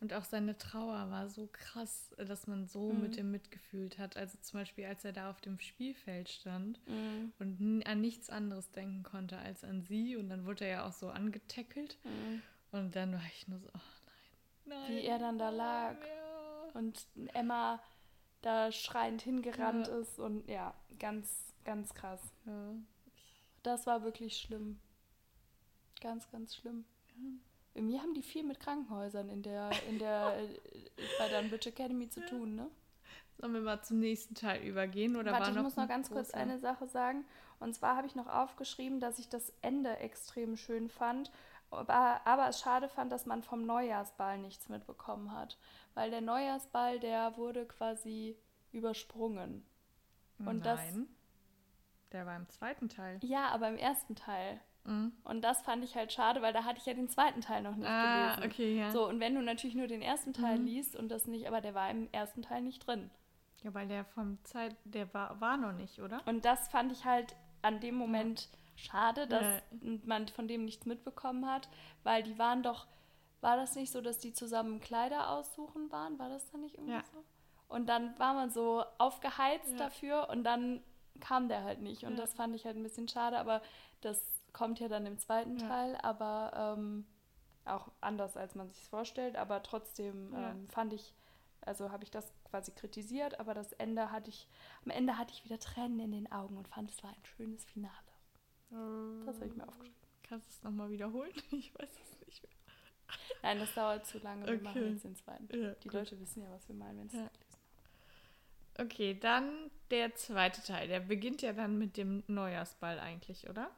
Und 0.00 0.14
auch 0.14 0.24
seine 0.24 0.56
Trauer 0.56 1.10
war 1.10 1.28
so 1.28 1.46
krass, 1.52 2.10
dass 2.16 2.46
man 2.46 2.66
so 2.66 2.90
Mhm. 2.90 3.00
mit 3.02 3.16
ihm 3.18 3.30
mitgefühlt 3.30 3.98
hat. 3.98 4.16
Also 4.16 4.38
zum 4.40 4.60
Beispiel, 4.60 4.86
als 4.86 5.04
er 5.04 5.12
da 5.12 5.28
auf 5.28 5.42
dem 5.42 5.60
Spielfeld 5.60 6.30
stand 6.30 6.80
mm, 6.86 7.32
und 7.38 7.82
an 7.86 8.00
nichts 8.00 8.30
anderes 8.30 8.70
denken 8.70 9.02
konnte 9.02 9.36
als 9.36 9.62
an 9.62 9.82
sie. 9.82 10.16
Und 10.16 10.30
dann 10.30 10.46
wurde 10.46 10.64
er 10.64 10.70
ja 10.70 10.86
auch 10.88 10.92
so 10.92 11.10
angetackelt. 11.10 11.98
mm. 12.04 12.74
Und 12.76 12.96
dann 12.96 13.12
war 13.12 13.20
ich 13.34 13.46
nur 13.46 13.58
so, 13.58 13.68
oh 13.74 13.78
nein, 14.64 14.78
nein. 14.80 14.96
Wie 14.96 15.04
er 15.04 15.18
dann 15.18 15.38
da 15.38 15.50
lag. 15.50 15.96
Ja. 16.00 16.29
Und 16.74 17.06
Emma 17.34 17.80
da 18.42 18.72
schreiend 18.72 19.22
hingerannt 19.22 19.86
Ja. 19.86 19.98
ist 19.98 20.18
und 20.18 20.48
ja, 20.48 20.74
ganz, 20.98 21.54
ganz 21.64 21.94
krass. 21.94 22.20
Ja. 22.46 22.74
Das 23.62 23.86
war 23.86 24.02
wirklich 24.02 24.38
schlimm. 24.38 24.80
Ganz, 26.00 26.30
ganz 26.30 26.56
schlimm. 26.56 26.84
Irgendwie 27.74 28.00
haben 28.00 28.14
die 28.14 28.22
viel 28.22 28.42
mit 28.42 28.58
Krankenhäusern 28.58 29.28
in 29.28 29.42
der, 29.42 29.70
in 29.88 29.98
der, 29.98 30.36
äh, 30.38 30.48
bei 31.18 31.28
der 31.28 31.42
Bridge 31.42 31.68
Academy 31.68 32.08
zu 32.08 32.24
tun, 32.26 32.56
ne? 32.56 32.70
Sollen 33.38 33.54
wir 33.54 33.60
mal 33.60 33.82
zum 33.82 34.00
nächsten 34.00 34.34
Teil 34.34 34.62
übergehen? 34.62 35.16
Oder 35.16 35.32
Warte, 35.32 35.44
war 35.44 35.50
ich 35.50 35.56
noch 35.56 35.62
muss 35.62 35.76
noch 35.76 35.88
ganz 35.88 36.10
kurz 36.10 36.30
eine 36.32 36.58
Sache 36.58 36.86
sagen. 36.88 37.24
Und 37.58 37.74
zwar 37.74 37.96
habe 37.96 38.06
ich 38.06 38.14
noch 38.14 38.26
aufgeschrieben, 38.26 39.00
dass 39.00 39.18
ich 39.18 39.28
das 39.28 39.52
Ende 39.62 39.96
extrem 39.98 40.56
schön 40.56 40.88
fand, 40.88 41.30
aber, 41.70 42.20
aber 42.26 42.48
es 42.48 42.60
schade 42.60 42.88
fand, 42.88 43.12
dass 43.12 43.26
man 43.26 43.42
vom 43.42 43.64
Neujahrsball 43.66 44.38
nichts 44.38 44.68
mitbekommen 44.68 45.32
hat. 45.32 45.58
Weil 45.94 46.10
der 46.10 46.20
Neujahrsball, 46.20 46.98
der 47.00 47.36
wurde 47.36 47.66
quasi 47.66 48.36
übersprungen. 48.72 49.64
Und 50.38 50.64
das- 50.64 50.80
Nein. 50.80 51.06
Der 52.12 52.26
war 52.26 52.34
im 52.36 52.48
zweiten 52.48 52.88
Teil. 52.88 53.20
Ja, 53.22 53.48
aber 53.50 53.68
im 53.68 53.76
ersten 53.76 54.16
Teil. 54.16 54.60
Mhm. 54.84 55.12
Und 55.24 55.42
das 55.42 55.62
fand 55.62 55.84
ich 55.84 55.94
halt 55.94 56.12
schade, 56.12 56.42
weil 56.42 56.52
da 56.52 56.64
hatte 56.64 56.78
ich 56.78 56.86
ja 56.86 56.94
den 56.94 57.08
zweiten 57.08 57.40
Teil 57.40 57.62
noch 57.62 57.76
nicht 57.76 57.86
Ah, 57.88 58.34
gelesen. 58.34 58.50
okay, 58.50 58.78
ja. 58.78 58.90
So, 58.90 59.06
und 59.08 59.20
wenn 59.20 59.34
du 59.34 59.42
natürlich 59.42 59.76
nur 59.76 59.86
den 59.86 60.02
ersten 60.02 60.32
Teil 60.32 60.58
Mhm. 60.58 60.64
liest 60.66 60.96
und 60.96 61.08
das 61.08 61.26
nicht, 61.26 61.46
aber 61.46 61.60
der 61.60 61.74
war 61.74 61.88
im 61.90 62.08
ersten 62.12 62.42
Teil 62.42 62.62
nicht 62.62 62.84
drin. 62.86 63.10
Ja, 63.62 63.72
weil 63.74 63.86
der 63.86 64.04
vom 64.06 64.42
Zeit, 64.44 64.74
der 64.84 65.12
war, 65.14 65.40
war 65.40 65.56
noch 65.58 65.72
nicht, 65.72 66.00
oder? 66.00 66.20
Und 66.26 66.44
das 66.46 66.66
fand 66.68 66.90
ich 66.90 67.04
halt 67.04 67.36
an 67.62 67.78
dem 67.78 67.94
Moment 67.94 68.48
schade, 68.80 69.26
dass 69.26 69.44
Ja. 69.80 69.98
man 70.04 70.28
von 70.28 70.48
dem 70.48 70.64
nichts 70.64 70.86
mitbekommen 70.86 71.46
hat, 71.50 71.68
weil 72.02 72.22
die 72.22 72.38
waren 72.38 72.62
doch, 72.62 72.86
war 73.40 73.56
das 73.56 73.74
nicht 73.74 73.90
so, 73.92 74.00
dass 74.00 74.18
die 74.18 74.32
zusammen 74.32 74.80
Kleider 74.80 75.30
aussuchen 75.30 75.90
waren? 75.90 76.18
War 76.18 76.28
das 76.28 76.50
dann 76.50 76.60
nicht 76.62 76.74
irgendwie 76.76 76.92
Ja. 76.92 77.04
so? 77.12 77.24
Und 77.68 77.86
dann 77.88 78.18
war 78.18 78.34
man 78.34 78.50
so 78.50 78.84
aufgeheizt 78.98 79.70
Ja. 79.72 79.76
dafür 79.76 80.28
und 80.30 80.42
dann 80.44 80.82
kam 81.20 81.48
der 81.48 81.62
halt 81.62 81.80
nicht. 81.80 82.04
Und 82.04 82.16
das 82.16 82.34
fand 82.34 82.54
ich 82.56 82.64
halt 82.64 82.76
ein 82.76 82.82
bisschen 82.82 83.06
schade, 83.08 83.38
aber 83.38 83.62
das 84.00 84.40
kommt 84.52 84.80
ja 84.80 84.88
dann 84.88 85.06
im 85.06 85.18
zweiten. 85.18 85.58
Teil, 85.58 85.96
aber 86.02 86.76
ähm, 86.78 87.06
auch 87.64 87.90
anders, 88.00 88.36
als 88.36 88.54
man 88.54 88.68
sich 88.70 88.82
vorstellt. 88.88 89.36
Aber 89.36 89.62
trotzdem 89.62 90.32
ähm, 90.34 90.68
fand 90.68 90.92
ich, 90.92 91.14
also 91.60 91.92
habe 91.92 92.02
ich 92.04 92.10
das 92.10 92.32
quasi 92.44 92.72
kritisiert, 92.72 93.38
aber 93.38 93.54
das 93.54 93.72
Ende 93.74 94.10
hatte 94.10 94.30
ich, 94.30 94.48
am 94.84 94.90
Ende 94.90 95.16
hatte 95.18 95.32
ich 95.32 95.44
wieder 95.44 95.58
Tränen 95.60 96.00
in 96.00 96.10
den 96.12 96.32
Augen 96.32 96.56
und 96.56 96.66
fand, 96.68 96.90
es 96.90 97.02
war 97.04 97.10
ein 97.10 97.24
schönes 97.24 97.64
Finale. 97.66 97.94
Das 99.26 99.36
habe 99.36 99.46
ich 99.46 99.56
mir 99.56 99.66
aufgeschrieben. 99.66 99.96
Kannst 100.22 100.48
du 100.48 100.52
es 100.52 100.62
nochmal 100.62 100.90
wiederholen? 100.90 101.32
Ich 101.52 101.72
weiß 101.78 101.90
es 101.90 102.26
nicht 102.26 102.42
mehr. 102.42 102.52
Nein, 103.42 103.58
das 103.58 103.74
dauert 103.74 104.06
zu 104.06 104.18
lange. 104.18 104.46
Wir 104.46 104.54
Okay. 104.54 104.62
machen 104.62 104.92
jetzt 104.92 105.04
den 105.04 105.16
zweiten. 105.16 105.48
Ja, 105.60 105.72
Die 105.72 105.88
gut. 105.88 105.92
Leute 105.94 106.20
wissen 106.20 106.42
ja, 106.42 106.50
was 106.50 106.68
wir 106.68 106.74
meinen, 106.76 106.98
wenn 107.00 107.08
sie 107.08 107.16
Ja. 107.18 107.24
es 107.24 107.32
gelesen 107.32 107.56
Okay, 108.78 109.14
dann 109.18 109.70
der 109.90 110.14
zweite 110.14 110.62
Teil. 110.62 110.86
Der 110.88 111.00
beginnt 111.00 111.42
ja 111.42 111.52
dann 111.52 111.76
mit 111.78 111.96
dem 111.96 112.22
Neujahrsball 112.28 112.98
eigentlich, 113.00 113.48
oder? 113.50 113.70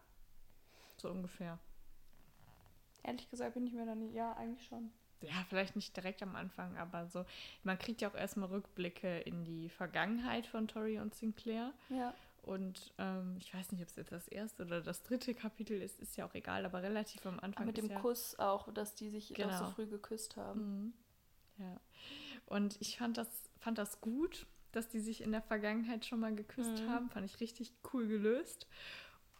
So 0.98 1.10
ungefähr. 1.10 1.58
Ehrlich 3.02 3.28
gesagt 3.30 3.54
bin 3.54 3.66
ich 3.66 3.72
mir 3.72 3.86
da 3.86 3.94
nicht. 3.94 4.14
Ja, 4.14 4.32
eigentlich 4.34 4.64
schon. 4.66 4.92
Ja, 5.22 5.44
vielleicht 5.48 5.74
nicht 5.76 5.96
direkt 5.96 6.22
am 6.22 6.36
Anfang, 6.36 6.76
aber 6.76 7.06
so. 7.06 7.24
Man 7.64 7.78
kriegt 7.78 8.00
ja 8.00 8.08
auch 8.10 8.14
erstmal 8.14 8.48
Rückblicke 8.48 9.20
in 9.20 9.44
die 9.44 9.68
Vergangenheit 9.70 10.46
von 10.46 10.68
Tori 10.68 10.98
und 10.98 11.14
Sinclair. 11.14 11.72
Ja. 11.88 12.14
Und 12.42 12.92
ähm, 12.98 13.36
ich 13.38 13.54
weiß 13.54 13.70
nicht, 13.72 13.82
ob 13.82 13.88
es 13.88 13.94
jetzt 13.96 14.10
das 14.12 14.26
erste 14.28 14.64
oder 14.64 14.80
das 14.80 15.02
dritte 15.04 15.32
Kapitel 15.32 15.80
ist, 15.80 16.00
ist 16.00 16.16
ja 16.16 16.26
auch 16.26 16.34
egal, 16.34 16.64
aber 16.66 16.82
relativ 16.82 17.24
am 17.24 17.38
Anfang. 17.38 17.66
mit 17.66 17.78
ist 17.78 17.84
dem 17.86 17.92
ja, 17.92 18.00
Kuss 18.00 18.36
auch, 18.38 18.72
dass 18.74 18.94
die 18.96 19.10
sich 19.10 19.28
doch 19.28 19.52
so 19.52 19.58
Genau. 19.58 19.70
früh 19.70 19.86
geküsst 19.86 20.36
haben. 20.36 20.60
Mhm. 21.56 21.64
Ja. 21.64 21.80
Und 22.46 22.76
ich 22.80 22.98
fand 22.98 23.16
das, 23.16 23.28
fand 23.60 23.78
das 23.78 24.00
gut, 24.00 24.46
dass 24.72 24.88
die 24.88 24.98
sich 25.00 25.20
in 25.20 25.30
der 25.32 25.42
Vergangenheit 25.42 26.04
schon 26.04 26.18
mal 26.18 26.34
geküsst 26.34 26.82
Mhm. 26.82 26.90
haben. 26.90 27.10
Fand 27.10 27.24
ich 27.26 27.38
richtig 27.40 27.72
cool 27.92 28.08
gelöst. 28.08 28.66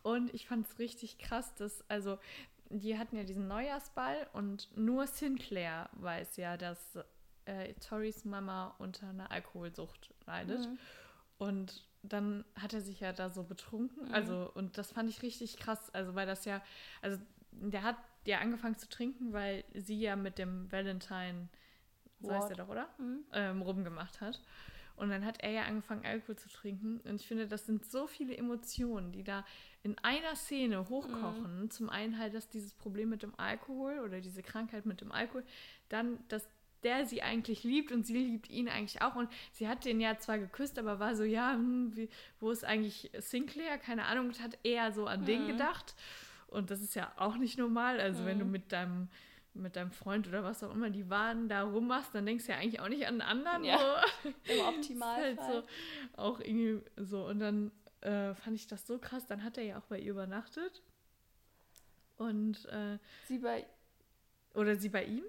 Und 0.03 0.32
ich 0.34 0.46
fand 0.46 0.66
es 0.68 0.78
richtig 0.78 1.18
krass, 1.18 1.55
dass, 1.57 1.88
also, 1.90 2.18
die 2.70 2.98
hatten 2.98 3.16
ja 3.16 3.24
diesen 3.24 3.48
Neujahrsball 3.48 4.28
und 4.32 4.68
nur 4.76 5.07
Sinclair 5.07 5.90
weiß 5.94 6.36
ja, 6.36 6.57
dass 6.57 6.98
äh, 7.46 7.74
Torys 7.74 8.24
Mama 8.24 8.74
unter 8.78 9.09
einer 9.09 9.30
Alkoholsucht 9.32 10.14
leidet. 10.26 10.61
Mhm. 10.68 10.78
Und 11.38 11.88
dann 12.03 12.44
hat 12.61 12.74
er 12.74 12.80
sich 12.80 13.00
ja 13.00 13.12
da 13.12 13.30
so 13.30 13.44
betrunken. 13.44 14.09
Mhm. 14.09 14.14
Also, 14.14 14.50
und 14.55 14.78
das 14.78 14.92
fand 14.92 15.09
ich 15.09 15.22
richtig 15.22 15.57
krass. 15.57 15.90
Also, 15.94 16.14
weil 16.14 16.26
das 16.26 16.44
ja, 16.44 16.62
also, 17.00 17.18
der 17.53 17.82
hat 17.82 17.96
ja 18.24 18.38
angefangen 18.38 18.76
zu 18.76 18.88
trinken, 18.88 19.32
weil 19.32 19.64
sie 19.74 20.00
ja 20.00 20.16
mit 20.16 20.38
dem 20.38 20.70
Valentine, 20.70 21.48
so 22.20 22.30
heißt 22.30 22.42
Ward. 22.42 22.50
er 22.50 22.57
doch, 22.57 22.68
oder? 22.68 22.88
Mhm. 22.98 23.24
Ähm, 23.32 23.62
rumgemacht 23.62 24.20
hat. 24.20 24.40
Und 24.96 25.09
dann 25.09 25.24
hat 25.24 25.42
er 25.42 25.50
ja 25.50 25.62
angefangen, 25.64 26.05
Alkohol 26.05 26.36
zu 26.36 26.48
trinken. 26.48 27.00
Und 27.00 27.20
ich 27.20 27.26
finde, 27.26 27.48
das 27.48 27.66
sind 27.66 27.84
so 27.84 28.07
viele 28.07 28.36
Emotionen, 28.36 29.11
die 29.11 29.24
da 29.24 29.44
in 29.82 29.98
einer 29.98 30.36
Szene 30.36 30.88
hochkochen. 30.88 31.70
Zum 31.70 31.88
einen 31.88 32.18
halt, 32.18 32.34
dass 32.34 32.48
dieses 32.48 32.74
Problem 32.74 33.09
mit 33.09 33.22
dem 33.22 33.34
Alkohol 33.38 34.00
oder 34.00 34.20
diese 34.20 34.42
Krankheit 34.42 34.86
mit 34.86 35.00
dem 35.00 35.11
Alkohol, 35.11 35.44
dann, 35.88 36.18
dass 36.28 36.46
der 36.83 37.07
sie 37.07 37.22
eigentlich 37.22 37.64
liebt 37.64 37.93
und 37.93 38.07
sie 38.07 38.16
liebt 38.18 38.51
ihn 38.51 38.68
eigentlich 38.68 39.03
auch. 39.03 39.14
Und 39.14 39.30
sie 39.53 39.68
hat 39.68 39.85
den 39.85 40.01
ja 40.01 40.18
zwar 40.18 40.39
geküsst, 40.39 40.78
aber 40.78 40.99
war 40.99 41.14
so, 41.16 41.24
ja, 41.24 41.53
hm, 41.55 41.97
wie, 41.97 42.09
wo 42.41 42.51
ist 42.51 42.64
eigentlich 42.64 43.11
Sinclair? 43.18 43.78
Keine 43.78 44.05
Ahnung, 44.07 44.26
und 44.28 44.41
hat 44.43 44.59
eher 44.64 44.93
so 44.93 45.07
an 45.07 45.24
den 45.24 45.45
Mhm. 45.45 45.49
gedacht. 45.49 45.95
Und 46.49 46.70
das 46.70 46.80
ist 46.83 46.95
ja 46.95 47.12
auch 47.16 47.37
nicht 47.37 47.57
normal. 47.59 48.01
Also 48.01 48.24
wenn 48.24 48.39
du 48.39 48.45
Mhm. 48.45 48.51
mit 48.51 48.72
deinem 48.72 49.09
mit 49.55 49.76
deinem 49.76 49.91
Freund 49.91 50.26
oder 50.28 50.43
was 50.43 50.62
auch 50.64 50.72
immer 50.74 50.89
die 50.89 51.11
Waren 51.11 51.47
da 51.47 51.62
rummachst, 51.64 52.14
dann 52.14 52.24
denkst 52.24 52.47
du 52.47 52.53
ja 52.53 52.59
eigentlich 52.59 52.80
auch 52.80 52.89
nicht 52.89 53.07
an 53.07 53.16
den 53.16 53.20
anderen. 53.22 53.64
Ja. 53.64 53.76
So. 54.22 54.30
Im 54.55 54.61
Optimalfall. 54.61 55.37
halt 55.47 55.64
so, 56.16 56.18
auch 56.22 56.41
irgendwie 56.41 56.80
so. 56.97 57.26
Und 57.26 57.39
dann 57.39 57.70
äh, 58.01 58.35
fand 58.35 58.57
ich 58.57 58.66
das 58.66 58.87
so 58.87 58.99
krass. 58.99 59.26
Dann 59.26 59.45
hat 59.45 59.59
er 59.59 59.64
ja 59.64 59.78
auch 59.78 59.85
bei 59.85 59.99
ihr 59.99 60.12
übernachtet. 60.12 60.80
Und, 62.16 62.64
äh, 62.66 62.99
Sie 63.28 63.39
bei 63.39 63.66
oder 64.55 64.76
sie 64.76 64.89
bei 64.89 65.05
ihm? 65.05 65.24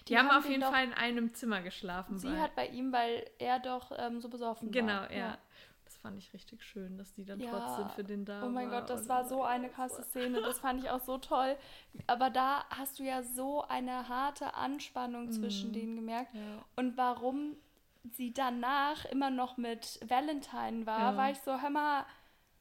Die, 0.00 0.04
Die 0.06 0.18
haben, 0.18 0.28
haben 0.28 0.36
auf 0.38 0.42
den 0.44 0.52
jeden 0.52 0.64
Fall 0.64 0.84
in 0.84 0.92
einem 0.94 1.34
Zimmer 1.34 1.62
geschlafen. 1.62 2.18
Sie 2.18 2.28
bei- 2.28 2.40
hat 2.40 2.54
bei 2.54 2.66
ihm, 2.68 2.92
weil 2.92 3.28
er 3.38 3.58
doch 3.58 3.90
ähm, 3.96 4.20
so 4.20 4.28
besoffen 4.28 4.70
Genau, 4.70 4.92
war. 5.02 5.12
ja. 5.12 5.38
Das 5.84 5.96
fand 5.96 6.18
ich 6.18 6.32
richtig 6.34 6.62
schön, 6.62 6.98
dass 6.98 7.12
die 7.14 7.24
dann 7.24 7.40
Ja. 7.40 7.50
trotzdem 7.50 7.88
für 7.90 8.04
den 8.04 8.24
da 8.26 8.44
Oh 8.44 8.48
mein. 8.50 8.68
Gott, 8.68 8.90
das 8.90 9.08
war 9.08 9.24
so 9.24 9.42
eine 9.42 9.70
krasse 9.70 10.02
Szene. 10.02 10.40
Das 10.42 10.58
fand 10.60 10.82
ich 10.84 10.90
auch 10.90 11.00
so 11.00 11.16
toll. 11.18 11.56
Aber 12.06 12.28
da 12.28 12.64
hast 12.70 12.98
du 12.98 13.04
ja 13.04 13.22
so 13.22 13.62
eine 13.62 14.08
harte 14.08 14.54
Anspannung 14.54 15.32
zwischen 15.32 15.70
Mhm. 15.70 15.72
denen 15.72 15.96
gemerkt. 15.96 16.34
Ja. 16.34 16.40
Und 16.76 16.96
warum 16.98 17.56
sie 18.12 18.32
danach 18.34 19.06
immer 19.06 19.30
noch 19.30 19.56
mit 19.56 19.98
Valentine 20.08 20.84
war, 20.86 21.12
Ja. 21.12 21.16
war 21.16 21.30
ich 21.30 21.38
so, 21.40 21.60
hör 21.60 21.70
mal, 21.70 22.04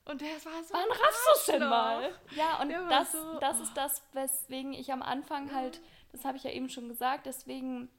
Und 0.05 0.21
der 0.21 0.27
war 0.45 0.63
so. 0.63 0.73
wann 0.73 0.83
ein 0.83 0.89
raffst 0.89 1.47
du 1.47 1.51
denn 1.51 1.69
mal? 1.69 2.09
Ja, 2.31 2.61
und 2.61 2.69
das, 2.89 3.11
so- 3.11 3.39
das 3.39 3.59
ist 3.59 3.75
das, 3.75 4.01
weswegen 4.13 4.71
ich 4.73 4.91
am 4.93 5.01
Anfang 5.01 5.53
halt, 5.53 5.81
das 6.17 6.25
habe 6.25 6.37
ich 6.37 6.43
ja 6.43 6.51
eben 6.51 6.69
schon 6.69 6.87
gesagt, 6.89 7.25
deswegen 7.25 7.89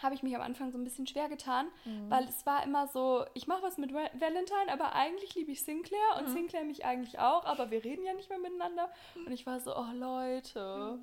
habe 0.00 0.14
ich 0.14 0.22
mich 0.22 0.34
am 0.36 0.42
Anfang 0.42 0.70
so 0.70 0.78
ein 0.78 0.84
bisschen 0.84 1.06
schwer 1.08 1.28
getan, 1.28 1.66
Mhm. 1.84 2.08
weil 2.10 2.24
es 2.28 2.46
war 2.46 2.62
immer 2.62 2.86
so, 2.86 3.24
ich 3.34 3.48
mache 3.48 3.62
was 3.64 3.78
mit 3.78 3.92
Val- 3.92 4.10
Valentine, 4.14 4.70
aber 4.72 4.92
eigentlich 4.94 5.34
liebe 5.34 5.50
ich 5.50 5.62
Sinclair 5.64 6.16
und 6.18 6.28
Mhm. 6.28 6.32
Sinclair 6.34 6.64
mich 6.64 6.84
eigentlich 6.84 7.18
auch, 7.18 7.44
aber 7.44 7.70
wir 7.72 7.82
reden 7.82 8.04
ja 8.04 8.14
nicht 8.14 8.28
mehr 8.28 8.38
miteinander. 8.38 8.90
Und 9.26 9.32
ich 9.32 9.44
war 9.44 9.58
so, 9.58 9.76
oh 9.76 9.90
Leute. 9.94 11.00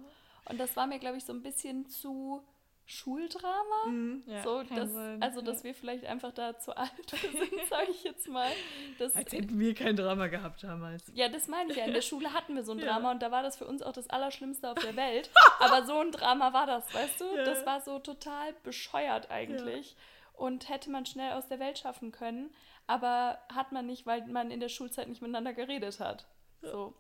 Und 0.49 0.59
das 0.59 0.75
war 0.77 0.87
mir, 0.87 0.99
glaube 0.99 1.17
ich, 1.17 1.25
so 1.25 1.33
ein 1.33 1.41
bisschen 1.41 1.87
zu 1.87 2.41
Schuldrama. 2.87 3.87
Mhm, 3.87 4.23
ja, 4.27 4.43
so, 4.43 4.61
dass, 4.63 4.91
sein, 4.91 5.21
also, 5.21 5.39
ja. 5.39 5.45
dass 5.45 5.63
wir 5.63 5.73
vielleicht 5.73 6.05
einfach 6.05 6.31
da 6.31 6.57
zu 6.59 6.77
alt 6.77 6.91
sind, 7.09 7.67
sage 7.69 7.89
ich 7.89 8.03
jetzt 8.03 8.27
mal. 8.27 8.51
Das, 8.99 9.15
Als 9.15 9.31
hätten 9.33 9.59
wir 9.59 9.73
kein 9.73 9.95
Drama 9.95 10.27
gehabt 10.27 10.63
damals. 10.63 11.03
ja, 11.15 11.27
das 11.29 11.47
meine 11.47 11.71
ich 11.71 11.77
ja. 11.77 11.85
In 11.85 11.93
der 11.93 12.01
Schule 12.01 12.31
hatten 12.33 12.55
wir 12.55 12.63
so 12.63 12.73
ein 12.73 12.79
Ja. 12.79 12.85
Drama 12.93 13.11
und 13.11 13.21
da 13.21 13.31
war 13.31 13.41
das 13.41 13.57
für 13.57 13.65
uns 13.65 13.81
auch 13.81 13.93
das 13.93 14.09
Allerschlimmste 14.09 14.69
auf 14.69 14.77
der 14.77 14.95
Welt. 14.95 15.31
Aber 15.59 15.83
so 15.85 15.99
ein 15.99 16.11
Drama 16.11 16.53
war 16.53 16.67
das, 16.67 16.93
weißt 16.93 17.21
du? 17.21 17.35
Ja. 17.35 17.43
Das 17.43 17.65
war 17.65 17.81
so 17.81 17.97
total 17.99 18.53
bescheuert 18.63 19.31
eigentlich. 19.31 19.95
Und 20.33 20.69
hätte 20.69 20.91
man 20.91 21.05
schnell 21.05 21.31
aus 21.33 21.47
der 21.47 21.59
Welt 21.59 21.79
schaffen 21.79 22.11
können, 22.11 22.53
aber 22.87 23.39
hat 23.53 23.71
man 23.71 23.85
nicht, 23.85 24.05
weil 24.05 24.27
man 24.27 24.51
in 24.51 24.59
der 24.59 24.69
Schulzeit 24.69 25.07
nicht 25.07 25.21
miteinander 25.21 25.53
geredet 25.53 25.99
hat. 25.99 26.27
So. 26.61 26.93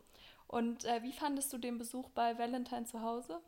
Und 0.47 0.85
äh, 0.85 1.03
wie 1.03 1.11
fandest 1.11 1.51
du 1.53 1.57
den 1.57 1.77
Besuch 1.77 2.09
bei 2.11 2.37
Valentine 2.37 2.85
zu 2.85 3.01
Hause? 3.01 3.39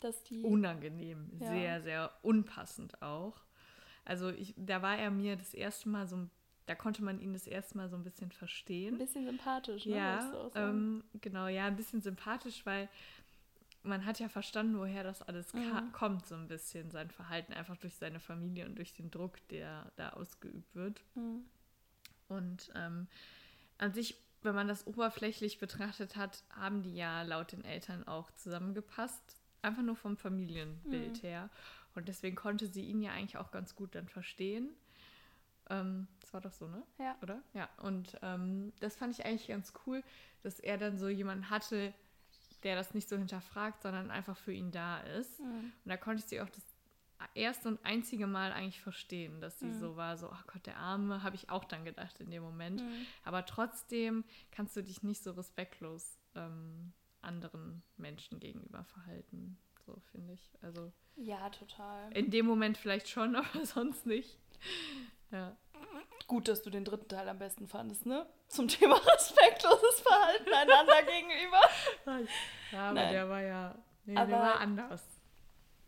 Dass 0.00 0.22
die. 0.24 0.42
Unangenehm, 0.42 1.30
Ja. 1.40 1.48
sehr, 1.48 1.82
sehr 1.82 2.10
unpassend 2.22 3.00
auch. 3.02 3.40
Also 4.04 4.30
ich, 4.30 4.54
da 4.56 4.82
war 4.82 4.96
er 4.98 5.10
mir 5.10 5.36
das 5.36 5.54
erste 5.54 5.88
Mal 5.88 6.06
so, 6.08 6.16
ein- 6.16 6.30
da 6.66 6.74
konnte 6.74 7.02
man 7.04 7.20
ihn 7.20 7.32
das 7.32 7.46
erste 7.46 7.76
Mal 7.76 7.88
so 7.88 7.96
ein 7.96 8.02
bisschen 8.04 8.28
ein 8.28 8.32
verstehen. 8.32 8.96
bisschen 8.98 9.26
sympathisch, 9.26 9.86
ne? 9.86 9.96
Ja, 9.96 10.20
sagen. 10.50 10.50
ähm, 10.54 11.04
genau, 11.20 11.46
ja, 11.48 11.66
ein 11.66 11.76
bisschen 11.76 12.00
sympathisch, 12.00 12.64
weil 12.64 12.88
man 13.82 14.04
hat 14.04 14.20
ja 14.20 14.28
verstanden, 14.28 14.78
woher 14.78 15.02
das 15.04 15.22
alles 15.22 15.52
Mhm. 15.54 15.92
kommt, 15.92 16.26
so 16.26 16.34
ein 16.34 16.48
bisschen, 16.48 16.90
sein 16.90 17.10
Verhalten, 17.10 17.52
einfach 17.52 17.76
durch 17.78 17.94
seine 17.96 18.20
Familie 18.20 18.66
und 18.66 18.76
durch 18.76 18.92
den 18.94 19.10
Druck, 19.10 19.36
der 19.48 19.90
da 19.96 20.10
ausgeübt 20.10 20.74
wird. 20.74 21.02
Mhm. 21.14 21.44
Und 22.28 22.70
ähm, 22.74 23.06
an 23.78 23.92
sich, 23.92 24.16
wenn 24.42 24.54
man 24.54 24.68
das 24.68 24.86
oberflächlich 24.86 25.58
betrachtet 25.58 26.16
hat, 26.16 26.44
haben 26.50 26.82
die 26.82 26.94
ja 26.94 27.22
laut 27.22 27.52
den 27.52 27.64
Eltern 27.64 28.06
auch 28.06 28.30
zusammengepasst. 28.32 29.36
Einfach 29.62 29.82
nur 29.82 29.96
vom 29.96 30.16
Familienbild 30.16 31.22
Mhm. 31.22 31.26
her. 31.26 31.50
Und 31.94 32.08
deswegen 32.08 32.36
konnte 32.36 32.66
sie 32.66 32.84
ihn 32.84 33.02
ja 33.02 33.12
eigentlich 33.12 33.36
auch 33.36 33.50
ganz 33.50 33.74
gut 33.74 33.94
dann 33.94 34.08
verstehen. 34.08 34.70
Ähm, 35.68 36.06
das 36.20 36.32
war 36.32 36.40
doch 36.40 36.52
so, 36.52 36.66
ne? 36.68 36.82
Ja. 36.98 37.16
Oder? 37.22 37.42
Ja. 37.54 37.68
Und 37.82 38.16
ähm, 38.22 38.72
das 38.80 38.96
fand 38.96 39.12
ich 39.18 39.24
eigentlich 39.24 39.48
ganz 39.48 39.72
cool, 39.86 40.02
dass 40.42 40.58
er 40.60 40.78
dann 40.78 40.98
so 40.98 41.08
jemanden 41.08 41.50
hatte, 41.50 41.92
der 42.62 42.76
das 42.76 42.94
nicht 42.94 43.08
so 43.08 43.16
hinterfragt, 43.16 43.82
sondern 43.82 44.10
einfach 44.10 44.36
für 44.36 44.52
ihn 44.52 44.70
da 44.70 45.00
ist. 45.00 45.40
Mhm. 45.40 45.72
Und 45.84 45.88
da 45.88 45.96
konnte 45.96 46.22
ich 46.22 46.28
sie 46.28 46.40
auch 46.40 46.48
das 46.48 46.64
erste 47.34 47.68
und 47.68 47.84
einzige 47.84 48.26
Mal 48.26 48.52
eigentlich 48.52 48.80
verstehen, 48.80 49.40
dass 49.40 49.58
sie 49.60 49.66
Mhm. 49.66 49.78
so 49.78 49.96
war, 49.96 50.16
so, 50.16 50.30
ach 50.30 50.46
Gott, 50.46 50.64
der 50.66 50.76
Arme, 50.78 51.22
habe 51.22 51.36
ich 51.36 51.50
auch 51.50 51.64
dann 51.64 51.84
gedacht 51.84 52.18
in 52.20 52.30
dem 52.30 52.42
Moment. 52.42 52.82
Mhm. 52.82 53.06
Aber 53.24 53.44
trotzdem 53.46 54.24
kannst 54.50 54.74
du 54.76 54.82
dich 54.82 55.02
nicht 55.02 55.22
so 55.22 55.32
respektlos 55.32 56.18
ähm, 56.34 56.92
anderen 57.22 57.82
Menschen 57.96 58.40
gegenüber 58.40 58.84
verhalten. 58.84 59.58
So 59.86 59.96
finde 60.12 60.34
ich. 60.34 60.50
Also 60.62 60.92
Ja, 61.16 61.50
total. 61.50 62.12
in 62.16 62.30
dem 62.30 62.46
Moment 62.46 62.78
vielleicht 62.78 63.08
schon, 63.08 63.34
aber 63.36 63.64
sonst 63.64 64.06
nicht. 64.06 64.38
Ja. 65.30 65.56
Gut, 66.26 66.48
dass 66.48 66.62
du 66.62 66.70
den 66.70 66.84
dritten 66.84 67.08
Teil 67.08 67.28
am 67.28 67.38
besten 67.38 67.66
fandest, 67.66 68.06
ne? 68.06 68.26
Zum 68.48 68.68
Thema 68.68 68.94
respektloses 69.14 70.00
Verhalten 70.00 70.52
einander 70.52 71.02
gegenüber. 71.06 71.60
Ja, 72.72 72.82
aber 72.90 72.94
Nein. 72.94 73.12
der 73.12 73.28
war 73.28 73.40
ja, 73.42 73.74
nee, 74.04 74.16
Aber- 74.16 74.26
der 74.30 74.38
war 74.40 74.60
anders. 74.60 75.04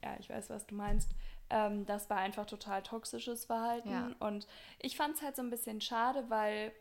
Ja, 0.02 0.16
ich 0.18 0.28
weiß, 0.30 0.50
was 0.50 0.66
du 0.66 0.74
meinst. 0.74 1.14
Ähm, 1.48 1.86
das 1.86 2.10
war 2.10 2.16
einfach 2.16 2.46
total 2.46 2.82
toxisches 2.82 3.44
Verhalten. 3.44 3.90
Ja. 3.90 4.10
Und 4.18 4.48
ich 4.80 4.96
fand 4.96 5.14
es 5.14 5.22
halt 5.22 5.36
so 5.36 5.42
ein 5.42 5.50
bisschen 5.50 5.80
schade, 5.80 6.24
weil 6.28 6.72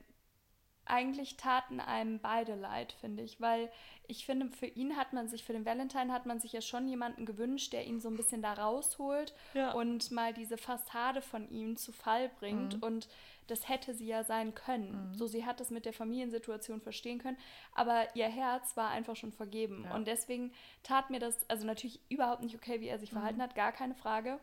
eigentlich 0.86 1.38
taten 1.38 1.80
einem 1.80 2.20
beide 2.20 2.56
leid, 2.56 2.92
finde 2.94 3.24
ich. 3.24 3.40
Weil 3.40 3.72
ich 4.08 4.26
finde, 4.26 4.48
für 4.50 4.66
ihn 4.66 4.98
hat 4.98 5.14
man 5.14 5.28
sich, 5.28 5.44
für 5.44 5.54
den 5.54 5.66
Valentine 5.66 6.12
hat 6.12 6.26
man 6.26 6.40
sich 6.40 6.52
ja 6.54 6.62
schon 6.62 6.88
jemanden 6.88 7.26
gewünscht, 7.26 7.72
der 7.74 7.86
ihn 7.86 8.00
so 8.00 8.10
ein 8.10 8.18
bisschen 8.18 8.42
da 8.42 8.54
rausholt 8.54 9.34
Ja. 9.54 9.72
und 9.74 10.12
mal 10.12 10.34
diese 10.34 10.58
Fassade 10.58 11.22
von 11.22 11.50
ihm 11.50 11.78
zu 11.78 11.92
Fall 11.92 12.30
bringt. 12.40 12.78
Mhm. 12.78 12.84
Und 12.84 13.08
das 13.48 13.68
hätte 13.70 13.94
sie 13.94 14.08
ja 14.08 14.24
sein 14.24 14.54
können. 14.56 15.14
So, 15.16 15.28
sie 15.28 15.46
hat 15.46 15.60
es 15.62 15.70
mit 15.72 15.86
der 15.86 15.94
Familiensituation 15.94 16.82
verstehen 16.82 17.20
können, 17.20 17.38
aber 17.74 18.16
ihr 18.16 18.28
Herz 18.28 18.76
war 18.78 18.90
einfach 18.90 19.16
schon 19.16 19.32
vergeben. 19.32 19.84
Ja. 19.86 19.96
Und 19.96 20.08
deswegen 20.08 20.52
tat 20.84 21.10
mir 21.10 21.20
das, 21.20 21.50
also 21.50 21.66
natürlich 21.66 22.00
überhaupt 22.10 22.44
nicht 22.44 22.56
okay, 22.56 22.80
wie 22.82 22.88
er 22.88 23.00
sich 23.00 23.12
verhalten 23.12 23.42
hat, 23.42 23.56
gar 23.56 23.72
keine 23.72 23.96
Frage. 23.96 24.40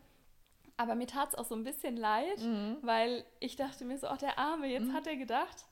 Aber 0.76 0.94
mir 0.94 1.06
tat 1.08 1.30
es 1.30 1.34
auch 1.34 1.44
so 1.44 1.54
ein 1.56 1.64
bisschen 1.64 1.96
leid, 1.96 2.38
Mhm. 2.40 2.76
weil 2.82 3.24
ich 3.40 3.56
dachte 3.56 3.84
mir 3.84 3.98
so, 3.98 4.06
ach 4.06 4.18
der 4.18 4.38
Arme, 4.38 4.66
jetzt 4.68 4.92
hat 4.92 5.06
er 5.08 5.16
gedacht, 5.16 5.64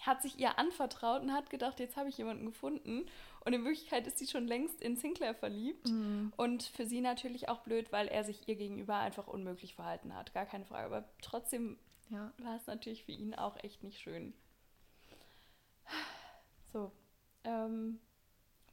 hat 0.00 0.22
sich 0.22 0.38
ihr 0.38 0.58
anvertraut 0.58 1.22
und 1.22 1.32
hat 1.32 1.50
gedacht, 1.50 1.78
jetzt 1.80 1.96
habe 1.96 2.08
ich 2.08 2.18
jemanden 2.18 2.46
gefunden. 2.46 3.06
Und 3.44 3.52
in 3.52 3.64
Wirklichkeit 3.64 4.06
ist 4.06 4.18
sie 4.18 4.26
schon 4.26 4.46
längst 4.46 4.80
in 4.82 4.96
Sinclair 4.96 5.34
verliebt. 5.34 5.88
Mhm. 5.88 6.32
Und 6.36 6.62
für 6.62 6.86
sie 6.86 7.00
natürlich 7.00 7.48
auch 7.48 7.60
blöd, 7.60 7.92
weil 7.92 8.08
er 8.08 8.24
sich 8.24 8.48
ihr 8.48 8.56
gegenüber 8.56 8.96
einfach 8.96 9.26
unmöglich 9.28 9.74
verhalten 9.74 10.14
hat. 10.14 10.32
Gar 10.34 10.46
keine 10.46 10.64
Frage. 10.66 10.86
Aber 10.86 11.04
trotzdem 11.22 11.78
Ja. 12.10 12.32
war 12.38 12.56
es 12.56 12.66
natürlich 12.66 13.04
für 13.04 13.12
ihn 13.12 13.34
auch 13.34 13.56
echt 13.62 13.82
nicht 13.82 14.00
schön. 14.00 14.32
So, 16.72 16.92
ähm, 17.44 17.98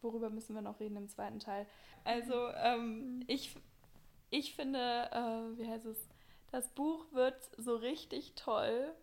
worüber 0.01 0.29
müssen 0.29 0.53
wir 0.55 0.61
noch 0.61 0.79
reden 0.79 0.97
im 0.97 1.09
zweiten 1.09 1.39
Teil? 1.39 1.65
Also, 2.03 2.49
ähm, 2.55 3.23
ich, 3.27 3.55
ich 4.29 4.53
finde, 4.55 4.79
äh, 5.11 5.57
wie 5.59 5.67
heißt 5.67 5.85
es, 5.85 5.97
das 6.51 6.69
Buch 6.69 7.05
wird 7.11 7.35
so 7.57 7.75
richtig 7.75 8.33
toll, 8.35 8.93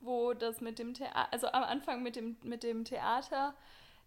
wo 0.00 0.32
das 0.32 0.60
mit 0.60 0.78
dem 0.78 0.94
Theater, 0.94 1.32
also 1.32 1.48
am 1.48 1.62
Anfang 1.62 2.02
mit 2.02 2.16
dem, 2.16 2.36
mit 2.42 2.62
dem 2.62 2.84
Theater, 2.84 3.54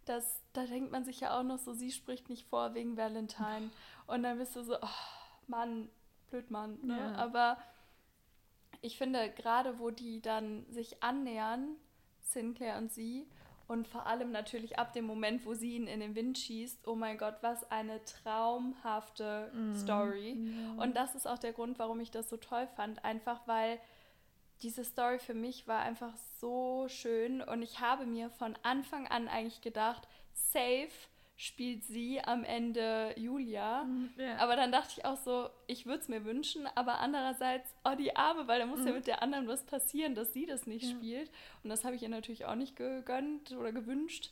das, 0.05 0.41
da 0.53 0.65
denkt 0.65 0.91
man 0.91 1.05
sich 1.05 1.21
ja 1.21 1.37
auch 1.37 1.43
noch 1.43 1.59
so, 1.59 1.73
sie 1.73 1.91
spricht 1.91 2.29
nicht 2.29 2.47
vor 2.47 2.73
wegen 2.73 2.97
Valentine. 2.97 3.71
Und 4.07 4.23
dann 4.23 4.37
bist 4.37 4.55
du 4.55 4.63
so, 4.63 4.75
oh, 4.75 4.87
Mann, 5.47 5.89
blöd 6.29 6.51
Mann. 6.51 6.79
Ne? 6.83 6.97
Ja. 6.97 7.15
Aber 7.15 7.57
ich 8.81 8.97
finde, 8.97 9.29
gerade 9.31 9.79
wo 9.79 9.91
die 9.91 10.21
dann 10.21 10.65
sich 10.69 11.01
annähern, 11.01 11.75
Sinclair 12.21 12.77
und 12.77 12.91
sie, 12.91 13.27
und 13.67 13.87
vor 13.87 14.05
allem 14.05 14.31
natürlich 14.31 14.77
ab 14.77 14.91
dem 14.91 15.05
Moment, 15.05 15.45
wo 15.45 15.53
sie 15.53 15.77
ihn 15.77 15.87
in 15.87 16.01
den 16.01 16.15
Wind 16.15 16.37
schießt, 16.37 16.85
oh 16.85 16.95
mein 16.95 17.17
Gott, 17.17 17.35
was 17.41 17.69
eine 17.71 18.03
traumhafte 18.03 19.51
Story. 19.73 20.37
Und 20.77 20.97
das 20.97 21.15
ist 21.15 21.25
auch 21.25 21.39
der 21.39 21.53
Grund, 21.53 21.79
warum 21.79 22.01
ich 22.01 22.11
das 22.11 22.29
so 22.29 22.35
toll 22.35 22.67
fand. 22.75 23.05
Einfach 23.05 23.47
weil 23.47 23.79
diese 24.61 24.83
Story 24.85 25.19
für 25.19 25.33
mich 25.33 25.67
war 25.67 25.81
einfach 25.81 26.15
so 26.39 26.85
schön 26.87 27.41
und 27.41 27.61
ich 27.61 27.79
habe 27.79 28.05
mir 28.05 28.29
von 28.29 28.57
Anfang 28.63 29.07
an 29.07 29.27
eigentlich 29.27 29.61
gedacht, 29.61 30.07
safe 30.33 30.89
spielt 31.35 31.83
sie 31.83 32.21
am 32.23 32.43
Ende 32.43 33.13
Julia. 33.17 33.85
ja. 34.17 34.37
Aber 34.37 34.55
dann 34.55 34.71
dachte 34.71 34.93
ich 34.97 35.03
auch 35.05 35.17
so, 35.17 35.49
ich 35.67 35.85
würde 35.85 35.99
es 35.99 36.07
mir 36.07 36.23
wünschen, 36.23 36.67
aber 36.75 36.99
andererseits, 36.99 37.73
oh 37.83 37.95
die 37.97 38.15
Arme, 38.15 38.47
weil 38.47 38.59
da 38.59 38.65
muss 38.67 38.85
ja 38.85 38.93
mit 38.93 39.07
der 39.07 39.21
anderen 39.23 39.47
was 39.47 39.63
passieren, 39.65 40.13
dass 40.15 40.31
sie 40.31 40.45
das 40.45 40.67
nicht 40.67 40.83
Mhm. 40.85 40.89
Ja. 40.91 40.97
spielt. 40.97 41.31
Und 41.63 41.69
das 41.71 41.83
habe 41.83 41.95
ich 41.95 42.03
ihr 42.03 42.09
natürlich 42.09 42.45
auch 42.45 42.55
nicht 42.55 42.75
gegönnt 42.75 43.51
oder 43.51 43.71
gewünscht. 43.73 44.31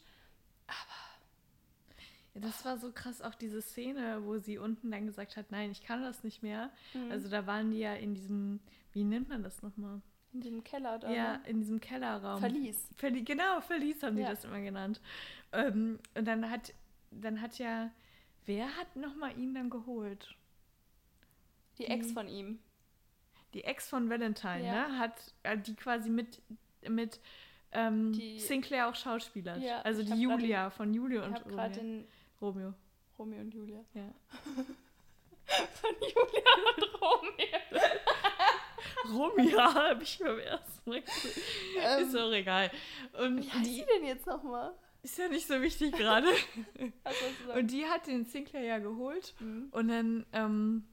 Ja, 2.34 2.40
das 2.42 2.64
war 2.64 2.78
so 2.78 2.92
krass, 2.94 3.22
auch 3.22 3.36
diese 3.36 3.62
Szene, 3.62 4.24
wo 4.24 4.38
sie 4.38 4.58
unten 4.58 4.90
dann 4.92 5.06
gesagt 5.06 5.36
hat, 5.36 5.52
nein, 5.52 5.72
ich 5.72 5.82
kann 5.84 6.02
das 6.02 6.24
nicht 6.24 6.44
mehr. 6.44 6.70
Mhm. 6.94 7.12
Also 7.12 7.28
da 7.30 7.46
waren 7.46 7.72
die 7.72 7.80
ja 7.80 7.94
in 7.94 8.16
diesem, 8.16 8.62
wie 8.94 9.04
nennt 9.04 9.28
man 9.28 9.44
das 9.44 9.62
nochmal? 9.62 10.02
In 10.34 10.42
diesem 10.42 10.64
Keller 10.64 10.98
da. 11.00 11.10
Ja, 11.12 11.38
ne? 11.38 11.44
in 11.48 11.60
diesem 11.60 11.82
Kellerraum. 11.82 12.40
Verlies. 12.40 12.88
Verli 12.96 13.22
genau, 13.24 13.60
Verlies 13.62 14.02
haben 14.04 14.16
die 14.16 14.22
Ja. 14.22 14.30
das 14.30 14.46
immer 14.46 14.62
genannt. 14.62 15.02
Ähm, 15.52 16.00
und 16.16 16.26
dann 16.26 16.50
hat, 16.50 16.74
dann 17.12 17.42
hat 17.42 17.58
ja, 17.58 17.92
wer 18.46 18.66
hat 18.78 18.96
nochmal 18.96 19.38
ihn 19.38 19.54
dann 19.54 19.70
geholt? 19.70 20.34
Die 21.78 21.84
Die- 21.86 21.90
Ex 21.92 22.12
von 22.14 22.28
ihm. 22.30 22.60
Die 23.54 23.66
Ex 23.66 23.90
von 23.90 24.10
Valentine, 24.10 24.64
Ja. 24.66 24.88
ne? 24.88 25.00
Hat 25.00 25.34
äh, 25.44 25.58
die 25.58 25.76
quasi 25.76 26.10
mit, 26.10 26.42
mit 26.88 27.20
ähm, 27.74 28.14
Die- 28.14 28.40
Sinclair 28.40 28.88
auch 28.88 28.96
schauspielert. 28.96 29.62
Ja, 29.62 29.82
also 29.82 30.02
die 30.04 30.22
Julia 30.22 30.70
von 30.70 30.94
Julio 30.94 31.26
und 31.26 31.46
Romeo. 31.46 31.70
den 31.70 32.08
Romeo. 32.42 32.74
Romeo 33.20 33.42
und 33.42 33.54
Julia. 33.54 33.84
Ja. 33.94 34.04
Von 35.82 35.92
Julia 36.00 36.52
und 36.78 37.02
Romeo. 37.02 37.82
Romeo 39.14 39.60
habe 39.60 40.04
ich 40.04 40.20
beim 40.20 40.40
ersten 40.40 40.90
Mal 40.90 41.02
gesehen. 41.02 41.44
Ähm, 41.80 42.04
Ist 42.08 42.18
auch 42.18 42.32
egal. 42.32 42.72
Und 43.20 43.44
Wie 43.44 43.50
heißt 43.52 43.66
die 43.66 43.74
sie 43.76 43.86
denn 43.96 44.06
jetzt 44.06 44.26
nochmal? 44.28 44.74
ist 45.04 45.18
ja 45.18 45.28
nicht 45.28 45.48
so 45.48 45.60
wichtig 45.62 45.94
gerade. 45.94 46.28
Und 47.56 47.72
die 47.72 47.86
hat 47.86 48.06
den 48.08 48.26
Sinclair 48.26 48.64
ja 48.64 48.78
geholt. 48.80 49.34
Mhm. 49.40 49.70
Und 49.72 49.88
dann, 49.88 50.26
ähm, 50.32 50.84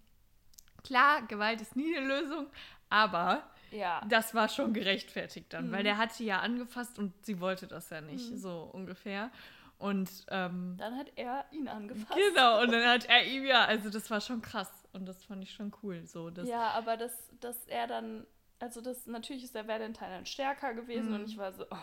klar, 0.83 1.23
Gewalt 1.27 1.61
ist 1.61 1.77
nie 1.77 1.95
eine 1.97 2.07
Lösung, 2.07 2.47
aber 2.89 3.43
Ja. 3.71 4.01
das 4.09 4.35
war 4.35 4.49
schon 4.49 4.73
gerechtfertigt 4.73 5.53
dann, 5.53 5.69
Mhm. 5.69 5.73
weil 5.73 5.83
der 5.85 5.99
hat 5.99 6.15
sie 6.15 6.25
ja 6.25 6.41
angefasst 6.41 6.99
und 6.99 7.13
sie 7.27 7.39
wollte 7.41 7.67
das 7.67 7.91
ja 7.91 8.01
nicht, 8.01 8.39
so 8.39 8.71
ungefähr. 8.73 9.31
Und 9.77 10.11
ähm, 10.31 10.75
Dann 10.79 10.97
hat 10.97 11.13
er 11.17 11.45
ihn 11.53 11.69
angefasst. 11.69 12.19
genau, 12.19 12.63
und 12.63 12.73
dann 12.73 12.85
hat 12.89 13.05
er 13.11 13.25
ihm 13.27 13.45
ja, 13.45 13.65
also 13.67 13.91
das 13.91 14.11
war 14.11 14.21
schon 14.21 14.41
krass 14.43 14.73
und 14.93 15.07
das 15.07 15.25
fand 15.25 15.43
ich 15.43 15.53
schon 15.53 15.73
cool. 15.83 16.05
So, 16.07 16.31
dass, 16.31 16.49
Ja, 16.49 16.71
aber 16.73 16.97
dass, 16.97 17.13
dass 17.41 17.67
er 17.67 17.87
dann, 17.87 18.27
also 18.59 18.81
das 18.81 19.07
natürlich 19.07 19.45
ist 19.45 19.55
der 19.55 19.69
Valentine 19.69 20.11
dann 20.11 20.27
stärker 20.27 20.75
gewesen 20.75 21.09
Mhm. 21.11 21.15
und 21.15 21.25
ich 21.29 21.37
war 21.39 21.53
so, 21.53 21.65
oh, 21.71 21.77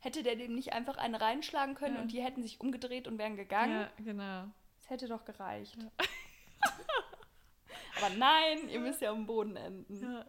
hätte 0.00 0.22
der 0.22 0.36
dem 0.36 0.54
nicht 0.54 0.72
einfach 0.72 0.96
eine 0.96 1.20
reinschlagen 1.20 1.74
können 1.74 1.96
Ja. 1.96 2.02
und 2.02 2.12
die 2.12 2.22
hätten 2.22 2.42
sich 2.42 2.60
umgedreht 2.60 3.06
und 3.08 3.18
wären 3.18 3.36
gegangen? 3.36 3.72
ja, 3.72 3.90
genau. 4.04 4.44
Das 4.80 4.90
hätte 4.90 5.08
doch 5.08 5.24
gereicht. 5.24 5.76
Aber 8.00 8.10
nein, 8.16 8.68
ihr 8.68 8.80
müsst 8.80 9.00
ja 9.00 9.10
am 9.10 9.26
Boden 9.26 9.56
enden. 9.56 10.02
Ja. 10.02 10.24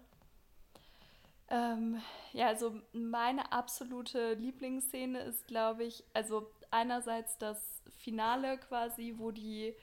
Ähm, 1.52 2.02
ja, 2.34 2.48
also 2.48 2.80
meine 2.94 3.52
absolute 3.52 4.34
Lieblingsszene 4.34 5.20
ist, 5.22 5.48
glaube 5.48 5.84
ich, 5.84 6.04
also 6.14 6.52
einerseits 6.72 7.38
das 7.38 7.82
Finale 7.96 8.58
quasi, 8.60 9.16
wo 9.18 9.32
die 9.32 9.76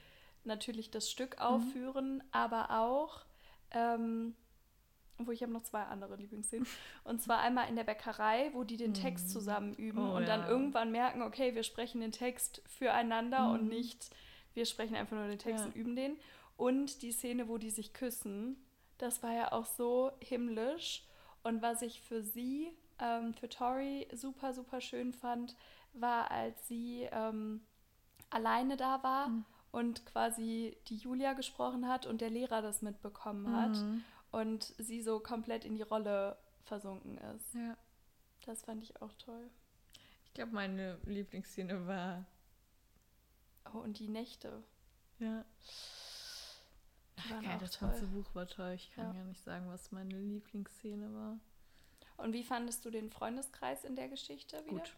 natürlich 0.46 0.90
das 0.90 1.10
Stück 1.10 1.36
mhm. 1.36 1.42
aufführen, 1.42 2.14
mhm. 2.16 2.22
aber 2.32 2.70
auch, 2.70 3.24
ähm, 3.70 4.34
wo 5.18 5.32
ich 5.32 5.42
habe 5.42 5.52
noch 5.52 5.62
zwei 5.62 5.82
andere 5.82 6.16
Lieblingsszenen. 6.16 6.66
Und 7.04 7.22
zwar 7.22 7.40
einmal 7.40 7.68
in 7.68 7.76
der 7.76 7.84
Bäckerei, 7.84 8.50
wo 8.52 8.64
die 8.64 8.76
den 8.76 8.94
Text 8.94 9.26
mhm. 9.26 9.30
zusammen 9.30 9.74
üben 9.74 10.10
oh, 10.10 10.16
und 10.16 10.28
dann 10.28 10.42
ja. 10.42 10.48
irgendwann 10.48 10.92
merken, 10.92 11.22
okay, 11.22 11.54
wir 11.54 11.62
sprechen 11.62 12.00
den 12.00 12.12
Text 12.12 12.62
füreinander 12.66 13.48
mhm. 13.48 13.54
und 13.54 13.68
nicht, 13.68 14.10
wir 14.54 14.66
sprechen 14.66 14.96
einfach 14.96 15.16
nur 15.16 15.28
den 15.28 15.38
Text 15.38 15.60
ja. 15.60 15.66
und 15.66 15.76
üben 15.76 15.96
den. 15.96 16.16
Und 16.56 17.02
die 17.02 17.12
Szene, 17.12 17.48
wo 17.48 17.58
die 17.58 17.70
sich 17.70 17.92
küssen, 17.92 18.56
das 18.98 19.22
war 19.22 19.32
ja 19.32 19.52
auch 19.52 19.66
so 19.66 20.12
himmlisch. 20.20 21.04
Und 21.42 21.62
was 21.62 21.82
ich 21.82 22.00
für 22.00 22.22
sie, 22.22 22.72
ähm, 22.98 23.34
für 23.34 23.48
Tori 23.48 24.08
super, 24.12 24.52
super 24.52 24.80
schön 24.80 25.12
fand, 25.12 25.54
war, 25.92 26.30
als 26.30 26.66
sie 26.66 27.08
ähm, 27.12 27.60
alleine 28.30 28.76
da 28.76 29.02
war 29.02 29.28
mhm. 29.28 29.44
Und 29.76 30.06
quasi 30.06 30.74
die 30.88 30.96
Julia 30.96 31.34
gesprochen 31.34 31.86
hat 31.86 32.06
und 32.06 32.22
der 32.22 32.30
Lehrer 32.30 32.62
das 32.62 32.80
mitbekommen 32.80 33.54
hat 33.54 33.76
mhm. 33.76 34.02
und 34.30 34.72
sie 34.78 35.02
so 35.02 35.20
komplett 35.20 35.66
in 35.66 35.76
die 35.76 35.82
Rolle 35.82 36.38
versunken 36.64 37.18
ist. 37.18 37.54
Ja. 37.54 37.76
Das 38.46 38.62
fand 38.62 38.82
ich 38.82 39.02
auch 39.02 39.12
toll. 39.18 39.50
Ich 40.24 40.32
glaube, 40.32 40.52
meine 40.52 40.98
Lieblingsszene 41.04 41.86
war. 41.86 42.24
Oh, 43.74 43.78
und 43.80 43.98
die 43.98 44.08
Nächte. 44.08 44.64
Ja. 45.18 45.44
Ach, 47.18 47.42
geil, 47.42 47.58
das 47.60 47.72
toll. 47.72 47.90
ganze 47.90 48.06
Buch 48.06 48.34
war 48.34 48.46
toll. 48.46 48.72
Ich 48.76 48.90
kann 48.92 49.08
ja. 49.08 49.12
gar 49.12 49.24
nicht 49.24 49.44
sagen, 49.44 49.68
was 49.68 49.92
meine 49.92 50.18
Lieblingsszene 50.18 51.12
war. 51.12 51.38
Und 52.16 52.32
wie 52.32 52.44
fandest 52.44 52.82
du 52.86 52.90
den 52.90 53.10
Freundeskreis 53.10 53.84
in 53.84 53.94
der 53.94 54.08
Geschichte 54.08 54.56
wieder? 54.64 54.78
Gut. 54.78 54.96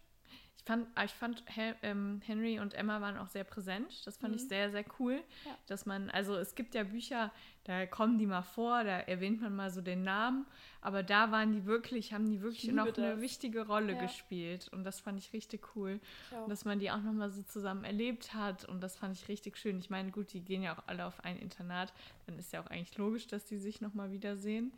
Ich 0.57 0.65
fand, 0.65 0.87
ah, 0.93 1.03
ich 1.03 1.11
fand 1.11 1.43
ähm, 1.81 2.21
Henry 2.25 2.59
und 2.59 2.73
Emma 2.75 3.01
waren 3.01 3.17
auch 3.17 3.27
sehr 3.27 3.43
präsent. 3.43 4.05
Das 4.05 4.17
fand 4.17 4.33
mhm. 4.33 4.39
ich 4.39 4.47
sehr, 4.47 4.69
sehr 4.69 4.85
cool. 4.99 5.23
Ja. 5.45 5.57
Dass 5.67 5.85
man, 5.85 6.09
also 6.11 6.35
es 6.35 6.53
gibt 6.53 6.75
ja 6.75 6.83
Bücher, 6.83 7.31
da 7.63 7.85
kommen 7.85 8.17
die 8.17 8.27
mal 8.27 8.43
vor, 8.43 8.83
da 8.83 8.99
erwähnt 8.99 9.41
man 9.41 9.55
mal 9.55 9.71
so 9.71 9.81
den 9.81 10.03
Namen, 10.03 10.45
aber 10.81 11.01
da 11.01 11.31
waren 11.31 11.53
die 11.53 11.65
wirklich, 11.65 12.13
haben 12.13 12.29
die 12.29 12.41
wirklich 12.41 12.71
noch 12.71 12.87
das. 12.87 12.97
eine 12.99 13.21
wichtige 13.21 13.65
Rolle 13.65 13.93
ja. 13.93 14.01
gespielt. 14.01 14.67
Und 14.67 14.83
das 14.83 14.99
fand 14.99 15.17
ich 15.17 15.33
richtig 15.33 15.75
cool. 15.75 15.99
Und 16.31 16.49
dass 16.49 16.65
man 16.65 16.79
die 16.79 16.91
auch 16.91 17.01
nochmal 17.01 17.31
so 17.31 17.41
zusammen 17.41 17.83
erlebt 17.83 18.33
hat. 18.33 18.65
Und 18.65 18.81
das 18.81 18.97
fand 18.97 19.15
ich 19.15 19.27
richtig 19.27 19.57
schön. 19.57 19.79
Ich 19.79 19.89
meine, 19.89 20.11
gut, 20.11 20.33
die 20.33 20.41
gehen 20.41 20.61
ja 20.61 20.77
auch 20.77 20.83
alle 20.87 21.05
auf 21.05 21.23
ein 21.23 21.39
Internat. 21.39 21.93
Dann 22.27 22.37
ist 22.37 22.53
ja 22.53 22.61
auch 22.61 22.67
eigentlich 22.67 22.97
logisch, 22.97 23.27
dass 23.27 23.45
die 23.45 23.57
sich 23.57 23.81
nochmal 23.81 24.11
wiedersehen. 24.11 24.73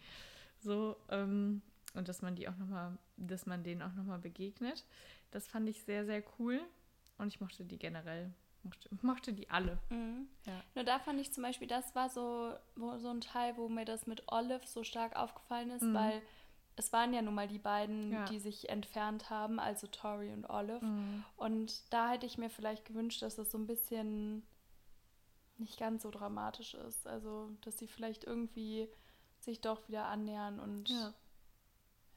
So, 0.59 0.95
ähm, 1.09 1.61
und 1.93 2.07
dass 2.07 2.21
man 2.21 2.35
die 2.35 2.47
auch 2.47 2.57
nochmal, 2.57 2.97
dass 3.17 3.45
man 3.45 3.63
denen 3.63 3.81
auch 3.81 3.93
nochmal 3.93 4.19
begegnet. 4.19 4.85
Das 5.31 5.47
fand 5.47 5.67
ich 5.69 5.83
sehr, 5.83 6.05
sehr 6.05 6.23
cool. 6.39 6.61
Und 7.17 7.27
ich 7.27 7.39
mochte 7.39 7.65
die 7.65 7.77
generell. 7.77 8.33
Mochte, 8.63 8.89
mochte 9.01 9.33
die 9.33 9.49
alle. 9.49 9.79
Mhm. 9.89 10.27
Ja. 10.45 10.61
Nur 10.75 10.83
da 10.83 10.99
fand 10.99 11.19
ich 11.19 11.33
zum 11.33 11.43
Beispiel, 11.43 11.67
das 11.67 11.95
war 11.95 12.09
so, 12.09 12.53
wo, 12.75 12.97
so 12.99 13.09
ein 13.09 13.21
Teil, 13.21 13.57
wo 13.57 13.69
mir 13.69 13.85
das 13.85 14.05
mit 14.05 14.31
Olive 14.31 14.65
so 14.65 14.83
stark 14.83 15.15
aufgefallen 15.15 15.71
ist, 15.71 15.83
mhm. 15.83 15.93
weil 15.93 16.21
es 16.75 16.93
waren 16.93 17.13
ja 17.13 17.21
nun 17.21 17.35
mal 17.35 17.47
die 17.47 17.59
beiden, 17.59 18.11
ja. 18.11 18.25
die 18.25 18.39
sich 18.39 18.69
entfernt 18.69 19.29
haben, 19.29 19.59
also 19.59 19.87
Tori 19.87 20.31
und 20.31 20.49
Olive. 20.49 20.85
Mhm. 20.85 21.23
Und 21.37 21.93
da 21.93 22.11
hätte 22.11 22.25
ich 22.25 22.37
mir 22.37 22.49
vielleicht 22.49 22.85
gewünscht, 22.85 23.21
dass 23.21 23.35
das 23.35 23.51
so 23.51 23.57
ein 23.57 23.67
bisschen 23.67 24.43
nicht 25.57 25.79
ganz 25.79 26.03
so 26.03 26.11
dramatisch 26.11 26.73
ist. 26.73 27.07
Also, 27.07 27.49
dass 27.61 27.77
sie 27.77 27.87
vielleicht 27.87 28.23
irgendwie 28.23 28.89
sich 29.39 29.61
doch 29.61 29.87
wieder 29.87 30.05
annähern 30.05 30.59
und. 30.59 30.89
Ja. 30.89 31.13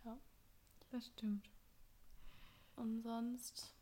ja. 0.05 0.19
Das 0.91 1.07
stimmt. 1.07 1.49
Und 2.77 3.03
sonst 3.03 3.75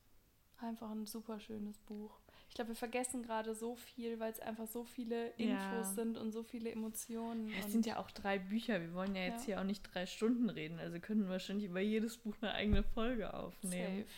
einfach 0.58 0.90
ein 0.90 1.06
super 1.06 1.40
schönes 1.40 1.78
Buch. 1.80 2.18
Ich 2.48 2.54
glaube, 2.54 2.68
wir 2.68 2.76
vergessen 2.76 3.22
gerade 3.22 3.54
so 3.54 3.76
viel, 3.76 4.20
weil 4.20 4.30
es 4.30 4.38
einfach 4.38 4.66
so 4.66 4.84
viele 4.84 5.28
Infos 5.38 5.56
ja. 5.56 5.84
sind 5.84 6.18
und 6.18 6.32
so 6.32 6.42
viele 6.42 6.70
Emotionen. 6.70 7.48
Ja, 7.48 7.56
es 7.60 7.72
sind 7.72 7.86
ja 7.86 7.98
auch 7.98 8.10
drei 8.10 8.38
Bücher. 8.38 8.80
Wir 8.80 8.92
wollen 8.92 9.14
ja 9.14 9.22
jetzt 9.22 9.40
ja. 9.42 9.54
hier 9.54 9.60
auch 9.60 9.64
nicht 9.64 9.82
drei 9.82 10.04
Stunden 10.04 10.50
reden. 10.50 10.78
Also 10.78 11.00
könnten 11.00 11.24
wir 11.24 11.30
wahrscheinlich 11.30 11.70
über 11.70 11.80
jedes 11.80 12.18
Buch 12.18 12.34
eine 12.42 12.52
eigene 12.52 12.82
Folge 12.82 13.32
aufnehmen. 13.32 14.04
Safe. 14.04 14.10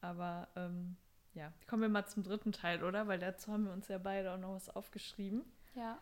Aber 0.00 0.48
ähm, 0.56 0.96
ja, 1.34 1.52
kommen 1.68 1.82
wir 1.82 1.88
mal 1.88 2.06
zum 2.06 2.24
dritten 2.24 2.50
Teil, 2.50 2.82
oder? 2.82 3.06
Weil 3.06 3.20
dazu 3.20 3.52
haben 3.52 3.66
wir 3.66 3.72
uns 3.72 3.86
ja 3.88 3.98
beide 3.98 4.32
auch 4.32 4.38
noch 4.38 4.54
was 4.54 4.68
aufgeschrieben. 4.74 5.44
Ja. 5.74 5.98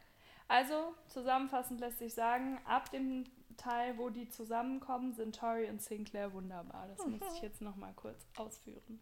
Also, 0.48 0.94
zusammenfassend 1.08 1.80
lässt 1.80 1.98
sich 1.98 2.14
sagen, 2.14 2.58
ab 2.64 2.90
dem 2.90 3.24
Teil, 3.56 3.98
wo 3.98 4.10
die 4.10 4.28
zusammenkommen, 4.28 5.12
sind 5.12 5.36
Tori 5.36 5.68
und 5.68 5.82
Sinclair 5.82 6.32
wunderbar. 6.32 6.88
Das 6.88 7.06
muss 7.06 7.20
ich 7.34 7.42
jetzt 7.42 7.60
noch 7.60 7.76
mal 7.76 7.92
kurz 7.94 8.26
ausführen. 8.36 9.00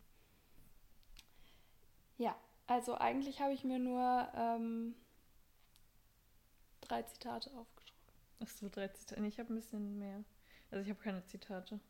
Ja, 2.18 2.36
also 2.66 2.96
eigentlich 2.96 3.40
habe 3.40 3.52
ich 3.52 3.64
mir 3.64 3.78
nur 3.78 4.28
ähm, 4.34 4.94
drei 6.80 7.02
Zitate 7.02 7.50
aufgeschrieben. 7.56 8.02
Ach 8.42 8.48
so, 8.48 8.68
drei 8.68 8.88
Zitate. 8.88 9.24
Ich 9.26 9.38
habe 9.38 9.52
ein 9.52 9.56
bisschen 9.56 9.98
mehr. 9.98 10.24
Also 10.70 10.82
ich 10.82 10.90
habe 10.90 11.02
keine 11.02 11.24
Zitate. 11.24 11.80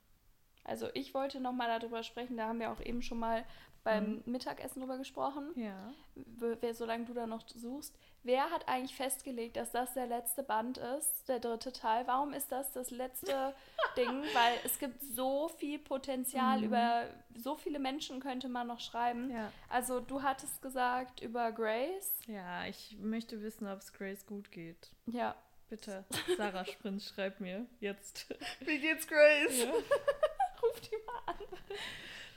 Also 0.64 0.88
ich 0.94 1.12
wollte 1.14 1.40
noch 1.40 1.52
mal 1.52 1.78
darüber 1.78 2.02
sprechen, 2.02 2.36
da 2.36 2.48
haben 2.48 2.60
wir 2.60 2.70
auch 2.70 2.80
eben 2.80 3.02
schon 3.02 3.18
mal 3.18 3.44
beim 3.84 4.16
mhm. 4.16 4.22
Mittagessen 4.26 4.80
drüber 4.80 4.98
gesprochen. 4.98 5.50
Ja. 5.56 5.92
Wer, 6.14 6.74
solange 6.74 7.04
du 7.04 7.14
da 7.14 7.26
noch 7.26 7.46
suchst. 7.48 7.96
Wer 8.22 8.50
hat 8.50 8.68
eigentlich 8.68 8.94
festgelegt, 8.94 9.56
dass 9.56 9.72
das 9.72 9.94
der 9.94 10.06
letzte 10.06 10.42
Band 10.42 10.78
ist, 10.78 11.28
der 11.28 11.40
dritte 11.40 11.72
Teil? 11.72 12.06
Warum 12.06 12.32
ist 12.32 12.52
das 12.52 12.72
das 12.72 12.90
letzte 12.90 13.54
Ding? 13.96 14.22
Weil 14.34 14.54
es 14.64 14.78
gibt 14.78 15.02
so 15.02 15.48
viel 15.48 15.78
Potenzial, 15.78 16.58
mhm. 16.58 16.64
über 16.64 17.06
so 17.36 17.56
viele 17.56 17.78
Menschen 17.78 18.20
könnte 18.20 18.48
man 18.48 18.68
noch 18.68 18.80
schreiben. 18.80 19.30
Ja. 19.30 19.50
Also 19.68 20.00
du 20.00 20.22
hattest 20.22 20.62
gesagt 20.62 21.20
über 21.20 21.50
Grace. 21.50 22.20
Ja, 22.28 22.66
ich 22.66 22.96
möchte 23.00 23.42
wissen, 23.42 23.66
ob 23.66 23.80
es 23.80 23.92
Grace 23.92 24.24
gut 24.26 24.52
geht. 24.52 24.90
Ja. 25.06 25.34
Bitte, 25.68 26.04
Sarah 26.36 26.66
Sprint, 26.66 27.02
schreib 27.02 27.40
mir 27.40 27.64
jetzt. 27.80 28.26
Wie 28.60 28.78
geht's 28.78 29.08
Grace? 29.08 29.64
Ja. 29.64 29.70
Ruf 30.62 30.80
die 30.82 30.96
mal 31.06 31.32
an. 31.32 31.36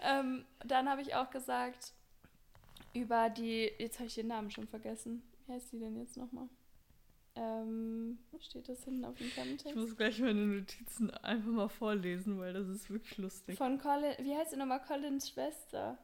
Ähm, 0.05 0.45
dann 0.65 0.89
habe 0.89 1.01
ich 1.01 1.15
auch 1.15 1.29
gesagt, 1.29 1.93
über 2.93 3.29
die, 3.29 3.71
jetzt 3.79 3.99
habe 3.99 4.07
ich 4.07 4.15
den 4.15 4.27
Namen 4.27 4.51
schon 4.51 4.67
vergessen. 4.67 5.23
Wie 5.45 5.53
heißt 5.53 5.73
die 5.73 5.79
denn 5.79 5.97
jetzt 5.97 6.17
nochmal? 6.17 6.47
Ähm, 7.35 8.17
steht 8.39 8.69
das 8.69 8.83
hinten 8.85 9.03
auf 9.03 9.17
dem 9.17 9.29
Klappentext? 9.29 9.65
Ich 9.65 9.75
muss 9.75 9.97
gleich 9.97 10.19
meine 10.19 10.45
Notizen 10.45 11.11
einfach 11.11 11.51
mal 11.51 11.67
vorlesen, 11.67 12.39
weil 12.39 12.53
das 12.53 12.67
ist 12.67 12.89
wirklich 12.89 13.17
lustig. 13.17 13.57
Von 13.57 13.77
Colin, 13.77 14.13
wie 14.19 14.35
heißt 14.35 14.51
sie 14.51 14.57
nochmal? 14.57 14.81
Collins 14.81 15.29
Schwester. 15.29 15.97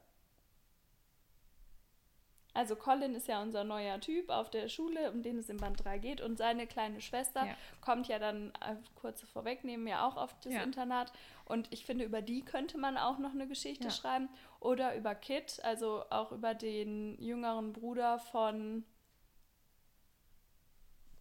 Also 2.54 2.76
Colin 2.76 3.16
ist 3.16 3.30
ja 3.30 3.42
unser 3.42 3.64
neuer 3.64 4.00
Typ 4.02 4.30
auf 4.30 4.50
der 4.50 4.68
Schule, 4.68 5.12
um 5.12 5.22
den 5.22 5.38
es 5.38 5.50
im 5.50 5.58
Band 5.58 5.84
3 5.84 6.00
geht. 6.00 6.20
Und 6.22 6.38
seine 6.38 6.68
kleine 6.68 7.00
Schwester 7.00 7.46
ja. 7.46 7.56
kommt 7.80 8.08
ja 8.08 8.20
dann, 8.20 8.50
äh, 8.60 8.76
kurz 8.96 9.22
vorwegnehmen, 9.22 9.88
ja 9.88 10.06
auch 10.06 10.18
auf 10.18 10.36
das 10.42 10.54
ja. 10.54 10.64
Internat. 10.64 11.14
Und 11.46 11.68
ich 11.72 11.86
finde, 11.86 12.04
über 12.04 12.22
die 12.22 12.44
könnte 12.44 12.78
man 12.78 12.98
auch 12.98 13.20
noch 13.20 13.32
eine 13.32 13.48
Geschichte 13.48 13.86
ja. 13.86 13.90
schreiben. 13.90 14.28
Oder 14.60 14.96
über 14.96 15.16
Kit, 15.16 15.62
also 15.64 16.04
auch 16.10 16.34
über 16.34 16.54
den 16.54 17.22
jüngeren 17.22 17.72
Bruder 17.72 18.20
von 18.20 18.84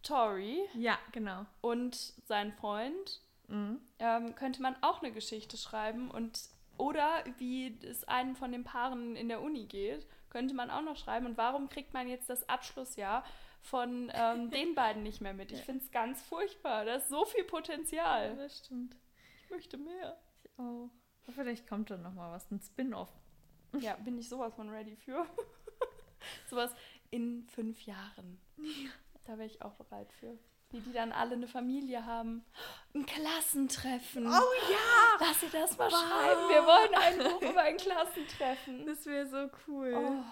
Tori. 0.03 0.59
Ja, 0.73 0.99
genau. 1.13 1.45
Und 1.61 1.95
sein 2.25 2.51
Freund. 2.51 3.21
Mhm. 3.47 3.79
Ähm, 3.99 4.35
könnte 4.35 4.61
man 4.61 4.75
auch 4.81 5.01
eine 5.01 5.13
Geschichte 5.13 5.55
schreiben. 5.55 6.11
Und 6.11 6.39
oder 6.77 7.23
wie 7.37 7.77
es 7.83 8.03
einem 8.03 8.35
von 8.35 8.51
den 8.51 8.65
Paaren 8.65 9.15
in 9.15 9.29
der 9.29 9.41
Uni 9.41 9.65
geht 9.65 10.05
könnte 10.31 10.55
man 10.55 10.71
auch 10.71 10.81
noch 10.81 10.97
schreiben. 10.97 11.27
Und 11.27 11.37
warum 11.37 11.69
kriegt 11.69 11.93
man 11.93 12.07
jetzt 12.07 12.29
das 12.29 12.49
Abschlussjahr 12.49 13.23
von 13.61 14.11
ähm, 14.15 14.49
den 14.49 14.73
beiden 14.75 15.03
nicht 15.03 15.21
mehr 15.21 15.33
mit? 15.33 15.51
Ich 15.51 15.61
finde 15.61 15.83
es 15.83 15.91
ganz 15.91 16.21
furchtbar. 16.23 16.85
Da 16.85 16.95
ist 16.95 17.09
so 17.09 17.25
viel 17.25 17.43
Potenzial. 17.43 18.29
Ja, 18.29 18.35
das 18.35 18.57
stimmt. 18.57 18.95
Ich 19.43 19.49
möchte 19.51 19.77
mehr. 19.77 20.17
Ich 20.43 20.49
auch. 20.57 20.89
Vielleicht 21.35 21.67
kommt 21.67 21.91
dann 21.91 22.01
noch 22.01 22.13
mal 22.13 22.31
was, 22.31 22.49
ein 22.49 22.59
Spin-off. 22.59 23.11
Ja, 23.79 23.95
bin 23.95 24.17
ich 24.17 24.27
sowas 24.27 24.55
von 24.55 24.69
ready 24.69 24.95
für. 24.95 25.25
sowas 26.49 26.73
in 27.11 27.47
fünf 27.47 27.83
Jahren. 27.83 28.41
Ja. 28.57 28.89
Da 29.25 29.37
wäre 29.37 29.45
ich 29.45 29.61
auch 29.61 29.75
bereit 29.75 30.11
für. 30.13 30.37
Wie 30.71 30.79
die 30.79 30.93
dann 30.93 31.11
alle 31.11 31.33
eine 31.33 31.47
Familie 31.47 32.05
haben. 32.05 32.45
Ein 32.93 33.05
Klassentreffen. 33.05 34.25
Oh 34.25 34.29
ja! 34.29 35.17
Lass 35.19 35.43
ihr 35.43 35.49
das 35.49 35.77
mal 35.77 35.91
wow. 35.91 35.99
schreiben. 35.99 36.49
Wir 36.49 36.65
wollen 36.65 36.95
ein 36.95 37.31
Buch 37.31 37.41
über 37.41 37.61
ein 37.61 37.77
Klassentreffen. 37.77 38.85
Das 38.85 39.05
wäre 39.05 39.27
so 39.27 39.49
cool. 39.67 39.93
Oh. 39.95 40.23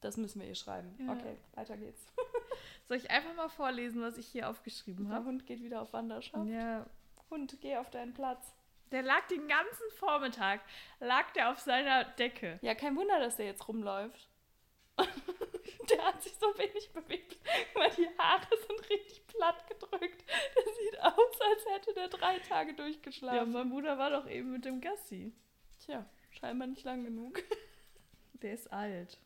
Das 0.00 0.16
müssen 0.16 0.40
wir 0.40 0.48
ihr 0.48 0.54
schreiben. 0.54 0.94
Ja. 0.98 1.12
Okay, 1.12 1.36
weiter 1.54 1.76
geht's. 1.76 2.06
Soll 2.88 2.98
ich 2.98 3.10
einfach 3.10 3.34
mal 3.34 3.48
vorlesen, 3.48 4.02
was 4.02 4.18
ich 4.18 4.26
hier 4.26 4.50
aufgeschrieben 4.50 5.08
habe? 5.08 5.24
Der 5.24 5.32
Hund 5.32 5.46
geht 5.46 5.62
wieder 5.62 5.80
auf 5.80 5.92
Wanderschaft. 5.92 6.46
Ja. 6.46 6.86
Hund, 7.30 7.56
geh 7.60 7.76
auf 7.76 7.90
deinen 7.90 8.12
Platz. 8.12 8.52
Der 8.92 9.02
lag 9.02 9.26
den 9.28 9.48
ganzen 9.48 9.90
Vormittag, 9.96 10.60
lag 11.00 11.32
der 11.32 11.50
auf 11.50 11.58
seiner 11.58 12.04
Decke. 12.04 12.58
Ja, 12.62 12.74
kein 12.74 12.96
Wunder, 12.96 13.18
dass 13.18 13.36
der 13.36 13.46
jetzt 13.46 13.66
rumläuft. 13.66 14.28
Der 15.90 16.04
hat 16.04 16.22
sich 16.22 16.34
so 16.34 16.46
wenig 16.58 16.90
bewegt, 16.92 17.38
weil 17.74 17.90
die 17.90 18.08
Haare 18.18 18.46
sind 18.56 18.90
richtig 18.90 19.26
platt 19.26 19.66
gedrückt. 19.68 20.24
Der 20.28 20.74
sieht 20.74 21.00
aus, 21.00 21.40
als 21.40 21.66
hätte 21.74 21.94
der 21.94 22.08
drei 22.08 22.38
Tage 22.40 22.74
durchgeschlafen. 22.74 23.36
Ja, 23.36 23.44
mein 23.44 23.70
Bruder 23.70 23.98
war 23.98 24.10
doch 24.10 24.28
eben 24.28 24.52
mit 24.52 24.64
dem 24.64 24.80
Gassi. 24.80 25.32
Tja, 25.80 26.08
scheinbar 26.30 26.68
nicht 26.68 26.84
lang 26.84 27.04
genug. 27.04 27.42
Der 28.42 28.54
ist 28.54 28.72
alt. 28.72 29.18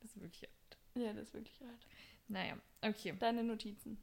Das 0.00 0.10
ist 0.10 0.20
wirklich 0.20 0.42
alt. 0.42 0.78
Ja, 0.96 1.12
der 1.12 1.22
ist 1.22 1.32
wirklich 1.32 1.60
alt. 1.62 1.86
Naja, 2.28 2.58
okay. 2.82 3.14
Deine 3.18 3.44
Notizen. 3.44 4.02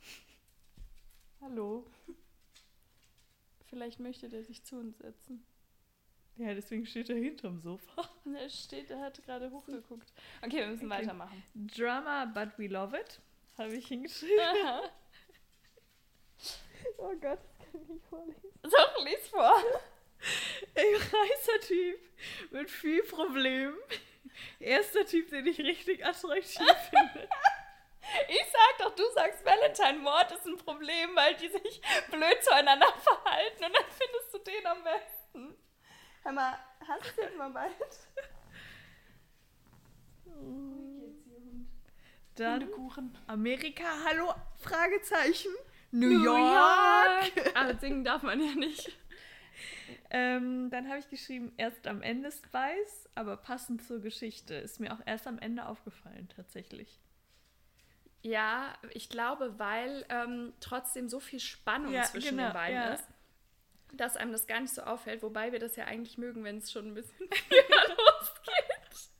Hallo. 1.40 1.84
Vielleicht 3.66 3.98
möchte 3.98 4.28
der 4.28 4.44
sich 4.44 4.62
zu 4.62 4.76
uns 4.76 4.98
setzen. 4.98 5.44
Ja, 6.38 6.52
deswegen 6.54 6.84
steht 6.86 7.08
er 7.08 7.16
hinterm 7.16 7.60
Sofa. 7.60 8.08
Er 8.38 8.50
steht, 8.50 8.90
er 8.90 9.00
hat 9.00 9.22
gerade 9.24 9.50
hochgeguckt. 9.50 10.12
Okay, 10.42 10.58
wir 10.58 10.66
müssen 10.66 10.90
Okay. 10.92 11.02
weitermachen. 11.02 11.42
Drama, 11.54 12.24
but 12.26 12.50
we 12.58 12.66
love 12.66 12.94
it. 12.98 13.20
Habe 13.56 13.74
ich 13.74 13.86
hingeschrieben. 13.86 14.36
oh 16.98 17.14
Gott, 17.20 17.38
das 17.38 17.70
kann 17.70 17.80
ich 17.82 17.88
nicht 17.88 18.06
vorlesen. 18.06 18.50
Doch, 18.62 19.04
lies 19.04 19.28
vor. 19.28 19.54
Ein 20.74 20.94
heißer 20.94 21.60
Typ 21.66 22.00
mit 22.50 22.70
viel 22.70 23.02
Problemen. 23.04 23.76
Erster 24.58 25.06
Typ, 25.06 25.30
den 25.30 25.46
ich 25.46 25.58
richtig 25.58 26.04
attraktiv 26.04 26.66
finde. 26.90 27.28
Ich 28.28 28.44
sag 28.52 28.78
doch, 28.86 28.94
du 28.94 29.02
sagst, 29.14 29.44
Valentine-Mord 29.44 30.32
ist 30.32 30.46
ein 30.46 30.56
Problem, 30.58 31.14
weil 31.16 31.34
die 31.36 31.48
sich 31.48 31.80
blöd 32.10 32.42
zueinander 32.42 32.86
verhalten 33.02 33.64
und 33.64 33.74
dann 33.74 33.84
findest 33.90 34.32
du 34.34 34.38
den 34.38 34.66
am 34.66 34.82
besten. 34.84 35.15
Hör 36.26 36.32
mal, 36.32 36.58
hast 36.88 37.16
du 37.16 37.22
jetzt 37.22 37.38
mal 37.38 37.50
bald? 37.50 37.72
Dann 42.34 42.62
Hundekuchen. 42.64 43.16
Amerika, 43.28 43.84
hallo? 44.04 44.34
Fragezeichen. 44.56 45.52
New, 45.92 46.08
New 46.08 46.24
York. 46.24 47.36
York. 47.36 47.56
Aber 47.56 47.76
singen 47.76 48.02
darf 48.02 48.24
man 48.24 48.40
ja 48.40 48.56
nicht. 48.56 48.90
Ähm, 50.10 50.68
dann 50.70 50.88
habe 50.88 50.98
ich 50.98 51.08
geschrieben, 51.08 51.52
erst 51.58 51.86
am 51.86 52.02
Ende 52.02 52.32
Spice, 52.32 53.08
aber 53.14 53.36
passend 53.36 53.86
zur 53.86 54.00
Geschichte. 54.00 54.54
Ist 54.54 54.80
mir 54.80 54.92
auch 54.94 55.00
erst 55.06 55.28
am 55.28 55.38
Ende 55.38 55.66
aufgefallen, 55.66 56.28
tatsächlich. 56.34 56.98
Ja, 58.22 58.74
ich 58.94 59.10
glaube, 59.10 59.60
weil 59.60 60.04
ähm, 60.08 60.54
trotzdem 60.58 61.08
so 61.08 61.20
viel 61.20 61.38
Spannung 61.38 61.92
Ja, 61.92 62.02
zwischen 62.02 62.36
genau, 62.36 62.48
den 62.48 62.52
beiden 62.52 62.74
ja. 62.74 62.94
ist, 62.94 63.06
dass 63.94 64.16
einem 64.16 64.32
das 64.32 64.46
gar 64.46 64.60
nicht 64.60 64.74
so 64.74 64.82
auffällt, 64.82 65.22
wobei 65.22 65.52
wir 65.52 65.58
das 65.58 65.76
ja 65.76 65.84
eigentlich 65.84 66.18
mögen, 66.18 66.44
wenn 66.44 66.58
es 66.58 66.70
schon 66.72 66.86
ein 66.88 66.94
bisschen 66.94 67.18
losgeht. 67.30 69.10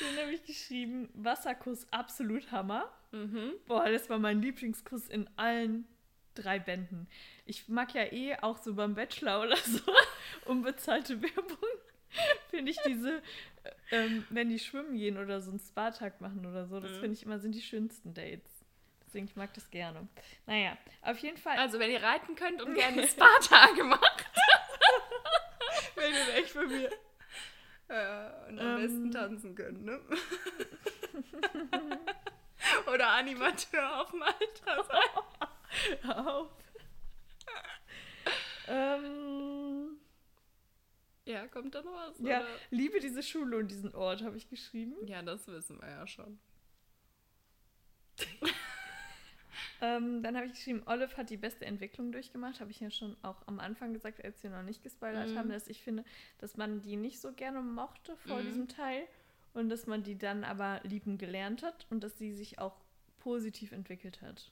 Dann 0.00 0.24
habe 0.24 0.32
ich 0.34 0.44
geschrieben, 0.44 1.08
Wasserkuss 1.14 1.86
absolut 1.90 2.50
Hammer. 2.50 2.92
Mhm. 3.12 3.52
Boah, 3.66 3.88
das 3.88 4.10
war 4.10 4.18
mein 4.18 4.42
Lieblingskuss 4.42 5.08
in 5.08 5.28
allen 5.36 5.86
drei 6.34 6.58
Bänden. 6.58 7.08
Ich 7.46 7.68
mag 7.68 7.94
ja 7.94 8.12
eh 8.12 8.36
auch 8.42 8.58
so 8.58 8.74
beim 8.74 8.94
Bachelor 8.94 9.42
oder 9.42 9.56
so 9.56 9.80
unbezahlte 10.46 11.22
Werbung. 11.22 11.58
Finde 12.50 12.70
ich 12.72 12.78
diese, 12.86 13.18
äh, 13.62 13.70
ähm, 13.92 14.24
wenn 14.30 14.48
die 14.48 14.58
schwimmen 14.58 14.96
gehen 14.96 15.16
oder 15.18 15.40
so 15.40 15.50
einen 15.50 15.60
Spa-Tag 15.60 16.20
machen 16.20 16.44
oder 16.46 16.66
so, 16.66 16.80
das 16.80 16.90
Mhm. 16.92 17.00
finde 17.00 17.12
ich 17.14 17.22
immer 17.24 17.38
sind 17.38 17.54
die 17.54 17.62
schönsten 17.62 18.14
Dates. 18.14 18.53
Deswegen, 19.14 19.28
ich 19.28 19.36
mag 19.36 19.54
das 19.54 19.70
gerne. 19.70 20.08
Naja, 20.44 20.76
auf 21.02 21.18
jeden 21.18 21.36
Fall. 21.36 21.56
Also, 21.56 21.78
wenn 21.78 21.88
ihr 21.88 22.02
reiten 22.02 22.34
könnt 22.34 22.60
und 22.60 22.74
gerne 22.74 23.06
Spa-Tage 23.06 23.84
macht. 23.84 24.26
meldet 25.96 26.34
echt 26.34 26.52
bei 26.52 26.66
mir. 26.66 26.90
Äh, 27.86 28.48
und 28.48 28.58
am 28.58 28.82
besten 28.82 29.12
tanzen 29.12 29.54
können, 29.54 29.84
ne? 29.84 30.00
Oder 32.92 33.10
Animateur 33.10 34.00
auf 34.00 34.12
Malta 34.14 34.82
sein. 34.82 35.08
Hör 36.02 36.34
auf. 36.34 36.50
ähm, 38.66 39.96
Ja, 41.24 41.46
kommt 41.46 41.72
da 41.76 41.82
noch 41.82 41.94
was? 41.94 42.18
ja, 42.18 42.40
oder? 42.40 42.48
liebe 42.70 42.98
diese 42.98 43.22
Schule 43.22 43.58
und 43.58 43.70
diesen 43.70 43.94
Ort, 43.94 44.22
habe 44.22 44.36
ich 44.36 44.48
geschrieben. 44.48 44.96
ja, 45.06 45.22
das 45.22 45.46
wissen 45.46 45.80
wir 45.80 45.88
ja 45.88 46.04
schon. 46.08 46.40
Ähm, 49.84 50.22
dann 50.22 50.36
habe 50.36 50.46
ich 50.46 50.52
geschrieben, 50.52 50.82
Olive 50.86 51.16
hat 51.16 51.28
die 51.30 51.36
beste 51.36 51.64
Entwicklung 51.66 52.10
durchgemacht. 52.12 52.60
Habe 52.60 52.70
ich 52.70 52.80
ja 52.80 52.90
schon 52.90 53.16
auch 53.22 53.46
am 53.46 53.60
Anfang 53.60 53.92
gesagt, 53.92 54.24
als 54.24 54.42
wir 54.42 54.50
noch 54.50 54.62
nicht 54.62 54.82
gespoilert 54.82 55.28
Mhm. 55.30 55.38
haben, 55.38 55.48
dass 55.50 55.68
ich 55.68 55.82
finde, 55.82 56.04
dass 56.38 56.56
man 56.56 56.80
die 56.80 56.96
nicht 56.96 57.20
so 57.20 57.32
gerne 57.32 57.60
mochte 57.60 58.16
vor 58.16 58.40
Mhm. 58.40 58.46
diesem 58.46 58.68
Teil 58.68 59.06
und 59.52 59.68
dass 59.68 59.86
man 59.86 60.02
die 60.02 60.16
dann 60.16 60.44
aber 60.44 60.80
lieben 60.84 61.18
gelernt 61.18 61.62
hat 61.62 61.86
und 61.90 62.02
dass 62.02 62.16
sie 62.18 62.32
sich 62.32 62.58
auch 62.58 62.76
positiv 63.18 63.72
entwickelt 63.72 64.22
hat. 64.22 64.50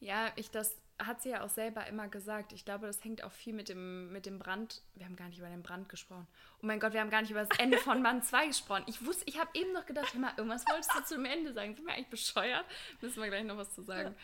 Ja, 0.00 0.32
ich, 0.36 0.50
das 0.50 0.76
hat 0.98 1.22
sie 1.22 1.30
ja 1.30 1.44
auch 1.44 1.48
selber 1.48 1.86
immer 1.86 2.08
gesagt. 2.08 2.52
Ich 2.52 2.64
glaube, 2.64 2.86
das 2.86 3.02
hängt 3.04 3.22
auch 3.22 3.30
viel 3.30 3.52
mit 3.52 3.68
dem, 3.68 4.12
mit 4.12 4.26
dem 4.26 4.38
Brand. 4.38 4.82
Wir 4.94 5.06
haben 5.06 5.14
gar 5.14 5.28
nicht 5.28 5.38
über 5.38 5.48
den 5.48 5.62
Brand 5.62 5.88
gesprochen. 5.88 6.26
Oh 6.60 6.66
mein 6.66 6.80
Gott, 6.80 6.92
wir 6.92 7.00
haben 7.00 7.10
gar 7.10 7.20
nicht 7.20 7.30
über 7.30 7.44
das 7.44 7.58
Ende 7.58 7.78
von 7.78 8.02
Band 8.02 8.24
2 8.24 8.48
gesprochen. 8.48 8.84
Ich 8.86 9.04
wusste, 9.04 9.24
ich 9.26 9.38
habe 9.38 9.50
eben 9.54 9.72
noch 9.72 9.86
gedacht, 9.86 10.12
hör 10.12 10.20
mal, 10.20 10.32
irgendwas 10.36 10.66
wolltest 10.66 10.90
du 10.94 11.04
zum 11.04 11.24
Ende 11.24 11.52
sagen. 11.52 11.76
Sind 11.76 11.86
wir 11.86 11.94
eigentlich 11.94 12.08
bescheuert? 12.08 12.64
Müssen 13.00 13.22
wir 13.22 13.28
gleich 13.28 13.44
noch 13.44 13.56
was 13.56 13.72
zu 13.74 13.82
sagen. 13.82 14.14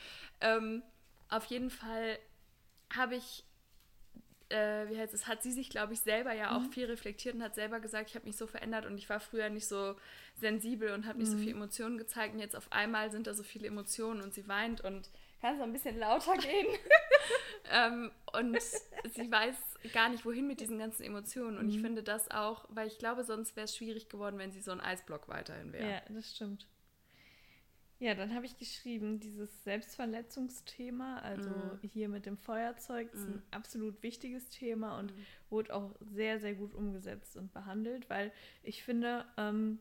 Ähm, 0.41 0.83
auf 1.29 1.45
jeden 1.47 1.70
Fall 1.70 2.18
habe 2.95 3.14
ich, 3.14 3.45
äh, 4.49 4.89
wie 4.89 4.99
heißt 4.99 5.14
es, 5.14 5.29
hat 5.29 5.45
sie 5.45 5.53
sich, 5.53 5.70
glaube 5.70 5.93
ich, 5.93 6.01
selber 6.01 6.33
ja 6.33 6.57
auch 6.57 6.64
viel 6.72 6.87
reflektiert 6.87 7.37
und 7.37 7.43
hat 7.43 7.55
selber 7.55 7.79
gesagt, 7.79 8.11
ich 8.11 8.16
habe 8.16 8.27
mich 8.27 8.37
so 8.37 8.49
verändert 8.49 8.85
und 8.85 8.99
ich 8.99 9.09
war 9.09 9.20
früher 9.20 9.49
nicht 9.49 9.68
so 9.68 9.95
sensibel 10.41 10.91
und 10.91 11.07
habe 11.07 11.18
nicht 11.18 11.31
so 11.31 11.39
viele 11.39 11.53
Emotionen 11.53 11.99
gezeigt 11.99 12.35
und 12.35 12.41
jetzt 12.41 12.57
auf 12.57 12.72
einmal 12.72 13.12
sind 13.12 13.29
da 13.29 13.35
so 13.35 13.45
viele 13.45 13.68
Emotionen 13.68 14.20
und 14.22 14.35
sie 14.35 14.49
weint 14.49 14.81
und 14.81 15.09
kann 15.45 15.57
es 15.57 15.61
ein 15.61 15.72
bisschen 15.74 15.99
lauter 15.99 16.38
gehen. 16.38 16.66
ähm, 17.70 18.11
und 18.32 18.62
sie 19.05 19.30
weiß 19.30 19.57
gar 19.92 20.09
nicht, 20.09 20.24
wohin 20.24 20.47
mit 20.47 20.61
diesen 20.61 20.78
ganzen 20.78 21.03
Emotionen. 21.03 21.59
Und 21.59 21.68
ich 21.68 21.78
finde 21.80 22.03
das 22.03 22.30
auch, 22.30 22.64
weil 22.70 22.86
ich 22.86 22.99
glaube, 22.99 23.24
sonst 23.24 23.55
wäre 23.55 23.66
es 23.66 23.76
schwierig 23.76 24.09
geworden, 24.09 24.38
wenn 24.38 24.53
sie 24.53 24.62
so 24.62 24.70
ein 24.70 24.80
Eisblock 24.80 25.28
weiterhin 25.28 25.72
wäre. 25.74 25.90
Ja, 25.90 26.01
das 26.09 26.34
stimmt. 26.34 26.66
Ja, 28.01 28.14
dann 28.14 28.34
habe 28.34 28.45
ich 28.47 28.57
geschrieben, 28.59 29.20
dieses 29.20 29.64
Selbstverletzungsthema, 29.64 31.18
also 31.18 31.76
Mhm. 31.76 31.78
hier 31.82 32.09
mit 32.09 32.26
dem 32.26 32.36
Feuerzeug, 32.38 33.12
ist 33.12 33.28
ein 33.28 33.34
Mhm. 33.34 33.42
absolut 33.51 34.03
wichtiges 34.03 34.49
Thema 34.49 34.99
und 34.99 35.12
Mhm. 35.12 35.26
wurde 35.51 35.74
auch 35.74 35.95
sehr, 36.01 36.40
sehr 36.40 36.55
gut 36.55 36.74
umgesetzt 36.74 37.36
und 37.36 37.53
behandelt, 37.53 38.09
weil 38.11 38.32
ich 38.62 38.82
finde, 38.82 39.26
ähm, 39.36 39.78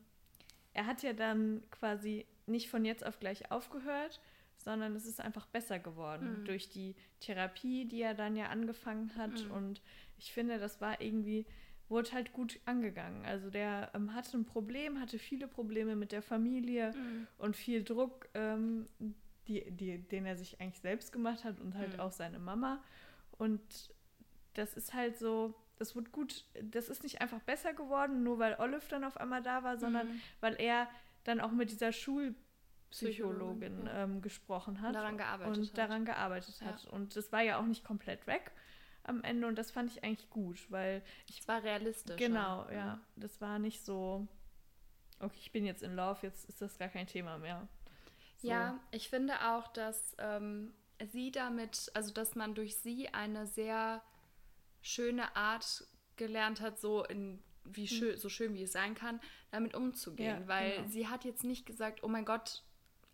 er 0.74 0.86
hat 0.88 1.04
ja 1.04 1.14
dann 1.14 1.64
quasi 1.72 2.26
nicht 2.46 2.70
von 2.70 2.86
jetzt 2.86 3.06
auf 3.06 3.20
gleich 3.20 3.52
aufgehört, 3.52 4.22
sondern 4.64 4.96
es 4.96 5.06
ist 5.06 5.20
einfach 5.22 5.46
besser 5.48 5.80
geworden 5.80 6.40
Mhm. 6.42 6.46
durch 6.46 6.70
die 6.70 6.96
Therapie, 7.20 7.86
die 7.86 8.02
er 8.02 8.14
dann 8.14 8.36
ja 8.36 8.48
angefangen 8.48 9.16
hat. 9.16 9.44
Mhm. 9.46 9.52
Und 9.52 9.82
ich 10.18 10.32
finde, 10.34 10.58
das 10.60 10.80
war 10.82 11.02
irgendwie, 11.02 11.46
wurde 11.90 12.12
halt 12.14 12.34
gut 12.34 12.60
angegangen. 12.66 13.26
Also 13.26 13.50
der 13.50 13.92
ähm, 13.94 14.14
hatte 14.14 14.38
ein 14.38 14.46
Problem, 14.46 15.00
hatte 15.00 15.20
viele 15.20 15.48
Probleme 15.48 15.96
mit 15.96 16.12
der 16.12 16.22
Familie 16.22 16.92
Mhm. 16.96 17.28
und 17.38 17.56
viel 17.56 17.84
Druck, 17.84 18.30
ähm, 18.34 18.88
die, 19.48 19.70
die, 19.72 19.98
den 20.00 20.26
er 20.26 20.38
sich 20.38 20.60
eigentlich 20.62 20.80
selbst 20.80 21.12
gemacht 21.12 21.44
hat 21.44 21.60
und 21.60 21.76
halt 21.76 21.94
Mhm. 21.94 22.00
auch 22.00 22.12
seine 22.12 22.40
Mama. 22.40 22.82
Und 23.38 23.62
das 24.54 24.74
ist 24.76 24.94
halt 24.94 25.18
so, 25.18 25.54
das 25.78 25.96
wird 25.96 26.12
gut, 26.12 26.46
das 26.62 26.88
ist 26.88 27.04
nicht 27.04 27.20
einfach 27.22 27.40
besser 27.42 27.74
geworden, 27.74 28.24
nur 28.24 28.40
weil 28.40 28.56
Olive 28.60 28.88
dann 28.90 29.04
auf 29.04 29.18
einmal 29.18 29.42
da 29.44 29.64
war, 29.64 29.78
sondern 29.78 30.08
Mhm. 30.08 30.22
weil 30.40 30.56
er 30.62 30.88
dann 31.26 31.42
auch 31.42 31.52
mit 31.52 31.72
dieser 31.72 31.92
Schulpsychologin 31.92 32.43
Psychologin, 32.94 33.86
ja. 33.86 34.04
ähm, 34.04 34.22
gesprochen 34.22 34.82
hat 34.82 34.90
Und 34.90 34.94
daran 34.96 35.18
gearbeitet 35.18 35.58
und 35.58 35.68
hat. 35.70 35.78
daran 35.78 36.06
gearbeitet 36.06 36.60
Ja. 36.62 36.68
hat. 36.68 36.86
Und 36.86 37.16
das 37.16 37.32
war 37.32 37.42
ja 37.42 37.60
auch 37.60 37.66
nicht 37.66 37.84
komplett 37.84 38.26
weg 38.28 38.52
am 39.04 39.22
Ende 39.24 39.48
und 39.48 39.58
das 39.58 39.72
fand 39.72 39.92
ich 39.92 40.04
eigentlich 40.04 40.30
gut, 40.30 40.72
weil 40.72 41.04
ich 41.28 41.40
Es 41.42 41.48
war 41.48 41.62
realistisch. 41.64 42.16
genau, 42.16 42.70
ja, 42.70 43.02
das 43.18 43.42
war 43.42 43.60
nicht 43.60 43.84
so 43.84 44.28
okay, 45.20 45.38
ich 45.40 45.52
bin 45.52 45.66
jetzt 45.66 45.84
in 45.84 45.96
Love, 45.96 46.20
jetzt 46.22 46.46
ist 46.46 46.62
das 46.62 46.78
gar 46.78 46.90
kein 46.90 47.08
Thema 47.08 47.38
mehr. 47.38 47.68
So. 48.38 48.48
Ja, 48.50 48.80
ich 48.92 49.10
finde 49.10 49.34
auch, 49.52 49.68
dass 49.70 50.16
ähm, 50.20 50.74
sie 51.12 51.32
damit, 51.32 51.92
also 51.94 52.14
dass 52.14 52.36
man 52.36 52.56
durch 52.56 52.78
sie 52.78 53.10
eine 53.14 53.48
sehr 53.48 54.02
schöne 54.82 55.36
Art 55.36 55.88
gelernt 56.18 56.62
hat, 56.62 56.80
so 56.80 57.04
in 57.06 57.42
wie 57.66 57.88
schön, 57.88 58.18
so 58.18 58.28
schön 58.28 58.54
wie 58.54 58.64
es 58.64 58.74
sein 58.74 58.94
kann, 58.94 59.22
damit 59.52 59.74
umzugehen. 59.74 60.42
Ja, 60.42 60.48
weil 60.48 60.76
genau. 60.76 60.88
sie 60.90 61.08
hat 61.08 61.24
jetzt 61.24 61.46
nicht 61.46 61.66
gesagt, 61.66 62.04
oh 62.04 62.10
mein 62.10 62.26
Gott, 62.26 62.64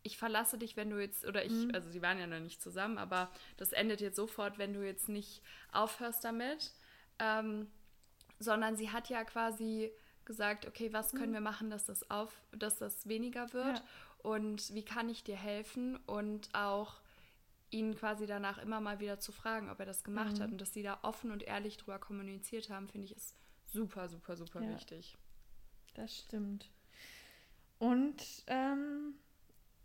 ich 0.03 0.17
verlasse 0.17 0.57
dich, 0.57 0.75
wenn 0.77 0.89
du 0.89 0.99
jetzt, 0.99 1.25
oder 1.25 1.43
ich, 1.45 1.51
Mhm. 1.51 1.71
also 1.73 1.89
sie 1.89 2.01
waren 2.01 2.19
ja 2.19 2.27
noch 2.27 2.39
nicht 2.39 2.61
zusammen, 2.61 2.97
aber 2.97 3.29
das 3.57 3.71
endet 3.73 4.01
jetzt 4.01 4.15
sofort, 4.15 4.57
wenn 4.57 4.73
du 4.73 4.85
jetzt 4.85 5.09
nicht 5.09 5.41
aufhörst 5.71 6.23
damit. 6.23 6.71
Ähm, 7.19 7.69
sondern 8.39 8.77
sie 8.77 8.91
hat 8.91 9.09
ja 9.09 9.23
quasi 9.25 9.91
gesagt, 10.23 10.65
okay, 10.65 10.93
was 10.93 11.11
können 11.11 11.33
wir 11.33 11.41
machen, 11.41 11.69
dass 11.69 11.85
das 11.85 12.09
auf, 12.09 12.31
dass 12.51 12.77
das 12.77 13.07
weniger 13.09 13.51
wird 13.51 13.65
Mhm. 13.65 13.75
Ja. 13.75 13.83
und 14.31 14.73
wie 14.73 14.85
kann 14.85 15.09
ich 15.09 15.23
dir 15.23 15.35
helfen 15.35 15.97
und 16.05 16.47
auch 16.53 17.01
ihn 17.71 17.95
quasi 17.95 18.25
danach 18.25 18.57
immer 18.59 18.79
mal 18.79 18.99
wieder 18.99 19.19
zu 19.19 19.31
fragen, 19.31 19.69
ob 19.69 19.79
er 19.79 19.85
das 19.85 20.03
gemacht 20.03 20.37
Mhm. 20.37 20.43
hat 20.43 20.51
und 20.51 20.61
dass 20.61 20.73
sie 20.73 20.83
da 20.83 20.99
offen 21.01 21.31
und 21.31 21.43
ehrlich 21.43 21.77
drüber 21.77 21.99
kommuniziert 21.99 22.69
haben, 22.69 22.87
finde 22.87 23.05
ich 23.05 23.15
ist 23.15 23.35
super, 23.65 24.07
super, 24.07 24.37
super 24.37 24.61
Ja. 24.61 24.73
wichtig. 24.73 25.17
Das 25.95 26.15
stimmt. 26.17 26.69
Und 27.77 28.23
ähm, 28.47 29.15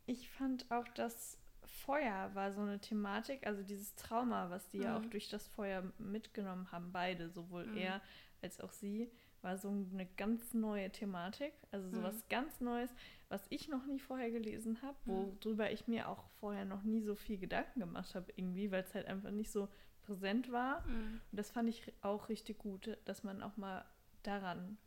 ich 0.06 0.30
fand 0.30 0.70
auch, 0.70 0.86
das 0.94 1.38
Feuer 1.64 2.30
war 2.34 2.52
so 2.52 2.60
eine 2.60 2.80
Thematik, 2.80 3.46
also 3.46 3.62
dieses 3.62 3.94
Trauma, 3.94 4.50
was 4.50 4.68
die 4.68 4.78
mhm. 4.78 4.84
ja 4.84 4.96
auch 4.98 5.04
durch 5.06 5.28
das 5.28 5.46
Feuer 5.48 5.82
mitgenommen 5.98 6.70
haben, 6.72 6.92
beide, 6.92 7.30
sowohl 7.30 7.66
mhm. 7.66 7.76
er 7.76 8.00
als 8.42 8.60
auch 8.60 8.72
sie, 8.72 9.10
war 9.42 9.58
so 9.58 9.68
eine 9.68 10.06
ganz 10.16 10.54
neue 10.54 10.90
Thematik, 10.90 11.52
also 11.70 11.88
sowas 11.90 12.16
mhm. 12.16 12.28
ganz 12.30 12.60
Neues, 12.60 12.90
was 13.28 13.44
ich 13.50 13.68
noch 13.68 13.84
nie 13.86 13.98
vorher 13.98 14.30
gelesen 14.30 14.80
habe, 14.82 14.96
mhm. 15.04 15.36
worüber 15.42 15.70
ich 15.70 15.86
mir 15.86 16.08
auch 16.08 16.24
vorher 16.40 16.64
noch 16.64 16.82
nie 16.82 17.02
so 17.02 17.14
viel 17.14 17.38
Gedanken 17.38 17.80
gemacht 17.80 18.14
habe, 18.14 18.32
irgendwie, 18.36 18.70
weil 18.70 18.82
es 18.82 18.94
halt 18.94 19.06
einfach 19.06 19.30
nicht 19.30 19.50
so 19.50 19.68
präsent 20.02 20.50
war. 20.50 20.86
Mhm. 20.86 21.20
Und 21.30 21.38
das 21.38 21.50
fand 21.50 21.68
ich 21.68 21.92
auch 22.02 22.28
richtig 22.28 22.58
gut, 22.58 22.96
dass 23.04 23.22
man 23.22 23.42
auch 23.42 23.56
mal 23.56 23.84
daran 24.22 24.78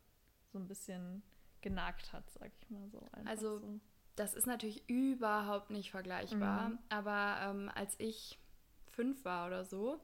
so 0.52 0.58
ein 0.58 0.66
bisschen 0.66 1.22
genagt 1.60 2.12
hat, 2.12 2.28
sag 2.30 2.50
ich 2.60 2.70
mal 2.70 2.88
so. 2.90 3.00
also 3.24 3.58
so. 3.58 3.80
Das 4.18 4.34
ist 4.34 4.46
natürlich 4.46 4.88
überhaupt 4.88 5.70
nicht 5.70 5.90
vergleichbar, 5.90 6.70
mhm. 6.70 6.78
aber 6.88 7.36
ähm, 7.42 7.70
als 7.74 7.94
ich 7.98 8.38
fünf 8.90 9.24
war 9.24 9.46
oder 9.46 9.64
so, 9.64 10.00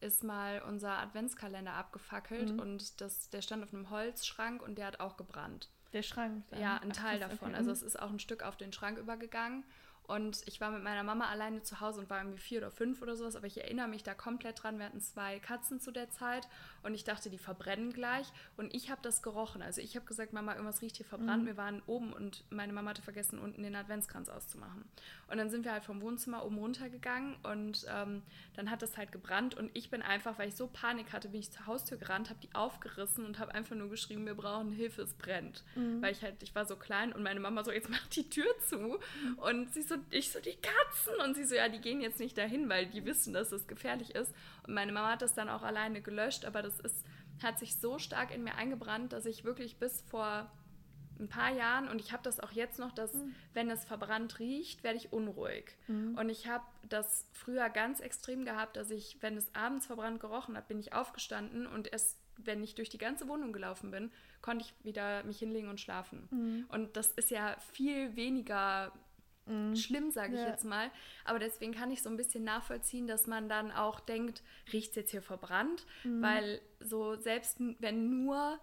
ist 0.00 0.22
mal 0.22 0.62
unser 0.62 0.98
Adventskalender 0.98 1.72
abgefackelt 1.72 2.52
mhm. 2.52 2.60
und 2.60 3.00
das, 3.00 3.30
der 3.30 3.42
stand 3.42 3.64
auf 3.64 3.72
einem 3.72 3.90
Holzschrank 3.90 4.62
und 4.62 4.76
der 4.78 4.86
hat 4.86 5.00
auch 5.00 5.16
gebrannt. 5.16 5.70
Der 5.92 6.02
Schrank? 6.02 6.44
Dann. 6.50 6.60
Ja, 6.60 6.76
ein 6.76 6.92
Teil 6.92 7.20
Ach, 7.22 7.28
davon. 7.28 7.48
Okay. 7.48 7.58
Also 7.58 7.70
es 7.70 7.82
ist 7.82 7.98
auch 7.98 8.10
ein 8.10 8.18
Stück 8.18 8.42
auf 8.42 8.56
den 8.56 8.72
Schrank 8.72 8.98
übergegangen 8.98 9.64
und 10.08 10.42
ich 10.46 10.60
war 10.60 10.70
mit 10.70 10.82
meiner 10.82 11.02
Mama 11.02 11.28
alleine 11.28 11.62
zu 11.62 11.80
Hause 11.80 12.00
und 12.00 12.10
war 12.10 12.18
irgendwie 12.18 12.38
vier 12.38 12.58
oder 12.58 12.70
fünf 12.70 13.02
oder 13.02 13.16
sowas, 13.16 13.36
aber 13.36 13.46
ich 13.46 13.60
erinnere 13.60 13.88
mich 13.88 14.02
da 14.02 14.14
komplett 14.14 14.62
dran. 14.62 14.78
Wir 14.78 14.86
hatten 14.86 15.00
zwei 15.00 15.38
Katzen 15.40 15.80
zu 15.80 15.90
der 15.90 16.10
Zeit 16.10 16.48
und 16.82 16.94
ich 16.94 17.04
dachte, 17.04 17.30
die 17.30 17.38
verbrennen 17.38 17.92
gleich. 17.92 18.26
Und 18.56 18.74
ich 18.74 18.90
habe 18.90 19.00
das 19.02 19.22
gerochen. 19.22 19.62
Also 19.62 19.80
ich 19.80 19.96
habe 19.96 20.06
gesagt, 20.06 20.32
Mama, 20.32 20.52
irgendwas 20.52 20.82
riecht 20.82 20.96
hier 20.96 21.06
verbrannt. 21.06 21.42
Mhm. 21.42 21.46
Wir 21.46 21.56
waren 21.56 21.82
oben 21.86 22.12
und 22.12 22.44
meine 22.50 22.72
Mama 22.72 22.90
hatte 22.90 23.02
vergessen, 23.02 23.38
unten 23.38 23.62
den 23.62 23.74
Adventskranz 23.74 24.28
auszumachen. 24.28 24.84
Und 25.28 25.38
dann 25.38 25.50
sind 25.50 25.64
wir 25.64 25.72
halt 25.72 25.84
vom 25.84 26.00
Wohnzimmer 26.00 26.44
oben 26.44 26.58
runtergegangen 26.58 27.36
und 27.42 27.86
ähm, 27.92 28.22
dann 28.54 28.70
hat 28.70 28.82
das 28.82 28.96
halt 28.96 29.10
gebrannt 29.10 29.56
und 29.56 29.70
ich 29.74 29.90
bin 29.90 30.02
einfach, 30.02 30.38
weil 30.38 30.48
ich 30.48 30.54
so 30.54 30.68
Panik 30.68 31.12
hatte, 31.12 31.28
bin 31.28 31.40
ich 31.40 31.50
zur 31.50 31.66
Haustür 31.66 31.98
gerannt, 31.98 32.30
habe 32.30 32.38
die 32.40 32.54
aufgerissen 32.54 33.24
und 33.24 33.38
habe 33.38 33.54
einfach 33.54 33.74
nur 33.74 33.90
geschrieben, 33.90 34.24
wir 34.26 34.34
brauchen 34.34 34.70
Hilfe, 34.70 35.02
es 35.02 35.14
brennt. 35.14 35.64
Mhm. 35.74 36.00
Weil 36.00 36.12
ich 36.12 36.22
halt, 36.22 36.42
ich 36.42 36.54
war 36.54 36.64
so 36.64 36.76
klein 36.76 37.12
und 37.12 37.22
meine 37.22 37.40
Mama 37.40 37.64
so, 37.64 37.72
jetzt 37.72 37.90
mach 37.90 38.06
die 38.08 38.28
Tür 38.28 38.46
zu. 38.68 38.78
Mhm. 38.78 39.38
Und 39.38 39.74
sie 39.74 39.82
so, 39.82 39.95
ich 40.10 40.30
so, 40.30 40.40
die 40.40 40.56
Katzen. 40.56 41.14
Und 41.24 41.34
sie 41.34 41.44
so, 41.44 41.54
ja, 41.54 41.68
die 41.68 41.80
gehen 41.80 42.00
jetzt 42.00 42.20
nicht 42.20 42.36
dahin, 42.36 42.68
weil 42.68 42.86
die 42.86 43.04
wissen, 43.04 43.32
dass 43.32 43.52
es 43.52 43.66
gefährlich 43.66 44.14
ist. 44.14 44.34
Und 44.66 44.74
meine 44.74 44.92
Mama 44.92 45.12
hat 45.12 45.22
das 45.22 45.34
dann 45.34 45.48
auch 45.48 45.62
alleine 45.62 46.02
gelöscht, 46.02 46.44
aber 46.44 46.62
das 46.62 46.80
ist, 46.80 47.04
hat 47.42 47.58
sich 47.58 47.76
so 47.76 47.98
stark 47.98 48.34
in 48.34 48.44
mir 48.44 48.54
eingebrannt, 48.54 49.12
dass 49.12 49.26
ich 49.26 49.44
wirklich 49.44 49.78
bis 49.78 50.02
vor 50.02 50.50
ein 51.18 51.28
paar 51.28 51.52
Jahren 51.52 51.88
und 51.88 52.00
ich 52.00 52.12
habe 52.12 52.22
das 52.22 52.40
auch 52.40 52.52
jetzt 52.52 52.78
noch, 52.78 52.92
dass 52.92 53.14
mhm. 53.14 53.34
wenn 53.54 53.70
es 53.70 53.84
verbrannt 53.84 54.38
riecht, 54.38 54.84
werde 54.84 54.98
ich 54.98 55.12
unruhig. 55.12 55.76
Mhm. 55.88 56.16
Und 56.18 56.28
ich 56.28 56.46
habe 56.46 56.64
das 56.88 57.26
früher 57.32 57.68
ganz 57.70 58.00
extrem 58.00 58.44
gehabt, 58.44 58.76
dass 58.76 58.90
ich, 58.90 59.18
wenn 59.20 59.36
es 59.36 59.54
abends 59.54 59.86
verbrannt 59.86 60.20
gerochen 60.20 60.56
hat, 60.56 60.68
bin 60.68 60.78
ich 60.78 60.92
aufgestanden 60.92 61.66
und 61.66 61.92
es, 61.92 62.18
wenn 62.36 62.62
ich 62.62 62.74
durch 62.74 62.88
die 62.88 62.98
ganze 62.98 63.28
Wohnung 63.28 63.52
gelaufen 63.52 63.90
bin, 63.90 64.10
konnte 64.42 64.64
ich 64.64 64.84
wieder 64.84 65.24
mich 65.24 65.38
hinlegen 65.38 65.68
und 65.68 65.80
schlafen. 65.80 66.28
Mhm. 66.30 66.66
Und 66.68 66.96
das 66.96 67.12
ist 67.12 67.30
ja 67.30 67.56
viel 67.72 68.14
weniger 68.16 68.92
mhm. 69.46 69.76
schlimm, 69.76 70.10
sage 70.10 70.34
ich 70.34 70.40
ja. 70.40 70.48
jetzt 70.48 70.64
mal. 70.64 70.90
Aber 71.24 71.38
deswegen 71.38 71.72
kann 71.72 71.90
ich 71.90 72.02
so 72.02 72.10
ein 72.10 72.16
bisschen 72.16 72.44
nachvollziehen, 72.44 73.06
dass 73.06 73.26
man 73.26 73.48
dann 73.48 73.70
auch 73.70 74.00
denkt, 74.00 74.42
riecht 74.72 74.90
es 74.90 74.96
jetzt 74.96 75.10
hier 75.10 75.22
verbrannt? 75.22 75.86
Mhm. 76.04 76.22
Weil 76.22 76.60
so 76.80 77.16
selbst 77.16 77.58
wenn 77.80 78.24
nur 78.24 78.58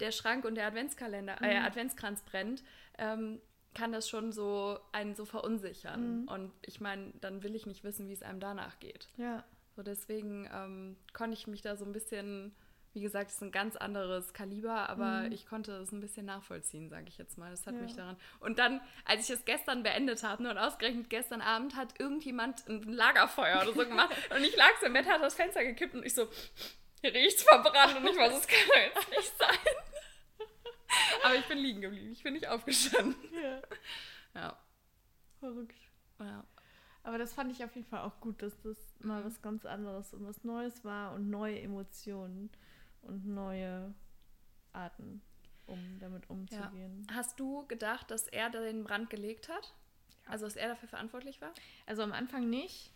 der 0.00 0.12
Schrank 0.12 0.44
und 0.44 0.54
der 0.54 0.66
Adventskalender, 0.66 1.40
äh, 1.42 1.58
mhm. 1.60 1.66
Adventskranz 1.66 2.22
brennt, 2.22 2.62
ähm, 2.98 3.40
kann 3.74 3.92
das 3.92 4.08
schon 4.08 4.32
so 4.32 4.78
einen 4.92 5.14
so 5.14 5.24
verunsichern. 5.24 6.22
Mhm. 6.22 6.28
Und 6.28 6.52
ich 6.62 6.80
meine, 6.80 7.12
dann 7.20 7.42
will 7.42 7.54
ich 7.54 7.66
nicht 7.66 7.84
wissen, 7.84 8.08
wie 8.08 8.12
es 8.12 8.22
einem 8.22 8.40
danach 8.40 8.78
geht. 8.78 9.08
Ja. 9.16 9.44
So 9.76 9.82
deswegen 9.82 10.48
ähm, 10.52 10.96
konnte 11.12 11.34
ich 11.34 11.46
mich 11.46 11.62
da 11.62 11.76
so 11.76 11.84
ein 11.84 11.92
bisschen 11.92 12.54
wie 12.94 13.00
gesagt, 13.00 13.30
es 13.30 13.36
ist 13.36 13.42
ein 13.42 13.50
ganz 13.50 13.74
anderes 13.74 14.32
Kaliber, 14.32 14.88
aber 14.88 15.22
mhm. 15.22 15.32
ich 15.32 15.46
konnte 15.46 15.72
es 15.78 15.90
ein 15.90 16.00
bisschen 16.00 16.26
nachvollziehen, 16.26 16.88
sage 16.88 17.06
ich 17.08 17.18
jetzt 17.18 17.36
mal. 17.36 17.50
Das 17.50 17.66
hat 17.66 17.74
ja. 17.74 17.80
mich 17.80 17.96
daran. 17.96 18.16
Und 18.38 18.60
dann, 18.60 18.80
als 19.04 19.28
ich 19.28 19.34
es 19.34 19.44
gestern 19.44 19.82
beendet 19.82 20.22
habe, 20.22 20.44
ne, 20.44 20.50
und 20.50 20.58
ausgerechnet 20.58 21.10
gestern 21.10 21.40
Abend 21.40 21.74
hat 21.74 21.98
irgendjemand 21.98 22.66
ein 22.68 22.82
Lagerfeuer 22.84 23.62
oder 23.62 23.72
so 23.72 23.84
gemacht 23.88 24.14
und 24.30 24.44
ich 24.44 24.56
lag 24.56 24.70
so 24.80 24.86
im 24.86 24.92
Bett, 24.92 25.06
hat 25.06 25.22
das 25.22 25.34
Fenster 25.34 25.64
gekippt 25.64 25.94
und 25.94 26.06
ich 26.06 26.14
so, 26.14 26.28
hier 27.00 27.12
riecht's 27.12 27.42
verbrannt 27.42 27.96
und 27.96 28.06
ich 28.06 28.16
weiß, 28.16 28.38
es 28.38 28.46
kann 28.46 28.58
jetzt 28.86 29.10
nicht 29.10 29.38
sein. 29.38 29.58
aber 31.24 31.34
ich 31.34 31.46
bin 31.46 31.58
liegen 31.58 31.80
geblieben, 31.80 32.12
ich 32.12 32.22
bin 32.22 32.34
nicht 32.34 32.46
aufgestanden. 32.46 33.16
Ja. 33.32 33.60
Ja. 34.40 34.58
Verrückt. 35.40 35.78
Ja. 36.20 36.44
Aber 37.02 37.18
das 37.18 37.34
fand 37.34 37.50
ich 37.50 37.62
auf 37.64 37.74
jeden 37.74 37.86
Fall 37.86 38.00
auch 38.00 38.20
gut, 38.20 38.40
dass 38.40 38.58
das 38.62 38.76
mal 39.00 39.20
mhm. 39.20 39.26
was 39.26 39.42
ganz 39.42 39.66
anderes 39.66 40.14
und 40.14 40.26
was 40.26 40.44
Neues 40.44 40.84
war 40.84 41.12
und 41.14 41.28
neue 41.28 41.60
Emotionen 41.60 42.50
und 43.04 43.26
neue 43.26 43.94
Arten, 44.72 45.22
um 45.66 45.78
damit 46.00 46.28
umzugehen. 46.28 47.06
Ja. 47.08 47.16
Hast 47.16 47.38
du 47.38 47.66
gedacht, 47.66 48.10
dass 48.10 48.28
er 48.28 48.50
den 48.50 48.84
Brand 48.84 49.10
gelegt 49.10 49.48
hat? 49.48 49.74
Ja. 50.24 50.30
Also, 50.30 50.46
dass 50.46 50.56
er 50.56 50.68
dafür 50.68 50.88
verantwortlich 50.88 51.40
war? 51.40 51.52
Also 51.86 52.02
am 52.02 52.12
Anfang 52.12 52.48
nicht. 52.48 52.90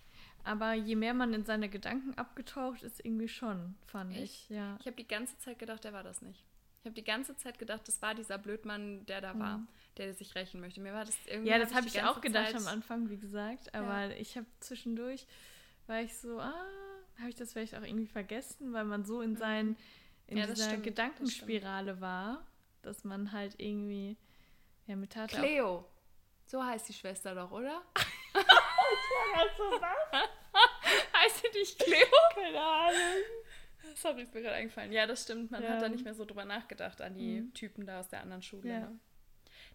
Aber 0.44 0.72
je 0.72 0.96
mehr 0.96 1.14
man 1.14 1.34
in 1.34 1.44
seine 1.44 1.68
Gedanken 1.68 2.14
abgetaucht 2.14 2.82
ist, 2.82 3.04
irgendwie 3.04 3.28
schon, 3.28 3.74
fand 3.86 4.12
Echt? 4.12 4.22
ich. 4.22 4.48
Ja. 4.48 4.76
Ich 4.80 4.86
habe 4.86 4.96
die 4.96 5.06
ganze 5.06 5.36
Zeit 5.38 5.59
gedacht, 5.59 5.84
er 5.84 5.92
war 5.92 6.02
das 6.02 6.22
nicht. 6.22 6.44
Ich 6.80 6.86
habe 6.86 6.94
die 6.94 7.04
ganze 7.04 7.36
Zeit 7.36 7.59
gedacht, 7.59 7.86
das 7.86 8.00
war 8.02 8.14
dieser 8.14 8.38
Blödmann, 8.38 9.04
der 9.06 9.20
da 9.20 9.34
mhm. 9.34 9.40
war, 9.40 9.66
der 9.96 10.14
sich 10.14 10.34
rächen 10.34 10.61
möchte. 10.61 10.80
Mir 10.80 10.94
war 10.94 11.04
das 11.04 11.16
irgendwie. 11.26 11.50
Ja, 11.50 11.59
das 11.59 11.74
habe 11.74 11.86
ich, 11.86 11.96
ich 11.96 12.02
auch 12.02 12.20
gedacht 12.20 12.52
Zeit... 12.52 12.56
am 12.56 12.66
Anfang, 12.68 13.11
wie 13.11 13.18
gesagt. 13.18 13.74
Aber 13.74 14.04
ja. 14.04 14.16
ich 14.16 14.36
habe 14.36 14.46
zwischendurch, 14.61 15.26
war 15.86 16.00
ich 16.00 16.16
so, 16.16 16.40
ah, 16.40 16.66
habe 17.18 17.30
ich 17.30 17.34
das 17.34 17.52
vielleicht 17.52 17.74
auch 17.74 17.82
irgendwie 17.82 18.06
vergessen, 18.06 18.72
weil 18.72 18.84
man 18.84 19.04
so 19.04 19.20
in 19.20 19.32
mhm. 19.32 19.36
seinen 19.36 19.76
in 20.26 20.38
ja, 20.38 20.46
dieser 20.46 20.66
stimmt, 20.66 20.84
Gedankenspirale 20.84 21.92
das 21.92 22.00
war, 22.00 22.46
dass 22.82 23.04
man 23.04 23.32
halt 23.32 23.54
irgendwie 23.58 24.16
ja 24.86 24.96
mit 24.96 25.12
Tat 25.12 25.30
Cleo. 25.30 25.88
So 26.46 26.64
heißt 26.64 26.88
die 26.88 26.94
Schwester 26.94 27.34
doch, 27.34 27.50
oder? 27.50 27.82
so 28.34 28.40
heißt 31.14 31.42
sie 31.42 31.58
nicht 31.58 31.78
Cleo? 31.84 32.06
Keine 32.34 32.60
Ahnung. 32.60 33.22
Sorry, 33.94 34.22
ist 34.22 34.34
mir 34.34 34.42
gerade 34.42 34.56
eingefallen. 34.56 34.92
Ja, 34.92 35.06
das 35.06 35.22
stimmt. 35.22 35.50
Man 35.50 35.62
ja. 35.62 35.70
hat 35.70 35.82
da 35.82 35.88
nicht 35.88 36.04
mehr 36.04 36.14
so 36.14 36.24
drüber 36.24 36.44
nachgedacht 36.44 37.00
an 37.00 37.14
die 37.14 37.40
mhm. 37.40 37.54
Typen 37.54 37.86
da 37.86 38.00
aus 38.00 38.08
der 38.08 38.20
anderen 38.20 38.42
Schule. 38.42 38.68
Ja. 38.68 38.80
Ne? 38.80 38.98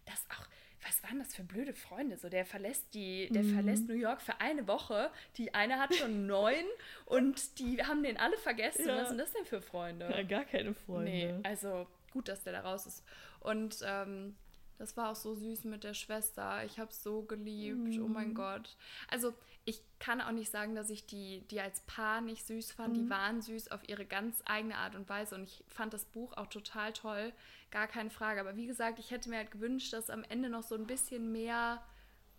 Das 0.04 0.26
auch, 0.30 0.46
was 0.86 1.02
waren 1.02 1.18
das 1.18 1.34
für 1.34 1.42
blöde 1.42 1.72
Freunde? 1.72 2.16
So, 2.16 2.28
der 2.28 2.44
verlässt 2.44 2.92
die, 2.94 3.28
der 3.30 3.42
mhm. 3.42 3.54
verlässt 3.54 3.88
New 3.88 3.94
York 3.94 4.20
für 4.20 4.40
eine 4.40 4.66
Woche. 4.68 5.10
Die 5.36 5.54
eine 5.54 5.78
hat 5.78 5.94
schon 5.94 6.26
neun 6.26 6.64
und 7.06 7.58
die 7.58 7.82
haben 7.82 8.02
den 8.02 8.16
alle 8.16 8.36
vergessen. 8.36 8.88
Ja. 8.88 8.98
Was 8.98 9.08
sind 9.08 9.18
das 9.18 9.32
denn 9.32 9.44
für 9.44 9.62
Freunde? 9.62 10.10
Ja, 10.10 10.22
gar 10.22 10.44
keine 10.44 10.74
Freunde. 10.74 11.10
Nee, 11.10 11.34
also 11.42 11.86
gut, 12.12 12.28
dass 12.28 12.42
der 12.42 12.52
da 12.52 12.60
raus 12.60 12.86
ist. 12.86 13.02
Und 13.40 13.78
ähm, 13.84 14.36
das 14.78 14.96
war 14.96 15.10
auch 15.10 15.16
so 15.16 15.34
süß 15.34 15.64
mit 15.64 15.84
der 15.84 15.94
Schwester. 15.94 16.64
Ich 16.64 16.78
habe 16.78 16.90
es 16.90 17.02
so 17.02 17.22
geliebt. 17.22 17.96
Mhm. 17.96 18.04
Oh 18.04 18.08
mein 18.08 18.30
mhm. 18.30 18.34
Gott. 18.34 18.76
Also 19.08 19.34
ich 19.64 19.80
kann 19.98 20.20
auch 20.20 20.32
nicht 20.32 20.50
sagen, 20.50 20.74
dass 20.74 20.90
ich 20.90 21.06
die, 21.06 21.40
die 21.50 21.60
als 21.60 21.80
Paar 21.82 22.20
nicht 22.20 22.46
süß 22.46 22.72
fand. 22.72 22.96
Mhm. 22.96 23.02
Die 23.02 23.10
waren 23.10 23.40
süß 23.40 23.70
auf 23.70 23.88
ihre 23.88 24.04
ganz 24.04 24.42
eigene 24.44 24.76
Art 24.76 24.94
und 24.94 25.08
Weise. 25.08 25.36
Und 25.36 25.44
ich 25.44 25.64
fand 25.68 25.94
das 25.94 26.04
Buch 26.04 26.36
auch 26.36 26.48
total 26.48 26.92
toll. 26.92 27.32
Gar 27.70 27.86
keine 27.86 28.10
Frage. 28.10 28.40
Aber 28.40 28.56
wie 28.56 28.66
gesagt, 28.66 28.98
ich 28.98 29.10
hätte 29.10 29.30
mir 29.30 29.36
halt 29.36 29.50
gewünscht, 29.50 29.92
dass 29.92 30.10
am 30.10 30.24
Ende 30.24 30.48
noch 30.48 30.62
so 30.62 30.74
ein 30.74 30.86
bisschen 30.86 31.32
mehr 31.32 31.82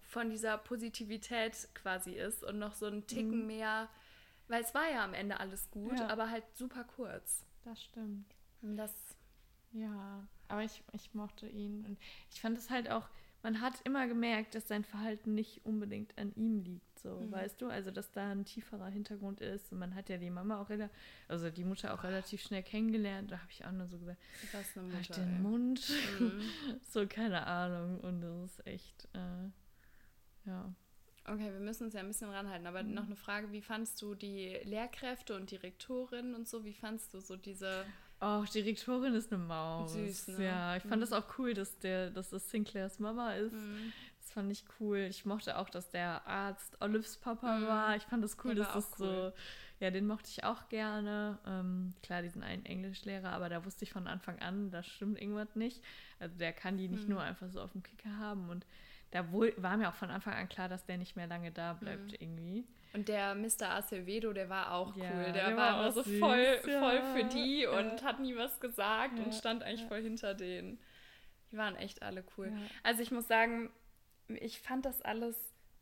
von 0.02 0.30
dieser 0.30 0.58
Positivität 0.58 1.68
quasi 1.74 2.12
ist 2.12 2.44
und 2.44 2.60
noch 2.60 2.74
so 2.74 2.86
ein 2.86 3.08
Ticken 3.08 3.42
mhm. 3.42 3.48
mehr, 3.48 3.90
weil 4.48 4.62
es 4.62 4.74
war 4.74 4.90
ja 4.90 5.04
am 5.04 5.14
Ende 5.14 5.40
alles 5.40 5.70
gut, 5.72 6.00
ja. 6.00 6.08
aber 6.08 6.30
halt 6.30 6.44
super 6.54 6.84
kurz. 6.84 7.46
Das 7.64 7.82
stimmt. 7.84 8.36
Und 8.62 8.78
das. 8.78 8.94
Ja, 9.72 10.26
aber 10.48 10.64
ich, 10.64 10.84
ich 10.94 11.14
mochte 11.14 11.48
ihn. 11.48 11.86
Und 11.86 11.98
ich 12.32 12.42
fand 12.42 12.58
es 12.58 12.70
halt 12.70 12.90
auch, 12.90 13.10
man 13.46 13.62
hat 13.62 13.76
immer 13.84 14.08
gemerkt, 14.08 14.56
dass 14.56 14.68
sein 14.68 14.84
Verhalten 14.84 15.36
nicht 15.36 15.64
unbedingt 15.66 16.18
an 16.18 16.34
ihm 16.36 16.62
liegt, 16.62 16.98
so, 16.98 17.20
mhm. 17.20 17.32
weißt 17.32 17.62
du? 17.62 17.68
Also, 17.68 17.92
dass 17.92 18.12
da 18.12 18.32
ein 18.32 18.44
tieferer 18.44 18.88
Hintergrund 18.88 19.40
ist. 19.40 19.72
Und 19.72 19.78
man 19.78 19.94
hat 19.94 20.10
ja 20.10 20.18
die 20.18 20.32
Mama 20.32 20.60
auch 20.60 20.70
relativ, 20.70 20.98
also 21.28 21.52
die 21.52 21.64
Mutter 21.64 21.94
auch 21.94 22.04
relativ 22.04 22.42
schnell 22.42 22.64
kennengelernt. 22.64 23.32
Da 23.32 23.38
habe 23.38 23.52
ich 23.52 23.64
auch 23.64 23.72
nur 23.72 23.88
so 23.88 24.00
gesagt, 24.00 24.20
was 24.52 24.76
eine 24.76 24.88
Mutter, 24.88 24.98
halt 24.98 25.18
den 25.18 25.36
ey. 25.36 25.40
Mund. 25.42 25.92
Mhm. 26.20 26.42
so, 26.90 27.06
keine 27.06 27.46
Ahnung. 27.46 28.00
Und 28.00 28.22
das 28.22 28.46
ist 28.46 28.66
echt, 28.66 29.08
äh, 29.14 30.50
ja. 30.50 30.74
Okay, 31.28 31.52
wir 31.52 31.60
müssen 31.60 31.86
uns 31.86 31.94
ja 31.94 32.00
ein 32.00 32.08
bisschen 32.08 32.32
ranhalten, 32.32 32.66
aber 32.66 32.82
mhm. 32.82 32.96
noch 32.96 33.06
eine 33.06 33.16
Frage, 33.16 33.52
wie 33.52 33.62
fandst 33.62 34.02
du 34.02 34.16
die 34.16 34.60
Lehrkräfte 34.64 35.36
und 35.36 35.52
die 35.52 35.58
Rektorin 35.58 36.34
und 36.34 36.48
so, 36.48 36.66
wie 36.66 36.74
fandst 36.74 37.14
du 37.14 37.20
so 37.20 37.36
diese 37.36 37.86
Oh, 38.28 38.44
die 38.52 38.62
Rektorin 38.62 39.14
ist 39.14 39.32
eine 39.32 39.44
Maus. 39.44 39.94
Süß, 39.94 40.30
ne? 40.30 40.46
Ja, 40.46 40.76
ich 40.78 40.82
fand 40.84 40.96
Mhm. 40.96 41.02
das 41.02 41.14
auch 41.14 41.26
cool, 41.38 41.54
dass 41.54 41.78
der, 41.80 42.10
dass 42.10 42.30
das 42.32 42.50
Sinclairs 42.50 42.98
Mama 43.00 43.34
ist. 43.34 43.54
Mhm. 43.54 43.94
Das 44.20 44.32
fand 44.32 44.52
ich 44.52 44.64
cool. 44.80 44.98
Ich 45.10 45.26
mochte 45.26 45.58
auch, 45.60 45.70
dass 45.70 45.90
der 45.92 46.26
Arzt 46.26 46.82
Olives 46.82 47.18
Papa 47.18 47.60
Mhm. 47.60 47.68
war. 47.68 47.96
Ich 47.96 48.04
fand 48.04 48.24
das 48.24 48.38
cool, 48.44 48.56
dass 48.56 48.74
das 48.74 48.92
cool. 49.00 49.32
so. 49.80 49.84
Ja, 49.84 49.92
den 49.92 50.08
mochte 50.08 50.30
ich 50.30 50.44
auch 50.44 50.70
gerne. 50.70 51.38
Ähm, 51.46 51.94
klar, 52.02 52.22
diesen 52.24 52.42
einen 52.42 52.66
Englischlehrer, 52.66 53.30
aber 53.32 53.50
da 53.50 53.64
wusste 53.66 53.84
ich 53.84 53.92
von 53.92 54.08
Anfang 54.08 54.40
an, 54.40 54.72
da 54.72 54.82
stimmt 54.82 55.22
irgendwas 55.22 55.56
nicht. 55.56 55.84
Also 56.20 56.36
der 56.38 56.54
kann 56.54 56.78
die 56.78 56.88
nicht 56.88 57.04
Mhm. 57.04 57.16
nur 57.16 57.22
einfach 57.22 57.50
so 57.50 57.62
auf 57.62 57.74
dem 57.74 57.84
Kicker 57.84 58.18
haben. 58.18 58.50
Und 58.50 58.66
da 59.12 59.32
wohl, 59.32 59.54
war 59.58 59.78
mir 59.78 59.90
auch 59.90 59.94
von 59.96 60.10
Anfang 60.10 60.34
an 60.34 60.50
klar, 60.50 60.68
dass 60.70 60.86
der 60.86 60.98
nicht 60.98 61.16
mehr 61.16 61.28
lange 61.28 61.52
da 61.52 61.74
bleibt 61.74 62.08
Mhm. 62.14 62.18
irgendwie. 62.20 62.66
Und 62.96 63.08
der 63.10 63.36
Mr. 63.36 63.70
Acevedo, 63.76 64.32
der 64.34 64.50
war 64.50 64.72
auch 64.72 64.96
Ja, 64.96 65.04
cool. 65.14 65.24
Der, 65.26 65.34
der 65.34 65.58
war, 65.58 65.80
immer 65.82 65.92
so 65.92 66.02
süß, 66.02 66.20
voll, 66.20 66.60
ja, 66.68 66.80
voll 66.80 67.02
für 67.14 67.24
die 67.26 67.62
ja. 67.64 67.72
und 67.78 68.04
hat 68.04 68.20
nie 68.20 68.36
was 68.36 68.60
gesagt 68.60 69.20
und 69.20 69.34
stand 69.36 69.64
eigentlich 69.64 69.86
voll 69.88 70.02
hinter 70.02 70.34
denen. 70.34 70.80
Die 71.52 71.58
waren 71.58 71.76
echt 71.76 72.02
alle 72.02 72.24
cool. 72.38 72.52
Also 72.84 73.02
ich 73.04 73.12
muss 73.12 73.28
sagen, 73.28 73.70
ich 74.30 74.60
fand 74.62 74.86
das 74.86 75.02
alles 75.02 75.38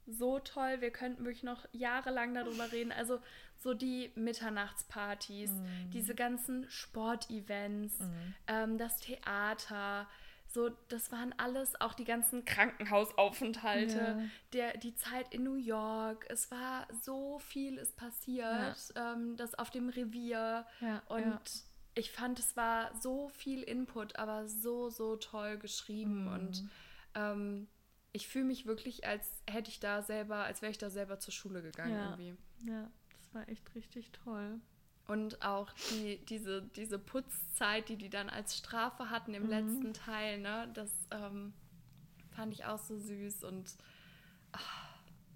so 0.05 0.39
toll. 0.39 0.82
Wir 0.82 0.91
könnten 0.91 1.24
wirklich 1.24 1.43
noch 1.43 1.66
jahrelang 1.72 2.34
darüber 2.34 2.72
reden. 2.72 2.91
Also 2.91 3.20
so 3.57 3.74
die 3.74 4.11
Mitternachtspartys, 4.16 5.51
Mhm. 5.51 5.91
diese 5.91 6.16
ganzen 6.16 6.70
Sportevents, 6.70 7.99
Mhm. 7.99 8.34
ähm, 8.47 8.78
das 8.78 8.97
Theater. 8.99 10.07
So, 10.54 10.70
das 10.89 11.12
waren 11.12 11.34
alles 11.39 11.80
auch 11.82 11.95
die 11.95 12.04
ganzen 12.04 12.45
Krankenhausaufenthalte, 12.45 13.97
Ja. 13.97 14.22
der, 14.54 14.78
die 14.78 14.93
Zeit 14.95 15.34
in 15.34 15.43
New 15.43 15.56
York. 15.56 16.28
Es 16.30 16.51
war 16.51 16.88
so 17.01 17.39
viel 17.39 17.78
ist 17.78 17.95
passiert, 17.97 18.93
ähm, 18.95 19.36
das 19.36 19.56
auf 19.56 19.72
dem 19.72 19.89
Revier. 19.89 20.66
Ja, 20.80 21.01
Und 21.08 21.22
ja. 21.22 21.41
ich 21.95 22.12
fand, 22.12 22.38
es 22.38 22.56
war 22.56 22.95
so 23.01 23.30
viel 23.30 23.64
Input, 23.64 24.16
aber 24.18 24.47
so, 24.47 24.89
so 24.89 25.16
toll 25.16 25.58
geschrieben. 25.58 26.26
Mhm. 26.26 26.28
Und 26.34 26.64
ähm, 27.16 27.68
ich 28.12 28.28
fühle 28.28 28.45
mich 28.45 28.68
wirklich, 28.68 29.08
als 29.08 29.41
hätte 29.49 29.72
ich 29.72 29.80
da 29.80 30.04
selber, 30.04 30.38
als 30.43 30.62
wäre 30.62 30.72
ich 30.72 30.78
da 30.78 30.91
selber 30.91 31.20
zur 31.20 31.34
Schule 31.34 31.64
gegangen 31.64 31.93
Ja. 31.93 32.04
irgendwie. 32.12 32.36
ja, 32.70 32.91
das 33.18 33.34
war 33.34 33.49
echt 33.49 33.74
richtig 33.74 34.12
toll. 34.12 34.60
Und 35.08 35.41
auch 35.43 35.72
die, 35.91 36.18
diese, 36.30 36.62
diese 36.76 36.97
Putzzeit, 36.97 37.89
die 37.89 37.97
die 37.97 38.10
dann 38.10 38.30
als 38.30 38.58
Strafe 38.58 39.10
hatten 39.10 39.34
im 39.34 39.43
Mhm. 39.43 39.49
letzten 39.49 39.93
Teil, 39.93 40.39
ne, 40.39 40.70
das 40.74 40.89
ähm, 41.12 41.54
fand 42.32 42.54
ich 42.54 42.66
auch 42.66 42.80
so 42.80 42.97
süß 42.97 43.43
und 43.43 43.76
ah, 44.54 44.60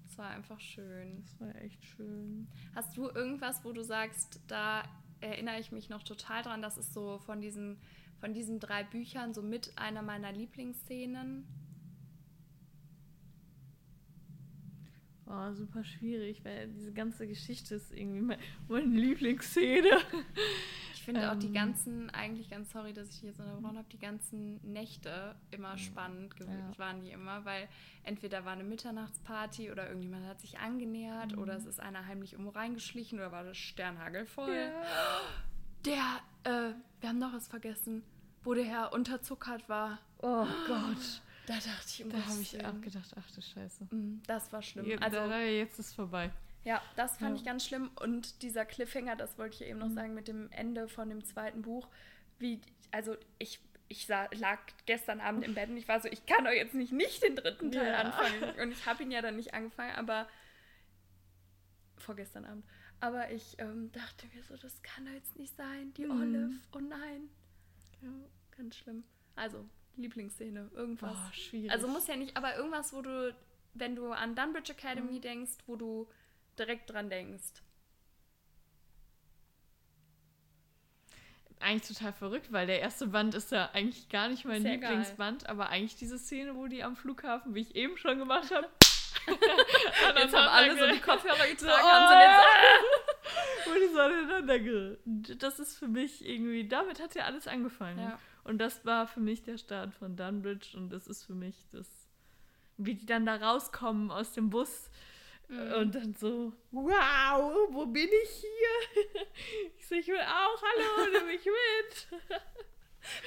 es 0.10 0.18
war 0.18 0.30
einfach 0.30 0.60
schön. 0.60 1.22
Das 1.22 1.40
war 1.42 1.56
echt 1.62 1.84
schön. 1.84 2.48
Hast 2.76 2.96
du 2.96 3.10
irgendwas, 3.10 3.64
wo 3.66 3.74
du 3.74 3.84
sagst, 3.84 4.40
da 4.48 4.84
erinnere 5.20 5.60
ich 5.60 5.72
mich 5.72 5.90
noch 5.90 6.04
total 6.04 6.44
dran, 6.44 6.62
das 6.62 6.78
ist 6.78 6.94
so 6.94 7.20
von 7.20 7.42
diesen, 7.42 7.78
von 8.20 8.34
diesen 8.34 8.60
drei 8.60 8.84
Büchern 8.84 9.34
so 9.34 9.42
mit 9.42 9.78
einer 9.78 10.02
meiner 10.02 10.32
Lieblingsszenen? 10.32 11.46
Oh, 15.30 15.54
super 15.54 15.84
schwierig, 15.84 16.46
weil 16.46 16.70
diese 16.70 16.94
ganze 16.94 17.28
Geschichte 17.28 17.76
ist 17.76 17.92
irgendwie 17.92 18.22
mein, 18.22 18.40
meine 18.70 18.86
Lieblingsszene. 18.96 19.90
Ich 20.94 21.04
finde 21.04 21.32
auch 21.32 21.36
die 21.38 21.48
Ähm. 21.48 21.54
ganzen, 21.54 22.10
eigentlich 22.12 22.50
ganz 22.50 22.72
sorry, 22.72 22.94
dass 22.94 23.10
ich 23.10 23.22
jetzt 23.24 23.40
unterbrochen 23.40 23.78
habe, 23.78 23.88
die 23.92 24.00
ganzen 24.00 24.60
Nächte 24.72 25.36
immer 25.52 25.78
spannend 25.78 26.34
gew- 26.36 26.48
Ja. 26.50 26.78
waren 26.78 27.02
die 27.02 27.12
immer, 27.12 27.44
weil 27.46 27.68
entweder 28.04 28.46
war 28.46 28.54
eine 28.54 28.64
Mitternachtsparty 28.64 29.70
oder 29.72 29.88
irgendjemand 29.88 30.26
hat 30.28 30.40
sich 30.42 30.60
angenähert 30.60 31.34
Mhm. 31.34 31.40
oder 31.42 31.56
es 31.58 31.66
ist 31.66 31.80
einer 31.82 32.06
heimlich 32.08 32.34
irgendwo 32.34 32.52
reingeschlichen 32.52 33.20
oder 33.20 33.32
war 33.34 33.44
das 33.44 33.58
Sternhagelvoll. 33.58 34.54
Ja. 34.56 35.22
Der, 35.86 36.52
äh, 36.70 36.74
wir 37.02 37.10
haben 37.10 37.20
noch 37.20 37.34
was 37.34 37.48
vergessen, 37.48 38.04
wo 38.44 38.54
der 38.54 38.66
Herr 38.66 38.94
unterzuckert 38.94 39.68
war. 39.70 40.00
Oh 40.22 40.46
Gott. 40.68 41.22
Da 41.48 41.54
dachte 41.56 41.88
ich, 41.88 42.04
um 42.04 42.12
Da 42.12 42.18
habe 42.26 42.42
ich 42.42 42.64
auch 42.66 42.82
gedacht, 42.82 43.10
ach 43.18 43.32
du 43.32 43.42
Scheiße. 43.42 43.86
Mm, 43.86 44.22
Das 44.28 44.52
war 44.54 44.62
schlimm. 44.62 44.86
Jetzt, 44.86 45.02
Also, 45.02 45.16
da- 45.18 45.40
jetzt 45.42 45.80
ist 45.80 45.94
vorbei. 45.96 46.30
ja, 46.66 46.82
das 46.98 47.18
fand 47.18 47.36
Ja. 47.36 47.42
ich 47.42 47.46
ganz 47.46 47.66
schlimm. 47.66 47.90
Und 48.02 48.42
dieser 48.44 48.66
Cliffhanger, 48.66 49.16
das 49.16 49.38
wollte 49.38 49.56
ich 49.56 49.60
ja 49.62 49.68
eben 49.68 49.80
noch 49.80 49.88
Mhm. 49.88 49.96
sagen, 49.96 50.14
mit 50.14 50.28
dem 50.28 50.52
Ende 50.52 50.88
von 50.90 51.08
dem 51.10 51.24
zweiten 51.24 51.62
Buch. 51.64 51.88
Wie, 52.38 52.60
also 52.92 53.16
ich, 53.40 53.60
ich 53.88 54.06
sa- 54.06 54.28
lag 54.34 54.60
gestern 54.86 55.22
Abend 55.22 55.46
im 55.46 55.56
Bett 55.56 55.70
und 55.70 55.78
ich 55.78 55.88
war 55.88 56.02
so, 56.02 56.10
ich 56.10 56.26
kann 56.26 56.44
doch 56.44 56.52
jetzt 56.52 56.74
nicht, 56.76 56.92
nicht 56.92 57.24
den 57.24 57.36
dritten 57.38 57.72
Teil 57.72 57.88
Ja. 57.94 58.02
anfangen. 58.02 58.60
Und 58.60 58.72
ich 58.74 58.86
habe 58.86 59.02
ihn 59.04 59.12
ja 59.12 59.22
dann 59.22 59.38
nicht 59.38 59.54
angefangen, 59.54 59.96
aber 59.96 60.28
vorgestern 61.98 62.46
Abend. 62.46 62.66
Aber 63.00 63.32
ich 63.32 63.56
ähm, 63.60 63.92
dachte 63.92 64.28
mir 64.34 64.44
so, 64.44 64.58
das 64.58 64.82
kann 64.82 65.06
doch 65.06 65.14
jetzt 65.14 65.38
nicht 65.38 65.56
sein. 65.56 65.94
Die 65.94 66.06
Mhm. 66.06 66.22
Olive, 66.22 66.52
oh 66.74 66.80
nein. 66.80 67.30
Ja. 68.02 68.10
Ganz 68.58 68.76
schlimm. 68.76 69.04
Also, 69.36 69.70
Lieblingsszene, 69.98 70.70
irgendwas. 70.74 71.16
Oh, 71.16 71.34
schwierig. 71.34 71.72
Also 71.72 71.88
muss 71.88 72.08
ja 72.08 72.16
nicht, 72.16 72.38
aber 72.38 72.56
irgendwas, 72.56 72.94
wo 72.94 73.02
du, 73.02 73.36
wenn 73.74 73.96
du 73.96 74.12
an 74.12 74.36
Dunbridge 74.36 74.72
Academy 74.74 75.14
Mhm. 75.18 75.22
denkst, 75.22 75.52
wo 75.66 75.76
du 75.76 76.08
direkt 76.58 76.90
dran 76.92 77.10
denkst. 77.10 77.62
eigentlich 81.60 81.98
total 81.98 82.14
verrückt, 82.14 82.52
weil 82.52 82.68
der 82.68 82.80
erste 82.82 83.08
Band 83.08 83.34
ist 83.34 83.52
ja 83.52 83.72
eigentlich 83.74 84.10
gar 84.10 84.28
nicht 84.30 84.46
mein 84.46 84.64
egal. 84.64 84.92
Lieblingsband, 84.92 85.50
aber 85.50 85.70
eigentlich 85.70 85.96
diese 85.96 86.20
Szene, 86.20 86.56
wo 86.56 86.68
die 86.68 86.84
am 86.84 86.96
Flughafen, 86.96 87.56
wie 87.56 87.62
ich 87.62 87.76
eben 87.76 87.98
schon 87.98 88.20
gemacht 88.20 88.52
habe, 88.52 88.70
Jetzt 89.28 90.36
haben 90.36 90.48
alle 90.48 90.78
so 90.78 90.88
die 90.94 91.00
Kopfhörer 91.02 91.48
getragen, 91.50 91.84
haben 91.84 92.06
oh. 93.66 93.66
so 93.66 93.74
den 93.74 93.74
wo 93.74 93.88
die 93.88 93.94
so 93.94 94.00
aneinander 94.00 95.36
Das 95.36 95.60
ist 95.60 95.78
für 95.78 95.88
mich 95.88 96.26
irgendwie, 96.26 96.68
damit 96.68 97.02
hat 97.02 97.16
ja 97.16 97.24
alles 97.26 97.48
angefangen. 97.48 98.00
Ja. 98.00 98.20
Und 98.48 98.58
das 98.60 98.86
war 98.86 99.08
für 99.08 99.20
mich 99.20 99.44
der 99.44 99.58
Start 99.58 99.94
von 99.94 100.16
Dunbridge 100.16 100.76
und 100.78 100.90
das 100.90 101.06
ist 101.08 101.24
für 101.26 101.34
mich 101.36 101.56
das, 101.72 101.88
wie 102.78 102.96
die 102.96 103.06
dann 103.06 103.26
da 103.26 103.36
rauskommen 103.36 104.10
aus 104.12 104.34
dem 104.34 104.50
Bus 104.50 104.90
Mhm. 105.50 105.74
und 105.76 105.96
dann 105.96 106.14
so, 106.14 106.52
wow, 106.72 107.68
wo 107.72 107.86
bin 107.86 108.10
ich 108.24 108.30
hier? 108.30 109.26
Ich 109.78 109.88
so, 109.88 109.96
ich 109.96 110.08
will 110.10 110.20
auch, 110.20 110.62
hallo, 110.62 111.10
nimm 111.14 111.28
mich 111.28 111.46
mit. 111.46 112.22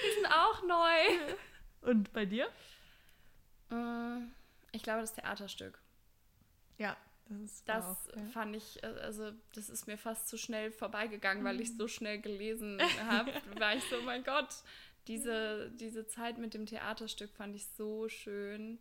Die 0.04 0.14
sind 0.20 0.26
auch 0.30 0.62
neu. 0.66 1.34
Und 1.90 2.12
bei 2.12 2.26
dir? 2.26 2.46
Mm, 3.70 4.30
Ich 4.72 4.82
glaube, 4.82 5.00
das 5.00 5.14
Theaterstück. 5.14 5.78
Ja, 6.78 6.94
das, 7.30 7.64
Das 7.64 7.84
auch, 7.86 8.16
ja. 8.16 8.26
fand 8.32 8.54
ich, 8.56 8.82
äh, 8.82 8.86
also 8.86 9.30
das 9.54 9.70
ist 9.70 9.86
mir 9.86 9.96
fast 9.96 10.28
zu 10.28 10.36
schnell 10.36 10.70
vorbeigegangen, 10.72 11.42
weil 11.44 11.54
Mhm. 11.54 11.62
ich 11.62 11.76
so 11.76 11.88
schnell 11.88 12.20
gelesen 12.20 12.78
habe. 13.08 13.32
war 13.58 13.74
ich 13.74 13.84
so, 13.88 14.02
mein 14.02 14.24
Gott, 14.24 14.48
diese, 15.10 15.72
diese 15.72 16.06
Zeit 16.06 16.38
mit 16.38 16.54
dem 16.54 16.66
Theaterstück 16.66 17.30
fand 17.34 17.56
ich 17.56 17.66
so 17.76 18.08
schön. 18.08 18.78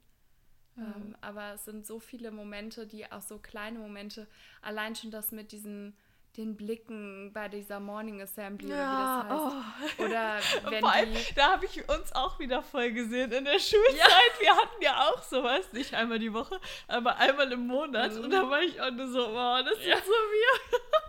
Ähm, 0.77 1.15
aber 1.21 1.55
es 1.55 1.65
sind 1.65 1.87
so 1.87 1.99
viele 1.99 2.29
Momente, 2.31 2.85
die 2.85 3.11
auch 3.11 3.23
so 3.23 3.39
kleine 3.39 3.79
Momente, 3.79 4.27
allein 4.61 4.95
schon 4.95 5.09
das 5.09 5.31
mit 5.31 5.51
diesen, 5.51 5.97
den 6.37 6.55
Blicken 6.55 7.33
bei 7.33 7.49
dieser 7.49 7.79
Morning 7.79 8.21
Assembly 8.21 8.67
oder 8.67 8.75
wie 8.75 9.25
das 9.31 9.63
heißt. 9.89 9.95
oh. 9.97 10.03
Oder 10.05 10.39
wenn 10.71 10.85
allem, 10.85 11.13
die. 11.13 11.33
da 11.33 11.53
habe 11.53 11.65
ich 11.65 11.89
uns 11.89 12.13
auch 12.13 12.37
wieder 12.37 12.61
voll 12.61 12.91
gesehen 12.91 13.31
in 13.31 13.45
der 13.45 13.59
Schulzeit. 13.59 14.39
Wir 14.39 14.55
hatten 14.55 14.81
ja 14.81 15.09
auch 15.09 15.23
sowas, 15.23 15.73
nicht 15.73 15.95
einmal 15.95 16.19
die 16.19 16.31
Woche, 16.31 16.61
aber 16.87 17.17
einmal 17.17 17.51
im 17.51 17.65
Monat. 17.65 18.13
Mhm. 18.13 18.25
Und 18.25 18.29
da 18.29 18.47
war 18.47 18.61
ich 18.61 18.79
auch 18.79 18.91
nur 18.91 19.07
so, 19.09 19.33
wow, 19.33 19.63
das 19.65 19.79
ist 19.79 20.05
so 20.05 20.11
wir. 20.11 20.79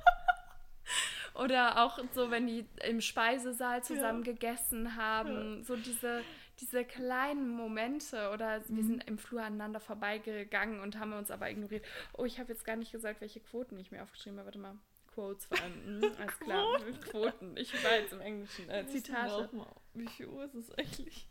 Oder 1.43 1.82
auch 1.84 1.99
so, 2.12 2.30
wenn 2.30 2.47
die 2.47 2.66
im 2.86 3.01
Speisesaal 3.01 3.82
zusammen 3.82 4.22
gegessen 4.22 4.97
haben. 4.97 5.64
So 5.64 5.74
diese, 5.76 6.22
diese 6.61 6.84
kleinen 6.84 7.49
Momente. 7.49 8.30
Oder 8.30 8.61
wir 8.68 8.82
Mhm. 8.82 8.86
sind 8.88 9.05
im 9.09 9.18
Flur 9.18 9.43
aneinander 9.43 9.80
vorbeigegangen 9.80 10.80
und 10.80 10.99
haben 10.99 11.12
uns 11.14 11.30
aber 11.30 11.51
ignoriert. 11.51 11.84
Oh, 12.18 12.24
ich 12.24 12.38
habe 12.38 12.53
jetzt 12.53 12.64
gar 12.64 12.76
nicht 12.76 12.93
gesagt, 12.93 13.20
welche 13.20 13.41
Quoten 13.41 13.78
ich 13.78 13.91
mir 13.91 14.03
aufgeschrieben 14.03 14.38
habe. 14.38 14.47
Warte 14.49 14.59
mal. 14.59 14.76
Quotes 15.14 15.47
vor 15.47 15.59
allem. 15.61 15.99
Mhm, 15.99 16.05
alles 16.18 16.38
klar. 16.41 16.78
Quoten. 17.11 17.57
Ich 17.57 17.72
war 17.84 17.97
jetzt 17.97 18.12
im 18.12 18.20
Englischen. 18.20 18.68
Äh, 18.68 18.86
Zitate. 18.86 19.49
Wie 19.95 20.07
viel 20.09 20.26
Uhr 20.26 20.45
ist 20.45 20.55
es 20.55 20.70
eigentlich? 20.72 21.26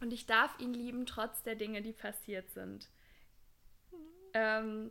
Und 0.00 0.12
ich 0.12 0.26
darf 0.26 0.58
ihn 0.58 0.74
lieben, 0.74 1.06
trotz 1.06 1.42
der 1.44 1.54
Dinge, 1.54 1.80
die 1.82 1.92
passiert 1.92 2.50
sind. 2.50 2.90
Ähm, 4.34 4.90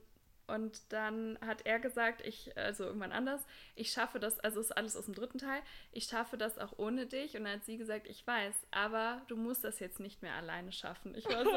und 0.53 0.91
dann 0.91 1.37
hat 1.45 1.65
er 1.65 1.79
gesagt, 1.79 2.21
ich, 2.25 2.55
also 2.57 2.83
irgendwann 2.85 3.11
anders, 3.11 3.45
ich 3.75 3.91
schaffe 3.91 4.19
das, 4.19 4.39
also 4.39 4.59
ist 4.59 4.75
alles 4.75 4.95
aus 4.95 5.05
dem 5.05 5.13
dritten 5.13 5.37
Teil, 5.37 5.61
ich 5.91 6.05
schaffe 6.05 6.37
das 6.37 6.57
auch 6.57 6.77
ohne 6.77 7.05
dich. 7.05 7.37
Und 7.37 7.45
dann 7.45 7.53
hat 7.53 7.65
sie 7.65 7.77
gesagt, 7.77 8.07
ich 8.07 8.25
weiß, 8.25 8.67
aber 8.71 9.21
du 9.27 9.37
musst 9.37 9.63
das 9.63 9.79
jetzt 9.79 9.99
nicht 9.99 10.21
mehr 10.21 10.33
alleine 10.33 10.71
schaffen. 10.71 11.15
Ich 11.15 11.25
war 11.25 11.43
so. 11.43 11.51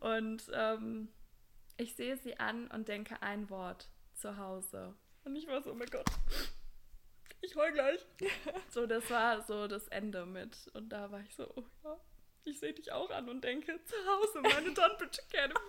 und 0.06 0.42
ähm, 0.54 1.08
ich 1.76 1.94
sehe 1.96 2.16
sie 2.16 2.38
an 2.38 2.68
und 2.68 2.88
denke 2.88 3.20
ein 3.22 3.50
Wort 3.50 3.88
zu 4.14 4.36
Hause. 4.36 4.94
Und 5.24 5.36
ich 5.36 5.46
war 5.46 5.62
so, 5.62 5.72
oh 5.72 5.74
mein 5.74 5.90
Gott. 5.90 6.06
Ich 7.42 7.54
heul 7.56 7.72
gleich. 7.72 8.06
So, 8.70 8.86
das 8.86 9.10
war 9.10 9.42
so 9.42 9.66
das 9.66 9.88
Ende 9.88 10.24
mit. 10.26 10.70
Und 10.74 10.90
da 10.90 11.10
war 11.10 11.20
ich 11.20 11.34
so, 11.34 11.50
oh 11.56 11.64
ja, 11.84 11.98
ich 12.44 12.58
sehe 12.58 12.72
dich 12.72 12.90
auch 12.92 13.10
an 13.10 13.28
und 13.28 13.42
denke, 13.42 13.82
zu 13.84 13.94
Hause, 14.06 14.40
meine 14.42 14.72
Dunbridge 14.74 15.20
Academy. 15.28 15.60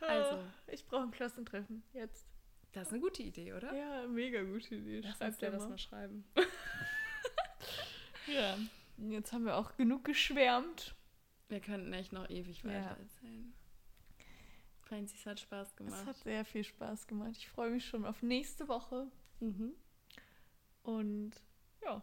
Also. 0.00 0.42
Ich 0.68 0.86
brauche 0.86 1.02
ein 1.02 1.10
Klassentreffen. 1.10 1.82
Jetzt. 1.92 2.26
Das 2.72 2.88
ist 2.88 2.92
eine 2.92 3.00
gute 3.02 3.22
Idee, 3.22 3.52
oder? 3.54 3.74
Ja, 3.74 4.06
mega 4.06 4.42
gute 4.42 4.74
Idee. 4.76 5.00
Lass 5.00 5.20
uns 5.20 5.38
dir 5.38 5.50
das 5.50 5.68
mal 5.68 5.78
schreiben. 5.78 6.24
ja, 8.26 8.56
jetzt 8.98 9.32
haben 9.32 9.46
wir 9.46 9.56
auch 9.56 9.74
genug 9.76 10.04
geschwärmt. 10.04 10.94
Wir 11.48 11.60
könnten 11.60 11.92
echt 11.94 12.12
noch 12.12 12.28
ewig 12.28 12.64
weiter 12.64 12.74
Ja. 12.80 12.96
erzählen. 13.00 13.54
Francis 14.82 15.26
hat 15.26 15.40
Spaß 15.40 15.68
Es 15.68 15.76
gemacht. 15.76 16.06
hat 16.06 16.16
sehr 16.18 16.44
viel 16.44 16.62
Spaß 16.64 17.06
gemacht. 17.06 17.32
Ich 17.36 17.48
freue 17.48 17.70
mich 17.70 17.86
schon 17.86 18.04
auf 18.04 18.22
nächste 18.22 18.68
Woche. 18.68 19.10
Mhm. 19.40 19.74
Und 20.82 21.32
ja, 21.82 22.02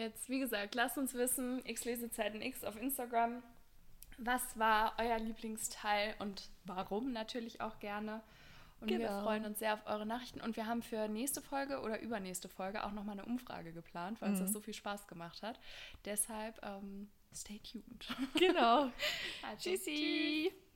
Jetzt, 0.00 0.28
wie 0.30 0.38
gesagt, 0.40 0.74
lasst 0.74 0.96
uns 0.96 1.12
wissen, 1.14 1.60
x 1.66 1.84
Lesezeiten 1.84 2.40
X 2.40 2.64
auf 2.64 2.74
Instagram. 2.76 3.42
Was 4.16 4.58
war 4.58 4.94
euer 4.98 5.18
Lieblingsteil 5.18 6.14
und 6.18 6.48
warum 6.64 7.12
natürlich 7.12 7.60
auch 7.60 7.78
gerne. 7.80 8.22
Und 8.80 8.88
wir 8.88 8.98
Genau. 8.98 9.22
freuen 9.22 9.44
uns 9.44 9.58
sehr 9.58 9.74
auf 9.74 9.86
eure 9.86 10.06
Nachrichten. 10.06 10.40
Und 10.40 10.56
wir 10.56 10.66
haben 10.66 10.82
für 10.82 11.06
nächste 11.08 11.42
Folge 11.42 11.80
oder 11.82 12.00
übernächste 12.00 12.48
Folge 12.48 12.82
auch 12.84 12.92
nochmal 12.92 13.18
eine 13.18 13.26
Umfrage 13.26 13.72
geplant, 13.74 14.20
weil 14.22 14.30
uns 14.30 14.38
Mhm. 14.40 14.44
das 14.44 14.52
so 14.54 14.60
viel 14.60 14.72
Spaß 14.72 15.06
gemacht 15.06 15.42
hat. 15.42 15.60
Deshalb, 16.06 16.58
ähm, 16.64 17.10
stay 17.34 17.58
tuned. 17.60 18.08
genau. 18.38 18.90
Also, 19.42 19.70
Tschüssi. 19.70 20.50
tschüss. 20.50 20.69